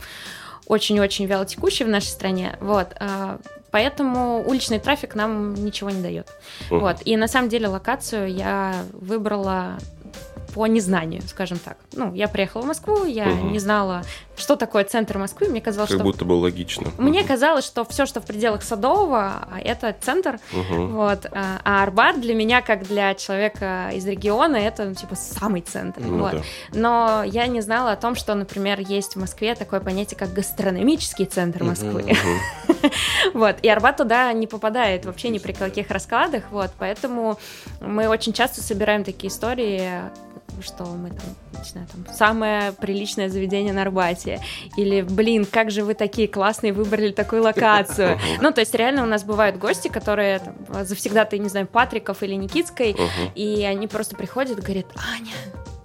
очень-очень 0.67 1.27
вялотекущий 1.27 1.85
в 1.85 1.89
нашей 1.89 2.09
стране, 2.09 2.57
вот. 2.61 2.89
А, 2.99 3.39
поэтому 3.71 4.45
уличный 4.47 4.81
трафик 4.81 5.15
нам 5.15 5.55
ничего 5.55 5.91
не 5.91 6.03
дает. 6.03 6.29
Uh-huh. 6.71 6.81
Вот. 6.81 6.97
И 7.05 7.17
на 7.17 7.29
самом 7.29 7.49
деле 7.49 7.69
локацию 7.69 8.33
я 8.33 8.85
выбрала 8.93 9.79
по 10.57 10.67
незнанию, 10.67 11.21
скажем 11.27 11.59
так. 11.59 11.77
Ну, 11.93 12.15
я 12.15 12.29
приехала 12.29 12.63
в 12.63 12.67
Москву, 12.67 13.05
я 13.05 13.29
угу. 13.29 13.51
не 13.51 13.59
знала, 13.59 14.03
что 14.37 14.57
такое 14.57 14.85
центр 14.85 15.19
Москвы. 15.19 15.49
Мне 15.49 15.61
казалось, 15.61 15.91
как 15.91 15.99
что... 15.99 16.05
будто 16.05 16.25
бы 16.25 16.35
логично. 16.35 16.91
Мне 16.99 17.21
угу. 17.21 17.29
казалось, 17.29 17.65
что 17.65 17.85
все, 17.85 18.07
что 18.07 18.21
в 18.21 18.27
пределах 18.27 18.63
Садового, 18.63 19.49
это 19.63 19.95
центр. 20.01 20.39
Угу. 20.53 20.87
Вот. 20.89 21.27
А, 21.33 21.61
а 21.65 21.83
Арбат 21.83 22.21
для 22.21 22.35
меня, 22.35 22.63
как 22.63 22.87
для 22.87 23.15
человека 23.15 23.91
из 23.93 24.07
региона, 24.07 24.57
это, 24.57 24.85
ну, 24.85 24.95
типа, 24.95 25.17
самый 25.17 25.63
центр. 25.63 26.01
Ну, 26.01 26.19
вот. 26.19 26.33
да. 26.33 26.43
Но 26.73 27.23
я 27.25 27.47
не 27.47 27.61
знала 27.61 27.93
о 27.93 27.97
том, 27.97 28.15
что, 28.15 28.35
например, 28.35 28.81
есть 28.81 29.17
в 29.17 29.19
Москве 29.19 29.55
такое 29.55 29.81
понятие, 29.81 30.19
как 30.19 30.33
гастрономический 30.33 31.25
центр 31.25 31.65
Москвы. 31.65 32.05
Вот. 33.35 33.57
И 33.63 33.69
Арбат 33.69 33.97
туда 33.97 34.33
не 34.33 34.47
попадает 34.47 35.05
вообще 35.07 35.29
ни 35.29 35.39
при 35.39 35.53
каких 35.53 35.91
раскладах. 35.91 36.45
Вот. 36.51 36.71
Поэтому 36.79 37.39
мы 37.81 38.09
очень 38.09 38.33
часто 38.33 38.63
собираем 38.63 39.03
такие 39.03 39.31
истории 39.31 39.91
что 40.63 40.85
мы 40.85 41.11
там, 41.11 41.25
не 41.59 41.65
знаю, 41.65 41.87
там, 41.87 42.15
самое 42.15 42.73
приличное 42.73 43.29
заведение 43.29 43.73
на 43.73 43.83
Арбате, 43.83 44.41
или, 44.77 45.03
блин, 45.03 45.45
как 45.45 45.71
же 45.71 45.85
вы 45.85 45.95
такие 45.95 46.29
классные 46.29 46.73
выбрали 46.73 47.13
такую 47.13 47.43
локацию. 47.43 48.19
Ну, 48.41 48.53
то 48.53 48.61
есть 48.61 48.75
реально 48.75 49.03
у 49.03 49.07
нас 49.07 49.25
бывают 49.25 49.57
гости, 49.59 49.89
которые 49.89 50.41
там, 50.41 50.85
завсегда 50.85 51.25
ты, 51.25 51.39
не 51.39 51.49
знаю, 51.49 51.67
Патриков 51.67 52.23
или 52.23 52.35
Никитской, 52.35 52.97
и 53.35 53.65
они 53.65 53.87
просто 53.87 54.17
приходят 54.17 54.59
и 54.59 54.63
говорят, 54.63 54.87
Аня, 54.97 55.33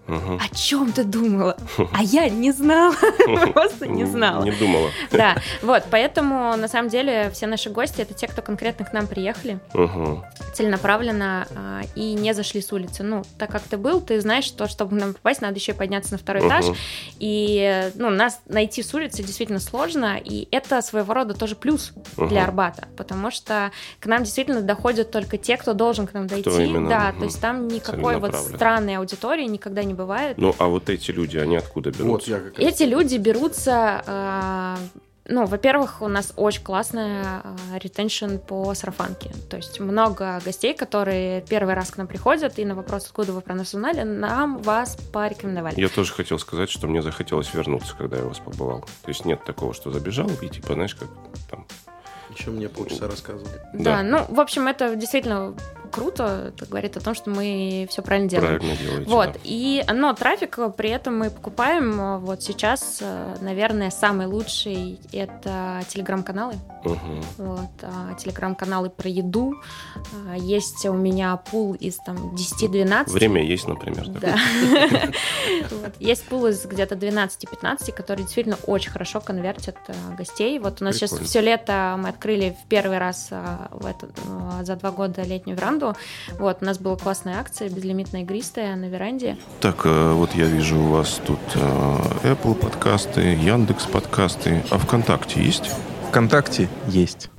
Угу. 0.08 0.39
О 0.39 0.56
чем 0.56 0.91
ты 0.91 1.04
думала? 1.04 1.58
А 1.93 2.04
я 2.04 2.28
не 2.30 2.52
знала, 2.52 2.95
просто 3.54 3.88
не 3.88 4.06
знала. 4.06 4.43
Не 4.43 4.52
думала. 4.52 4.89
Да, 5.12 5.38
вот, 5.62 5.84
поэтому 5.89 6.56
на 6.58 6.68
самом 6.68 6.89
деле 6.89 7.30
все 7.34 7.47
наши 7.47 7.70
гости 7.70 8.02
это 8.02 8.14
те, 8.14 8.28
кто 8.28 8.41
конкретно 8.41 8.86
к 8.86 8.93
нам 8.93 9.08
приехали, 9.08 9.60
угу. 9.74 10.24
целенаправленно 10.54 11.47
а, 11.56 11.82
и 11.95 12.14
не 12.14 12.34
зашли 12.34 12.62
с 12.62 12.74
улицы. 12.74 13.04
Ну, 13.04 13.24
так 13.38 13.52
как 13.52 13.62
ты 13.62 13.78
был, 13.78 14.02
ты 14.02 14.20
знаешь, 14.22 14.45
что 14.45 14.68
чтобы 14.68 14.95
нам 14.95 15.14
попасть, 15.14 15.41
надо 15.41 15.56
еще 15.56 15.74
подняться 15.74 16.14
на 16.14 16.18
второй 16.18 16.41
угу. 16.41 16.49
этаж, 16.49 16.66
и 17.20 17.91
ну 17.95 18.10
нас 18.10 18.41
найти 18.47 18.84
с 18.84 18.93
улицы 18.93 19.24
действительно 19.24 19.60
сложно, 19.60 20.18
и 20.18 20.47
это 20.52 20.82
своего 20.82 21.14
рода 21.14 21.34
тоже 21.34 21.56
плюс 21.56 21.93
угу. 22.18 22.28
для 22.28 22.43
Арбата, 22.43 22.88
потому 22.97 23.32
что 23.32 23.72
к 23.99 24.08
нам 24.08 24.24
действительно 24.24 24.62
доходят 24.62 25.12
только 25.12 25.38
те, 25.38 25.58
кто 25.58 25.74
должен 25.74 26.08
к 26.08 26.14
нам 26.14 26.28
дойти, 26.28 26.74
да, 26.89 27.14
то 27.18 27.26
есть 27.26 27.39
там 27.39 27.68
никакой 27.68 28.18
вот 28.18 28.36
странной 28.36 28.97
аудитории 28.97 29.45
никогда 29.45 29.84
не 29.84 29.93
бывает. 30.02 30.38
Ну, 30.38 30.56
а 30.58 30.68
вот 30.68 30.89
эти 30.89 31.12
люди, 31.12 31.38
они 31.38 31.58
откуда 31.58 31.91
берутся? 31.91 32.12
Вот, 32.12 32.28
я 32.28 32.39
как 32.39 32.60
эти 32.60 32.84
люди 32.84 33.18
берутся... 33.18 34.04
Э, 34.06 34.76
ну, 35.26 35.45
во-первых, 35.45 36.02
у 36.02 36.08
нас 36.08 36.34
очень 36.36 36.64
классная 36.64 37.43
ретеншн 37.76 38.38
по 38.38 38.74
сарафанке. 38.74 39.32
То 39.49 39.58
есть 39.58 39.80
много 39.80 40.41
гостей, 40.43 40.74
которые 40.74 41.41
первый 41.41 41.74
раз 41.74 41.91
к 41.91 41.97
нам 41.97 42.08
приходят, 42.08 42.58
и 42.60 42.66
на 42.66 42.76
вопрос, 42.76 43.06
откуда 43.06 43.32
вы 43.32 43.41
про 43.41 43.56
нас 43.56 43.74
узнали, 43.74 44.02
нам 44.02 44.58
вас 44.58 44.97
порекомендовали. 45.14 45.80
Я 45.80 45.89
тоже 45.89 46.12
хотел 46.12 46.39
сказать, 46.39 46.70
что 46.70 46.88
мне 46.88 47.02
захотелось 47.02 47.54
вернуться, 47.54 47.95
когда 47.95 48.18
я 48.18 48.26
у 48.26 48.30
вас 48.30 48.39
побывал. 48.39 48.82
То 48.82 49.10
есть 49.10 49.24
нет 49.24 49.43
такого, 49.45 49.74
что 49.74 49.91
забежал 49.91 50.30
и 50.41 50.49
типа, 50.49 50.74
знаешь, 50.74 50.95
как 50.95 51.10
там 51.49 51.66
еще 52.38 52.49
мне 52.49 52.70
полчаса 52.70 53.08
рассказывал. 53.08 53.52
Да, 53.74 53.97
да, 53.97 54.04
ну, 54.04 54.26
в 54.28 54.39
общем, 54.39 54.68
это 54.68 54.95
действительно 54.95 55.54
круто, 55.91 56.53
это 56.55 56.65
говорит 56.65 56.97
о 56.97 57.01
том, 57.01 57.13
что 57.13 57.29
мы 57.29 57.87
все 57.89 58.01
правильно 58.01 58.29
делаем. 58.29 58.57
Правильно 58.59 58.77
делаете, 58.77 59.09
Вот, 59.09 59.33
да. 59.33 59.39
и, 59.43 59.83
но 59.93 60.13
трафик 60.13 60.57
при 60.75 60.89
этом 60.89 61.19
мы 61.19 61.29
покупаем, 61.29 62.19
вот 62.19 62.41
сейчас, 62.41 63.01
наверное, 63.41 63.91
самый 63.91 64.27
лучший 64.27 64.99
это 65.11 65.81
телеграм-каналы. 65.89 66.55
Угу. 66.83 66.97
Вот, 67.37 67.69
а, 67.83 68.13
телеграм-каналы 68.15 68.89
про 68.89 69.09
еду. 69.09 69.53
А, 70.27 70.35
есть 70.35 70.85
у 70.85 70.93
меня 70.93 71.35
пул 71.37 71.73
из 71.73 71.97
там 71.97 72.35
10-12. 72.35 73.09
Время 73.11 73.43
есть, 73.43 73.67
например. 73.67 74.07
Да. 74.07 74.35
Есть 75.99 76.25
пул 76.25 76.47
из 76.47 76.65
где-то 76.65 76.95
12-15, 76.95 77.91
которые 77.91 78.23
действительно 78.23 78.57
очень 78.65 78.91
хорошо 78.91 79.21
конвертят 79.21 79.77
гостей. 80.17 80.57
Вот 80.59 80.81
у 80.81 80.85
нас 80.85 80.95
сейчас 80.95 81.11
все 81.11 81.41
лето 81.41 81.95
мы 81.99 82.09
открыли 82.09 82.57
в 82.63 82.67
первый 82.67 82.97
раз 82.97 83.29
в 83.31 83.85
за 84.63 84.75
два 84.75 84.91
года 84.91 85.21
летнюю 85.23 85.57
веранду 85.57 85.80
веранду. 85.82 85.97
Вот, 86.38 86.57
у 86.61 86.65
нас 86.65 86.77
была 86.77 86.95
классная 86.95 87.39
акция, 87.39 87.69
безлимитная 87.69 88.21
игристая 88.21 88.75
на 88.75 88.86
веранде. 88.86 89.38
Так, 89.59 89.86
э, 89.86 90.13
вот 90.13 90.34
я 90.34 90.45
вижу 90.45 90.77
у 90.77 90.88
вас 90.88 91.19
тут 91.25 91.39
э, 91.55 91.59
Apple 92.23 92.55
подкасты, 92.55 93.21
Яндекс 93.21 93.86
подкасты. 93.86 94.63
А 94.69 94.77
ВКонтакте 94.77 95.43
есть? 95.43 95.71
ВКонтакте 96.09 96.69
есть. 96.88 97.29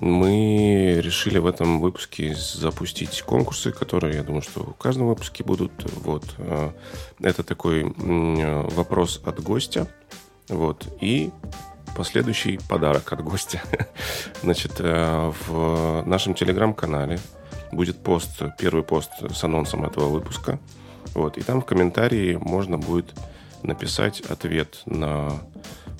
Мы 0.00 0.98
решили 1.02 1.36
в 1.38 1.46
этом 1.46 1.78
выпуске 1.78 2.34
запустить 2.34 3.20
конкурсы, 3.20 3.70
которые, 3.70 4.16
я 4.16 4.22
думаю, 4.22 4.40
что 4.40 4.60
в 4.62 4.76
каждом 4.76 5.08
выпуске 5.08 5.44
будут. 5.44 5.72
Вот. 6.04 6.24
Э, 6.38 6.70
это 7.20 7.42
такой 7.42 7.84
вопрос 8.74 9.20
от 9.24 9.42
гостя. 9.42 9.86
Вот. 10.48 10.88
И 11.00 11.30
последующий 11.96 12.58
подарок 12.68 13.12
от 13.12 13.22
гостя. 13.22 13.62
Значит, 14.42 14.72
э, 14.78 15.32
в 15.48 16.02
нашем 16.06 16.34
телеграм-канале 16.34 17.18
будет 17.72 17.98
пост, 17.98 18.42
первый 18.58 18.82
пост 18.82 19.10
с 19.32 19.44
анонсом 19.44 19.84
этого 19.84 20.08
выпуска. 20.08 20.58
Вот, 21.14 21.38
и 21.38 21.42
там 21.42 21.60
в 21.60 21.64
комментарии 21.64 22.36
можно 22.40 22.78
будет 22.78 23.14
написать 23.62 24.20
ответ 24.22 24.82
на 24.86 25.40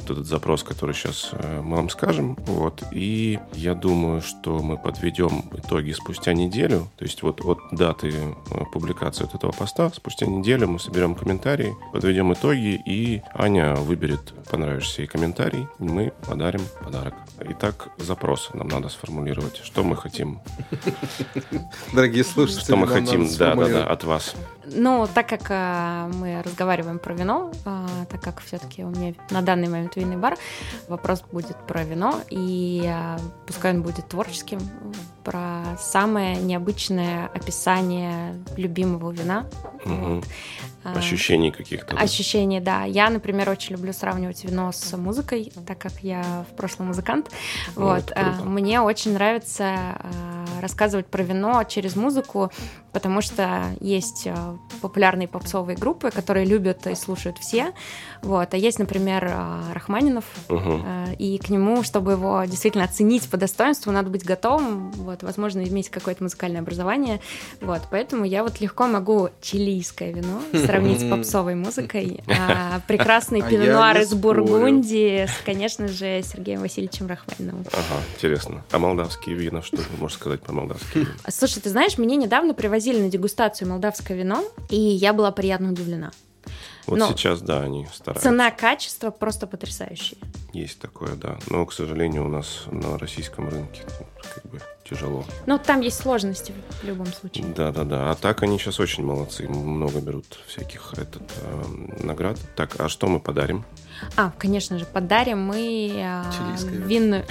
вот 0.00 0.10
этот 0.10 0.26
запрос, 0.26 0.62
который 0.62 0.94
сейчас 0.94 1.30
э, 1.32 1.60
мы 1.60 1.76
вам 1.76 1.90
скажем. 1.90 2.36
Вот. 2.46 2.82
И 2.92 3.38
я 3.54 3.74
думаю, 3.74 4.22
что 4.22 4.58
мы 4.60 4.76
подведем 4.76 5.44
итоги 5.52 5.92
спустя 5.92 6.32
неделю. 6.32 6.88
То 6.96 7.04
есть 7.04 7.22
вот 7.22 7.44
от 7.44 7.58
даты 7.72 8.12
э, 8.12 8.64
публикации 8.72 9.24
вот 9.24 9.34
этого 9.34 9.52
поста 9.52 9.90
спустя 9.90 10.26
неделю 10.26 10.68
мы 10.68 10.78
соберем 10.78 11.14
комментарии, 11.14 11.74
подведем 11.92 12.32
итоги, 12.32 12.80
и 12.86 13.22
Аня 13.34 13.74
выберет 13.74 14.32
понравившийся 14.50 15.02
ей 15.02 15.08
комментарий, 15.08 15.66
и 15.78 15.84
мы 15.84 16.12
подарим 16.26 16.62
подарок. 16.82 17.14
Итак, 17.40 17.88
запрос 17.98 18.50
нам 18.54 18.68
надо 18.68 18.88
сформулировать. 18.88 19.60
Что 19.62 19.82
мы 19.82 19.96
хотим? 19.96 20.40
Дорогие 21.92 22.24
слушатели, 22.24 22.62
что 22.62 22.76
мы 22.76 22.86
хотим, 22.86 23.28
да, 23.38 23.54
да, 23.54 23.68
да, 23.68 23.84
от 23.86 24.04
вас. 24.04 24.34
Ну, 24.64 25.08
так 25.12 25.28
как 25.28 25.46
а, 25.50 26.08
мы 26.14 26.42
разговариваем 26.42 26.98
про 26.98 27.14
вино, 27.14 27.50
а, 27.64 27.86
так 28.10 28.20
как 28.20 28.40
все-таки 28.40 28.84
у 28.84 28.88
меня 28.88 29.14
на 29.30 29.42
данный 29.42 29.68
момент 29.68 29.96
винный 29.96 30.16
бар, 30.16 30.36
вопрос 30.88 31.22
будет 31.32 31.56
про 31.66 31.82
вино, 31.82 32.20
и 32.28 32.84
а, 32.86 33.18
пускай 33.46 33.72
он 33.72 33.82
будет 33.82 34.08
творческим, 34.08 34.60
про 35.24 35.76
самое 35.78 36.36
необычное 36.36 37.26
описание 37.26 38.34
любимого 38.56 39.10
вина. 39.10 39.46
Угу. 39.84 40.22
Вот. 40.82 40.96
Ощущений 40.96 41.50
каких-то. 41.50 41.94
Да? 41.94 42.00
Ощущений, 42.00 42.58
да. 42.58 42.84
Я, 42.84 43.10
например, 43.10 43.50
очень 43.50 43.76
люблю 43.76 43.92
сравнивать 43.92 44.44
вино 44.44 44.72
с 44.72 44.96
музыкой, 44.96 45.52
так 45.66 45.78
как 45.78 45.92
я 46.02 46.46
в 46.50 46.56
прошлом 46.56 46.86
музыкант. 46.86 47.30
Ну, 47.76 47.84
вот. 47.84 48.12
Мне 48.44 48.80
очень 48.80 49.12
нравится 49.12 50.00
рассказывать 50.62 51.06
про 51.06 51.22
вино 51.22 51.64
через 51.64 51.96
музыку, 51.96 52.50
потому 52.92 53.20
что 53.20 53.62
есть 53.80 54.26
популярные 54.80 55.28
попсовые 55.28 55.76
группы, 55.76 56.10
которые 56.10 56.46
любят 56.46 56.86
и 56.86 56.94
слушают 56.94 57.36
все. 57.38 57.72
Вот. 58.22 58.54
А 58.54 58.56
есть, 58.56 58.78
например, 58.78 59.30
Рахманинов, 59.74 60.24
угу. 60.48 60.80
и 61.18 61.36
к 61.36 61.50
нему, 61.50 61.82
чтобы 61.82 62.12
его 62.12 62.42
действительно 62.44 62.84
оценить 62.84 63.28
по 63.28 63.36
достоинству, 63.36 63.92
надо 63.92 64.08
быть 64.08 64.24
готовым, 64.24 64.92
вот, 65.10 65.22
возможно, 65.22 65.62
иметь 65.66 65.90
какое-то 65.90 66.22
музыкальное 66.22 66.60
образование. 66.60 67.20
Вот. 67.60 67.82
Поэтому 67.90 68.24
я 68.24 68.42
вот 68.42 68.60
легко 68.60 68.86
могу 68.86 69.30
чилийское 69.42 70.12
вино 70.12 70.40
сравнить 70.52 71.00
с 71.00 71.10
попсовой 71.10 71.54
музыкой. 71.54 72.20
А 72.28 72.80
прекрасный 72.88 73.42
А 73.42 73.50
не 73.50 74.02
из. 74.02 74.14
Бургундии 74.14 75.26
с, 75.26 75.44
конечно 75.44 75.88
же, 75.88 76.22
Сергеем 76.22 76.60
Васильевичем 76.60 77.06
Рахманиновым. 77.06 77.64
Ага, 77.72 78.02
интересно. 78.14 78.64
А 78.70 78.78
молдавские 78.78 79.36
вина, 79.36 79.62
что 79.62 79.78
ты 79.78 79.96
можешь 79.98 80.18
сказать 80.18 80.40
про 80.42 80.52
молдавские 80.52 81.04
вина? 81.04 81.14
Слушай, 81.28 81.60
ты 81.60 81.70
знаешь, 81.70 81.98
мне 81.98 82.16
недавно 82.16 82.54
привозили 82.54 83.00
на 83.00 83.08
дегустацию 83.08 83.68
молдавское 83.68 84.16
вино, 84.16 84.44
и 84.68 84.78
я 84.78 85.12
была 85.12 85.30
приятно 85.30 85.70
удивлена. 85.70 86.12
Вот 86.86 86.98
Но 86.98 87.08
сейчас, 87.08 87.40
да, 87.40 87.60
они 87.60 87.86
стараются. 87.92 88.28
Цена-качество 88.28 89.10
просто 89.10 89.46
потрясающие. 89.46 90.18
Есть 90.52 90.80
такое, 90.80 91.14
да. 91.14 91.38
Но, 91.48 91.64
к 91.66 91.72
сожалению, 91.72 92.24
у 92.24 92.28
нас 92.28 92.64
на 92.70 92.98
российском 92.98 93.48
рынке 93.48 93.82
ну, 94.00 94.06
как 94.34 94.50
бы 94.50 94.60
тяжело. 94.90 95.24
Ну, 95.46 95.58
там 95.58 95.80
есть 95.80 95.98
сложности 95.98 96.52
в 96.82 96.86
любом 96.86 97.06
случае. 97.06 97.44
Да, 97.56 97.72
да, 97.72 97.84
да. 97.84 98.10
А 98.10 98.14
так 98.14 98.42
они 98.42 98.58
сейчас 98.58 98.80
очень 98.80 99.04
молодцы. 99.04 99.48
Много 99.48 100.00
берут 100.00 100.38
всяких 100.46 100.94
этот, 100.94 101.22
э, 101.42 102.04
наград. 102.04 102.38
Так, 102.56 102.80
а 102.80 102.88
что 102.88 103.06
мы 103.06 103.20
подарим? 103.20 103.64
А, 104.16 104.32
конечно 104.38 104.78
же, 104.78 104.84
подарим 104.86 105.42
мы 105.44 105.90
а, 105.96 106.24
Чилийское 106.32 106.72
вино. 106.72 106.86
винную... 106.86 107.24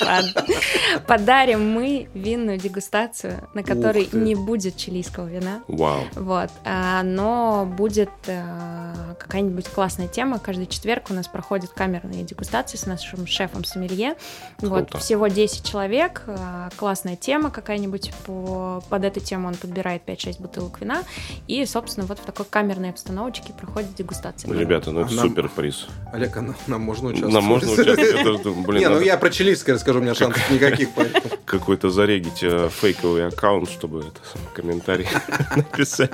Под- 0.00 0.46
Подарим 1.06 1.70
мы 1.72 2.08
винную 2.14 2.58
дегустацию, 2.58 3.48
на 3.54 3.62
которой 3.62 4.08
не 4.12 4.34
будет 4.34 4.76
чилийского 4.76 5.26
вина. 5.26 5.62
Вау. 5.68 6.02
Вот, 6.14 6.50
а, 6.64 7.02
но 7.02 7.66
будет 7.66 8.10
а, 8.28 9.14
какая-нибудь 9.18 9.68
классная 9.68 10.08
тема. 10.08 10.38
Каждый 10.38 10.66
четверг 10.66 11.06
у 11.10 11.14
нас 11.14 11.28
проходят 11.28 11.70
камерные 11.70 12.24
дегустации 12.24 12.76
с 12.76 12.86
нашим 12.86 13.26
шефом 13.26 13.64
Сомелье. 13.64 14.14
Вот, 14.60 14.94
всего 14.98 15.28
10 15.28 15.64
человек. 15.68 16.22
а, 16.26 16.68
Классная 16.76 17.16
тема 17.16 17.50
какая-нибудь. 17.50 18.12
По, 18.26 18.82
под 18.88 19.04
эту 19.04 19.20
тему 19.20 19.48
он 19.48 19.54
подбирает 19.54 20.02
5-6 20.06 20.40
бутылок 20.40 20.80
вина. 20.80 21.02
И, 21.48 21.64
собственно, 21.66 22.06
вот 22.06 22.18
в 22.18 22.22
такой 22.22 22.46
камерной 22.46 22.90
обстановочке 22.90 23.52
проходит 23.52 23.94
дегустация. 23.94 24.52
Ребята, 24.52 24.90
ну 24.90 25.00
это 25.00 25.10
А 25.12 25.16
нам- 25.16 25.31
супер 25.32 25.48
приз. 25.48 25.86
Олег, 26.12 26.36
а 26.36 26.42
нам, 26.42 26.56
нам 26.66 26.80
можно 26.82 27.08
участвовать? 27.08 27.34
Нам 27.34 27.44
можно 27.44 27.72
участвовать? 27.72 28.14
Я 28.14 28.22
тоже 28.22 28.42
думаю, 28.42 28.66
блин, 28.66 28.80
Не, 28.80 28.88
ну 28.88 28.94
надо 28.94 29.06
я 29.06 29.16
про 29.16 29.30
чилийское 29.30 29.74
расскажу, 29.74 29.98
у 29.98 30.02
меня 30.02 30.14
шансов 30.14 30.50
никаких. 30.50 30.88
какой-то 31.46 31.90
зарегить 31.90 32.42
э, 32.42 32.68
фейковый 32.70 33.26
аккаунт, 33.26 33.70
чтобы 33.70 34.00
это 34.00 34.20
комментарий 34.54 35.08
написать. 35.56 36.12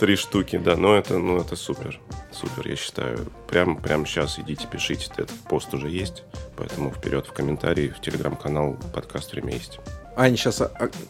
Три 0.00 0.16
штуки, 0.16 0.56
да. 0.56 0.76
Но 0.76 0.94
это, 0.94 1.18
ну, 1.18 1.38
это 1.38 1.56
супер. 1.56 2.00
Супер, 2.32 2.68
я 2.68 2.76
считаю. 2.76 3.18
Прям, 3.48 3.76
прям 3.76 4.06
сейчас 4.06 4.38
идите, 4.38 4.66
пишите. 4.66 5.10
Этот 5.16 5.38
пост 5.48 5.72
уже 5.74 5.88
есть. 5.88 6.24
Поэтому 6.56 6.90
вперед 6.90 7.26
в 7.26 7.32
комментарии, 7.32 7.88
в 7.88 8.00
телеграм-канал 8.00 8.78
подкаст 8.94 9.32
«Время 9.32 9.54
есть». 9.54 9.78
Аня 10.16 10.36
сейчас 10.36 10.62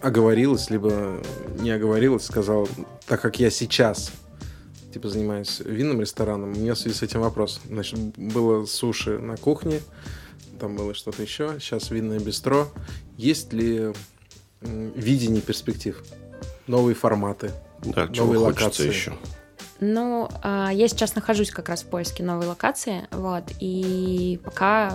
оговорилась, 0.02 0.68
либо 0.70 1.18
не 1.60 1.70
оговорилась, 1.70 2.26
сказала, 2.26 2.68
так 3.06 3.22
как 3.22 3.40
я 3.40 3.48
сейчас 3.48 4.12
типа 4.98 5.08
занимаюсь 5.10 5.60
винным 5.60 6.00
рестораном, 6.00 6.52
у 6.52 6.56
меня 6.56 6.74
в 6.74 6.78
связи 6.78 6.96
с 6.96 7.02
этим 7.02 7.20
вопрос. 7.20 7.60
Значит, 7.68 8.00
было 8.16 8.66
суши 8.66 9.18
на 9.18 9.36
кухне, 9.36 9.80
там 10.58 10.74
было 10.74 10.92
что-то 10.92 11.22
еще, 11.22 11.58
сейчас 11.60 11.90
винное 11.90 12.18
бистро. 12.18 12.68
Есть 13.16 13.52
ли 13.52 13.92
видение 14.60 15.40
перспектив? 15.40 16.02
Новые 16.66 16.96
форматы? 16.96 17.52
Да, 17.84 18.08
чего 18.08 18.26
Новые 18.26 18.40
хочется 18.40 18.64
локации. 18.64 18.88
еще. 18.88 19.18
Ну, 19.80 20.28
а, 20.42 20.70
я 20.72 20.88
сейчас 20.88 21.14
нахожусь 21.14 21.50
как 21.50 21.68
раз 21.68 21.82
в 21.82 21.86
поиске 21.86 22.24
новой 22.24 22.46
локации, 22.46 23.06
вот, 23.12 23.44
и 23.60 24.40
пока 24.44 24.94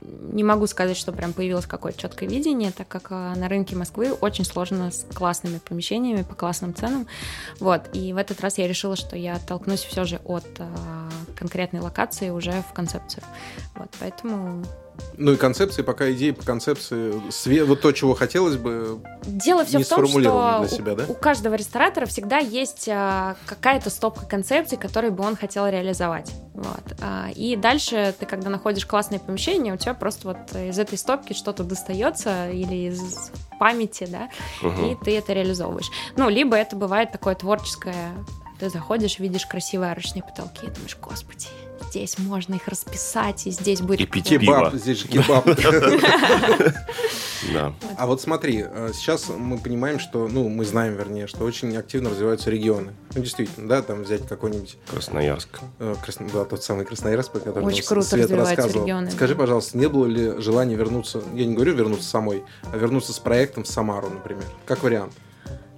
не 0.00 0.42
могу 0.42 0.66
сказать, 0.66 0.96
что 0.96 1.12
прям 1.12 1.32
появилось 1.32 1.66
какое-то 1.66 2.00
четкое 2.00 2.28
видение, 2.28 2.72
так 2.72 2.88
как 2.88 3.08
а, 3.10 3.34
на 3.36 3.48
рынке 3.48 3.76
Москвы 3.76 4.12
очень 4.12 4.44
сложно 4.44 4.90
с 4.90 5.06
классными 5.14 5.58
помещениями 5.58 6.22
по 6.22 6.34
классным 6.34 6.74
ценам, 6.74 7.06
вот, 7.60 7.82
и 7.92 8.12
в 8.12 8.16
этот 8.16 8.40
раз 8.40 8.58
я 8.58 8.66
решила, 8.66 8.96
что 8.96 9.16
я 9.16 9.36
оттолкнусь 9.36 9.84
все 9.84 10.04
же 10.04 10.20
от 10.24 10.46
а, 10.58 11.08
конкретной 11.36 11.80
локации 11.80 12.30
уже 12.30 12.52
в 12.68 12.72
концепцию, 12.72 13.22
вот, 13.76 13.88
поэтому 14.00 14.64
Ну 15.16 15.32
и 15.32 15.36
концепции, 15.36 15.82
пока 15.82 16.10
идеи 16.12 16.32
по 16.32 16.42
концепции, 16.44 17.12
све- 17.30 17.64
вот 17.64 17.80
то, 17.80 17.92
чего 17.92 18.14
хотелось 18.14 18.56
бы, 18.56 18.98
Дело 19.24 19.64
все 19.64 19.78
не 19.78 19.84
в 19.84 19.88
том, 19.88 19.98
что 19.98 20.06
сформулировано 20.08 20.58
для 20.66 20.66
у- 20.66 20.78
себя, 20.78 20.94
да? 20.96 21.04
у, 21.08 21.14
каждого 21.14 21.54
ресторатора 21.54 22.06
всегда 22.06 22.38
есть 22.38 22.88
а, 22.88 23.36
какая-то 23.46 23.90
стопка 23.90 24.26
концепций, 24.26 24.76
которые 24.76 25.10
бы 25.12 25.24
он 25.24 25.36
хотел 25.36 25.66
реализовать. 25.68 26.32
Вот. 26.54 26.96
А, 27.00 27.28
и 27.34 27.54
дальше 27.56 28.14
ты, 28.18 28.26
когда 28.26 28.50
находишь 28.50 28.86
классное 28.86 29.18
помещение, 29.20 29.72
у 29.74 29.76
тебя 29.76 29.94
просто 29.94 30.28
вот 30.28 30.38
из 30.56 30.78
этой 30.78 30.98
стопки 30.98 31.32
что-то 31.32 31.62
достается 31.62 32.50
или 32.50 32.88
из 32.90 33.30
памяти, 33.60 34.06
да, 34.10 34.28
Мгм. 34.62 34.84
и 34.86 34.96
ты 35.04 35.16
это 35.16 35.32
реализовываешь. 35.32 35.90
Ну, 36.16 36.28
либо 36.28 36.56
это 36.56 36.74
бывает 36.76 37.12
такое 37.12 37.34
творческое. 37.36 38.12
Ты 38.64 38.70
заходишь, 38.70 39.18
видишь 39.18 39.44
красивые 39.44 39.92
арочные 39.92 40.22
потолки, 40.22 40.64
и 40.64 40.70
думаешь, 40.70 40.96
господи, 40.98 41.48
здесь 41.90 42.18
можно 42.18 42.54
их 42.54 42.66
расписать, 42.66 43.46
и 43.46 43.50
здесь 43.50 43.82
будет... 43.82 44.00
И 44.00 44.06
пить 44.06 44.28
классно». 44.28 44.38
пиво. 44.38 44.56
кебаб, 44.56 44.74
здесь 44.74 44.98
же 45.00 45.08
кебаб. 45.08 45.46
Да. 47.52 47.74
А 47.98 48.06
вот 48.06 48.22
смотри, 48.22 48.64
э, 48.66 48.92
сейчас 48.94 49.28
мы 49.28 49.58
понимаем, 49.58 49.98
что, 49.98 50.28
ну, 50.28 50.48
мы 50.48 50.64
знаем, 50.64 50.94
вернее, 50.94 51.26
что 51.26 51.44
очень 51.44 51.76
активно 51.76 52.08
развиваются 52.08 52.48
регионы. 52.48 52.94
Ну, 53.14 53.20
действительно, 53.20 53.68
да, 53.68 53.82
там 53.82 54.04
взять 54.04 54.26
какой-нибудь, 54.26 54.78
Красноярск. 54.90 55.60
э, 55.78 55.94
Красно- 56.02 56.30
да, 56.32 56.46
тот 56.46 56.64
самый 56.64 56.86
Красноярск, 56.86 57.32
про 57.32 57.40
который 57.40 57.64
Очень 57.64 57.84
круто 57.84 58.16
развиваются 58.16 58.66
регионы, 58.66 59.10
Скажи, 59.10 59.36
пожалуйста, 59.36 59.76
не 59.76 59.90
было 59.90 60.06
ли 60.06 60.40
желания 60.40 60.74
вернуться, 60.74 61.22
я 61.34 61.44
не 61.44 61.52
говорю 61.52 61.74
вернуться 61.74 62.08
самой, 62.08 62.44
а 62.72 62.78
вернуться 62.78 63.12
с 63.12 63.18
проектом 63.18 63.64
в 63.64 63.68
Самару, 63.68 64.08
например, 64.08 64.46
как 64.64 64.82
вариант? 64.82 65.12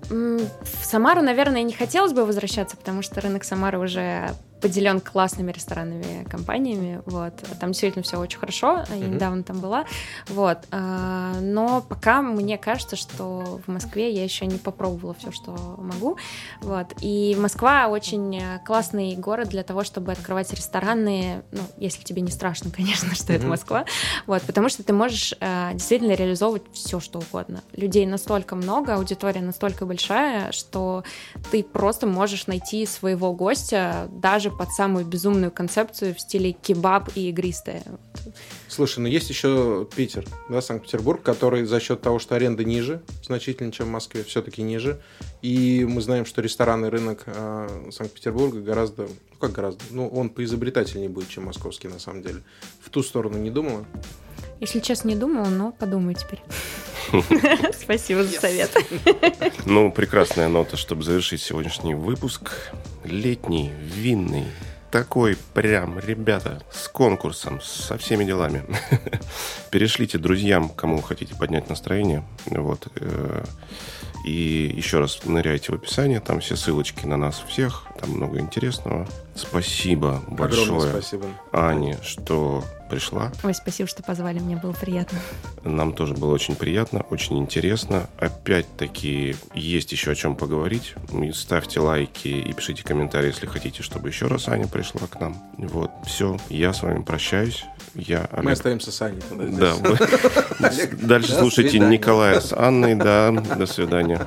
В 0.09 0.85
Самару, 0.85 1.23
наверное, 1.23 1.63
не 1.63 1.73
хотелось 1.73 2.13
бы 2.13 2.25
возвращаться, 2.25 2.77
потому 2.77 3.03
что 3.03 3.21
рынок 3.21 3.45
Самары 3.45 3.79
уже 3.79 4.31
поделен 4.61 5.01
классными 5.01 5.53
ресторанными 5.53 6.25
компаниями. 6.25 7.03
Вот. 7.07 7.35
Там 7.61 7.71
действительно 7.73 8.03
все 8.03 8.19
очень 8.19 8.39
хорошо. 8.39 8.85
Я 8.91 8.97
Мгм. 8.97 9.15
недавно 9.15 9.43
там 9.43 9.61
была. 9.61 9.85
Вот. 10.29 10.59
А, 10.71 11.35
Но 11.41 11.81
пока 11.83 12.23
мне 12.23 12.57
кажется, 12.59 12.97
что 12.97 13.61
в 13.67 13.71
Москве 13.71 14.13
я 14.13 14.25
еще 14.25 14.47
не 14.47 14.57
попробовала 14.59 15.15
все, 15.15 15.31
что 15.31 15.53
могу. 15.79 16.17
Вот. 16.63 16.87
И 17.01 17.37
Москва 17.39 17.89
очень 17.89 18.37
э, 18.39 18.61
классный 18.65 19.15
город 19.17 19.49
для 19.49 19.63
того, 19.63 19.85
чтобы 19.85 20.13
открывать 20.13 20.53
рестораны. 20.53 21.43
Ну, 21.53 21.61
если 21.77 22.03
тебе 22.03 22.23
не 22.23 22.31
страшно, 22.31 22.71
конечно, 22.75 23.15
что 23.15 23.33
это 23.33 23.43
Мгм. 23.43 23.51
Москва. 23.51 23.85
Вот, 24.27 24.43
потому 24.43 24.69
что 24.69 24.83
ты 24.83 24.93
можешь 24.93 25.35
э, 25.41 25.71
действительно 25.75 26.13
реализовывать 26.13 26.63
все, 26.73 26.99
что 27.01 27.19
угодно. 27.19 27.63
Людей 27.75 28.07
настолько 28.07 28.57
много, 28.57 28.95
аудитория 28.95 29.41
настолько 29.43 29.85
большая, 29.87 30.53
что 30.53 31.05
ты 31.51 31.63
просто 31.63 32.07
можешь 32.07 32.47
найти 32.47 32.87
своего 32.87 33.33
гостя 33.35 34.09
даже 34.11 34.46
под 34.51 34.71
самую 34.71 35.05
безумную 35.05 35.51
концепцию 35.51 36.15
в 36.15 36.21
стиле 36.21 36.53
кебаб 36.53 37.11
и 37.15 37.29
игристое. 37.29 37.83
Слушай, 38.69 39.01
ну 39.01 39.07
есть 39.07 39.31
еще 39.31 39.87
Питер, 39.95 40.27
да, 40.49 40.61
Санкт-Петербург, 40.61 41.23
который 41.23 41.65
за 41.65 41.81
счет 41.81 42.01
того, 42.01 42.19
что 42.19 42.35
аренда 42.35 42.65
ниже, 42.65 43.03
значительно, 43.23 43.73
чем 43.73 43.87
в 43.87 43.91
Москве, 43.91 44.25
все-таки 44.25 44.63
ниже. 44.63 45.01
И 45.43 45.87
мы 45.89 46.01
знаем, 46.01 46.27
что 46.27 46.43
ресторанный 46.43 46.89
рынок 46.89 47.25
э, 47.27 47.91
Санкт-Петербурга 47.93 48.61
гораздо, 48.61 49.03
ну 49.03 49.37
как 49.41 49.53
гораздо, 49.53 49.83
ну 49.91 50.09
он 50.09 50.31
поизобретательнее 50.31 51.09
будет, 51.09 51.29
чем 51.29 51.45
московский 51.45 51.89
на 51.89 51.99
самом 51.99 52.23
деле. 52.23 52.43
В 52.81 52.91
ту 52.91 53.03
сторону 53.03 53.39
не 53.39 53.51
думала? 53.51 53.85
Если 54.61 54.81
честно, 54.81 55.09
не 55.09 55.17
думала, 55.17 55.49
но 55.49 55.73
подумаю 55.73 56.15
теперь. 56.15 56.43
Спасибо 57.81 58.25
за 58.25 58.41
совет. 58.41 58.71
Ну, 59.67 59.91
прекрасная 59.91 60.49
нота, 60.49 60.77
чтобы 60.77 61.03
завершить 61.03 61.41
сегодняшний 61.43 61.95
выпуск. 61.95 62.73
Летний, 63.05 63.71
винный. 63.81 64.45
Такой 64.91 65.37
прям, 65.53 65.99
ребята, 65.99 66.63
с 66.73 66.89
конкурсом, 66.89 67.61
со 67.61 67.99
всеми 67.99 68.25
делами. 68.25 68.65
Перешлите 69.71 70.19
друзьям, 70.19 70.69
кому 70.69 71.03
хотите 71.03 71.35
поднять 71.35 71.69
настроение. 71.69 72.25
Вот. 72.47 72.87
э, 72.97 73.45
И 74.25 74.73
еще 74.75 75.01
раз 75.01 75.21
ныряйте 75.25 75.73
в 75.73 75.75
описание, 75.75 76.21
там 76.21 76.41
все 76.41 76.57
ссылочки 76.57 77.05
на 77.07 77.17
нас 77.17 77.43
всех, 77.49 77.86
там 77.97 78.11
много 78.11 78.39
интересного. 78.39 79.07
Спасибо 79.35 80.23
Огромное 80.27 80.37
большое, 80.37 80.91
спасибо. 80.93 81.27
Ане, 81.53 81.99
что 82.03 82.65
пришла. 82.89 83.33
Ой, 83.43 83.55
спасибо, 83.55 83.89
что 83.89 84.03
позвали, 84.03 84.39
мне 84.39 84.57
было 84.57 84.73
приятно. 84.73 85.19
Нам 85.65 85.93
тоже 85.93 86.15
было 86.15 86.33
очень 86.33 86.55
приятно, 86.55 87.01
очень 87.11 87.39
интересно. 87.39 88.09
Опять-таки, 88.19 89.37
есть 89.55 89.93
еще 89.93 90.13
о 90.13 90.15
чем 90.15 90.37
поговорить. 90.37 90.95
Ставьте 91.35 91.81
лайки 91.81 92.29
и 92.29 92.53
пишите 92.53 92.85
комментарии, 92.85 93.29
если 93.29 93.47
хотите, 93.47 93.83
чтобы 93.83 94.09
еще 94.09 94.27
раз 94.27 94.49
Аня 94.49 94.69
пришла 94.69 95.07
к 95.09 95.21
нам. 95.21 95.37
Вот, 95.59 95.91
все, 96.07 96.37
я 96.49 96.73
с 96.73 96.83
вами 96.83 97.03
прощаюсь. 97.03 97.65
Я 97.95 98.29
Мы 98.33 98.39
Олег. 98.39 98.53
остаемся 98.53 98.93
с 98.93 99.03
Аней. 99.03 99.23
Да, 99.31 99.75
дальше 100.93 101.33
слушайте. 101.33 101.79
Николая 101.79 102.41
с 102.41 102.53
Анной, 102.53 102.95
да, 102.95 103.33
до 103.33 103.67
свидания. 103.67 104.27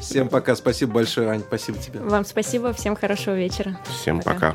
Всем 0.00 0.28
пока. 0.28 0.56
Спасибо 0.56 0.94
большое, 0.94 1.28
Ань. 1.28 1.40
Спасибо 1.46 1.78
тебе. 1.78 2.00
Вам 2.00 2.24
спасибо, 2.62 2.72
всем 2.72 2.96
хорошего 2.96 3.34
вечера. 3.34 3.76
Всем 3.84 4.20
Пока. 4.20 4.52
пока. 4.52 4.54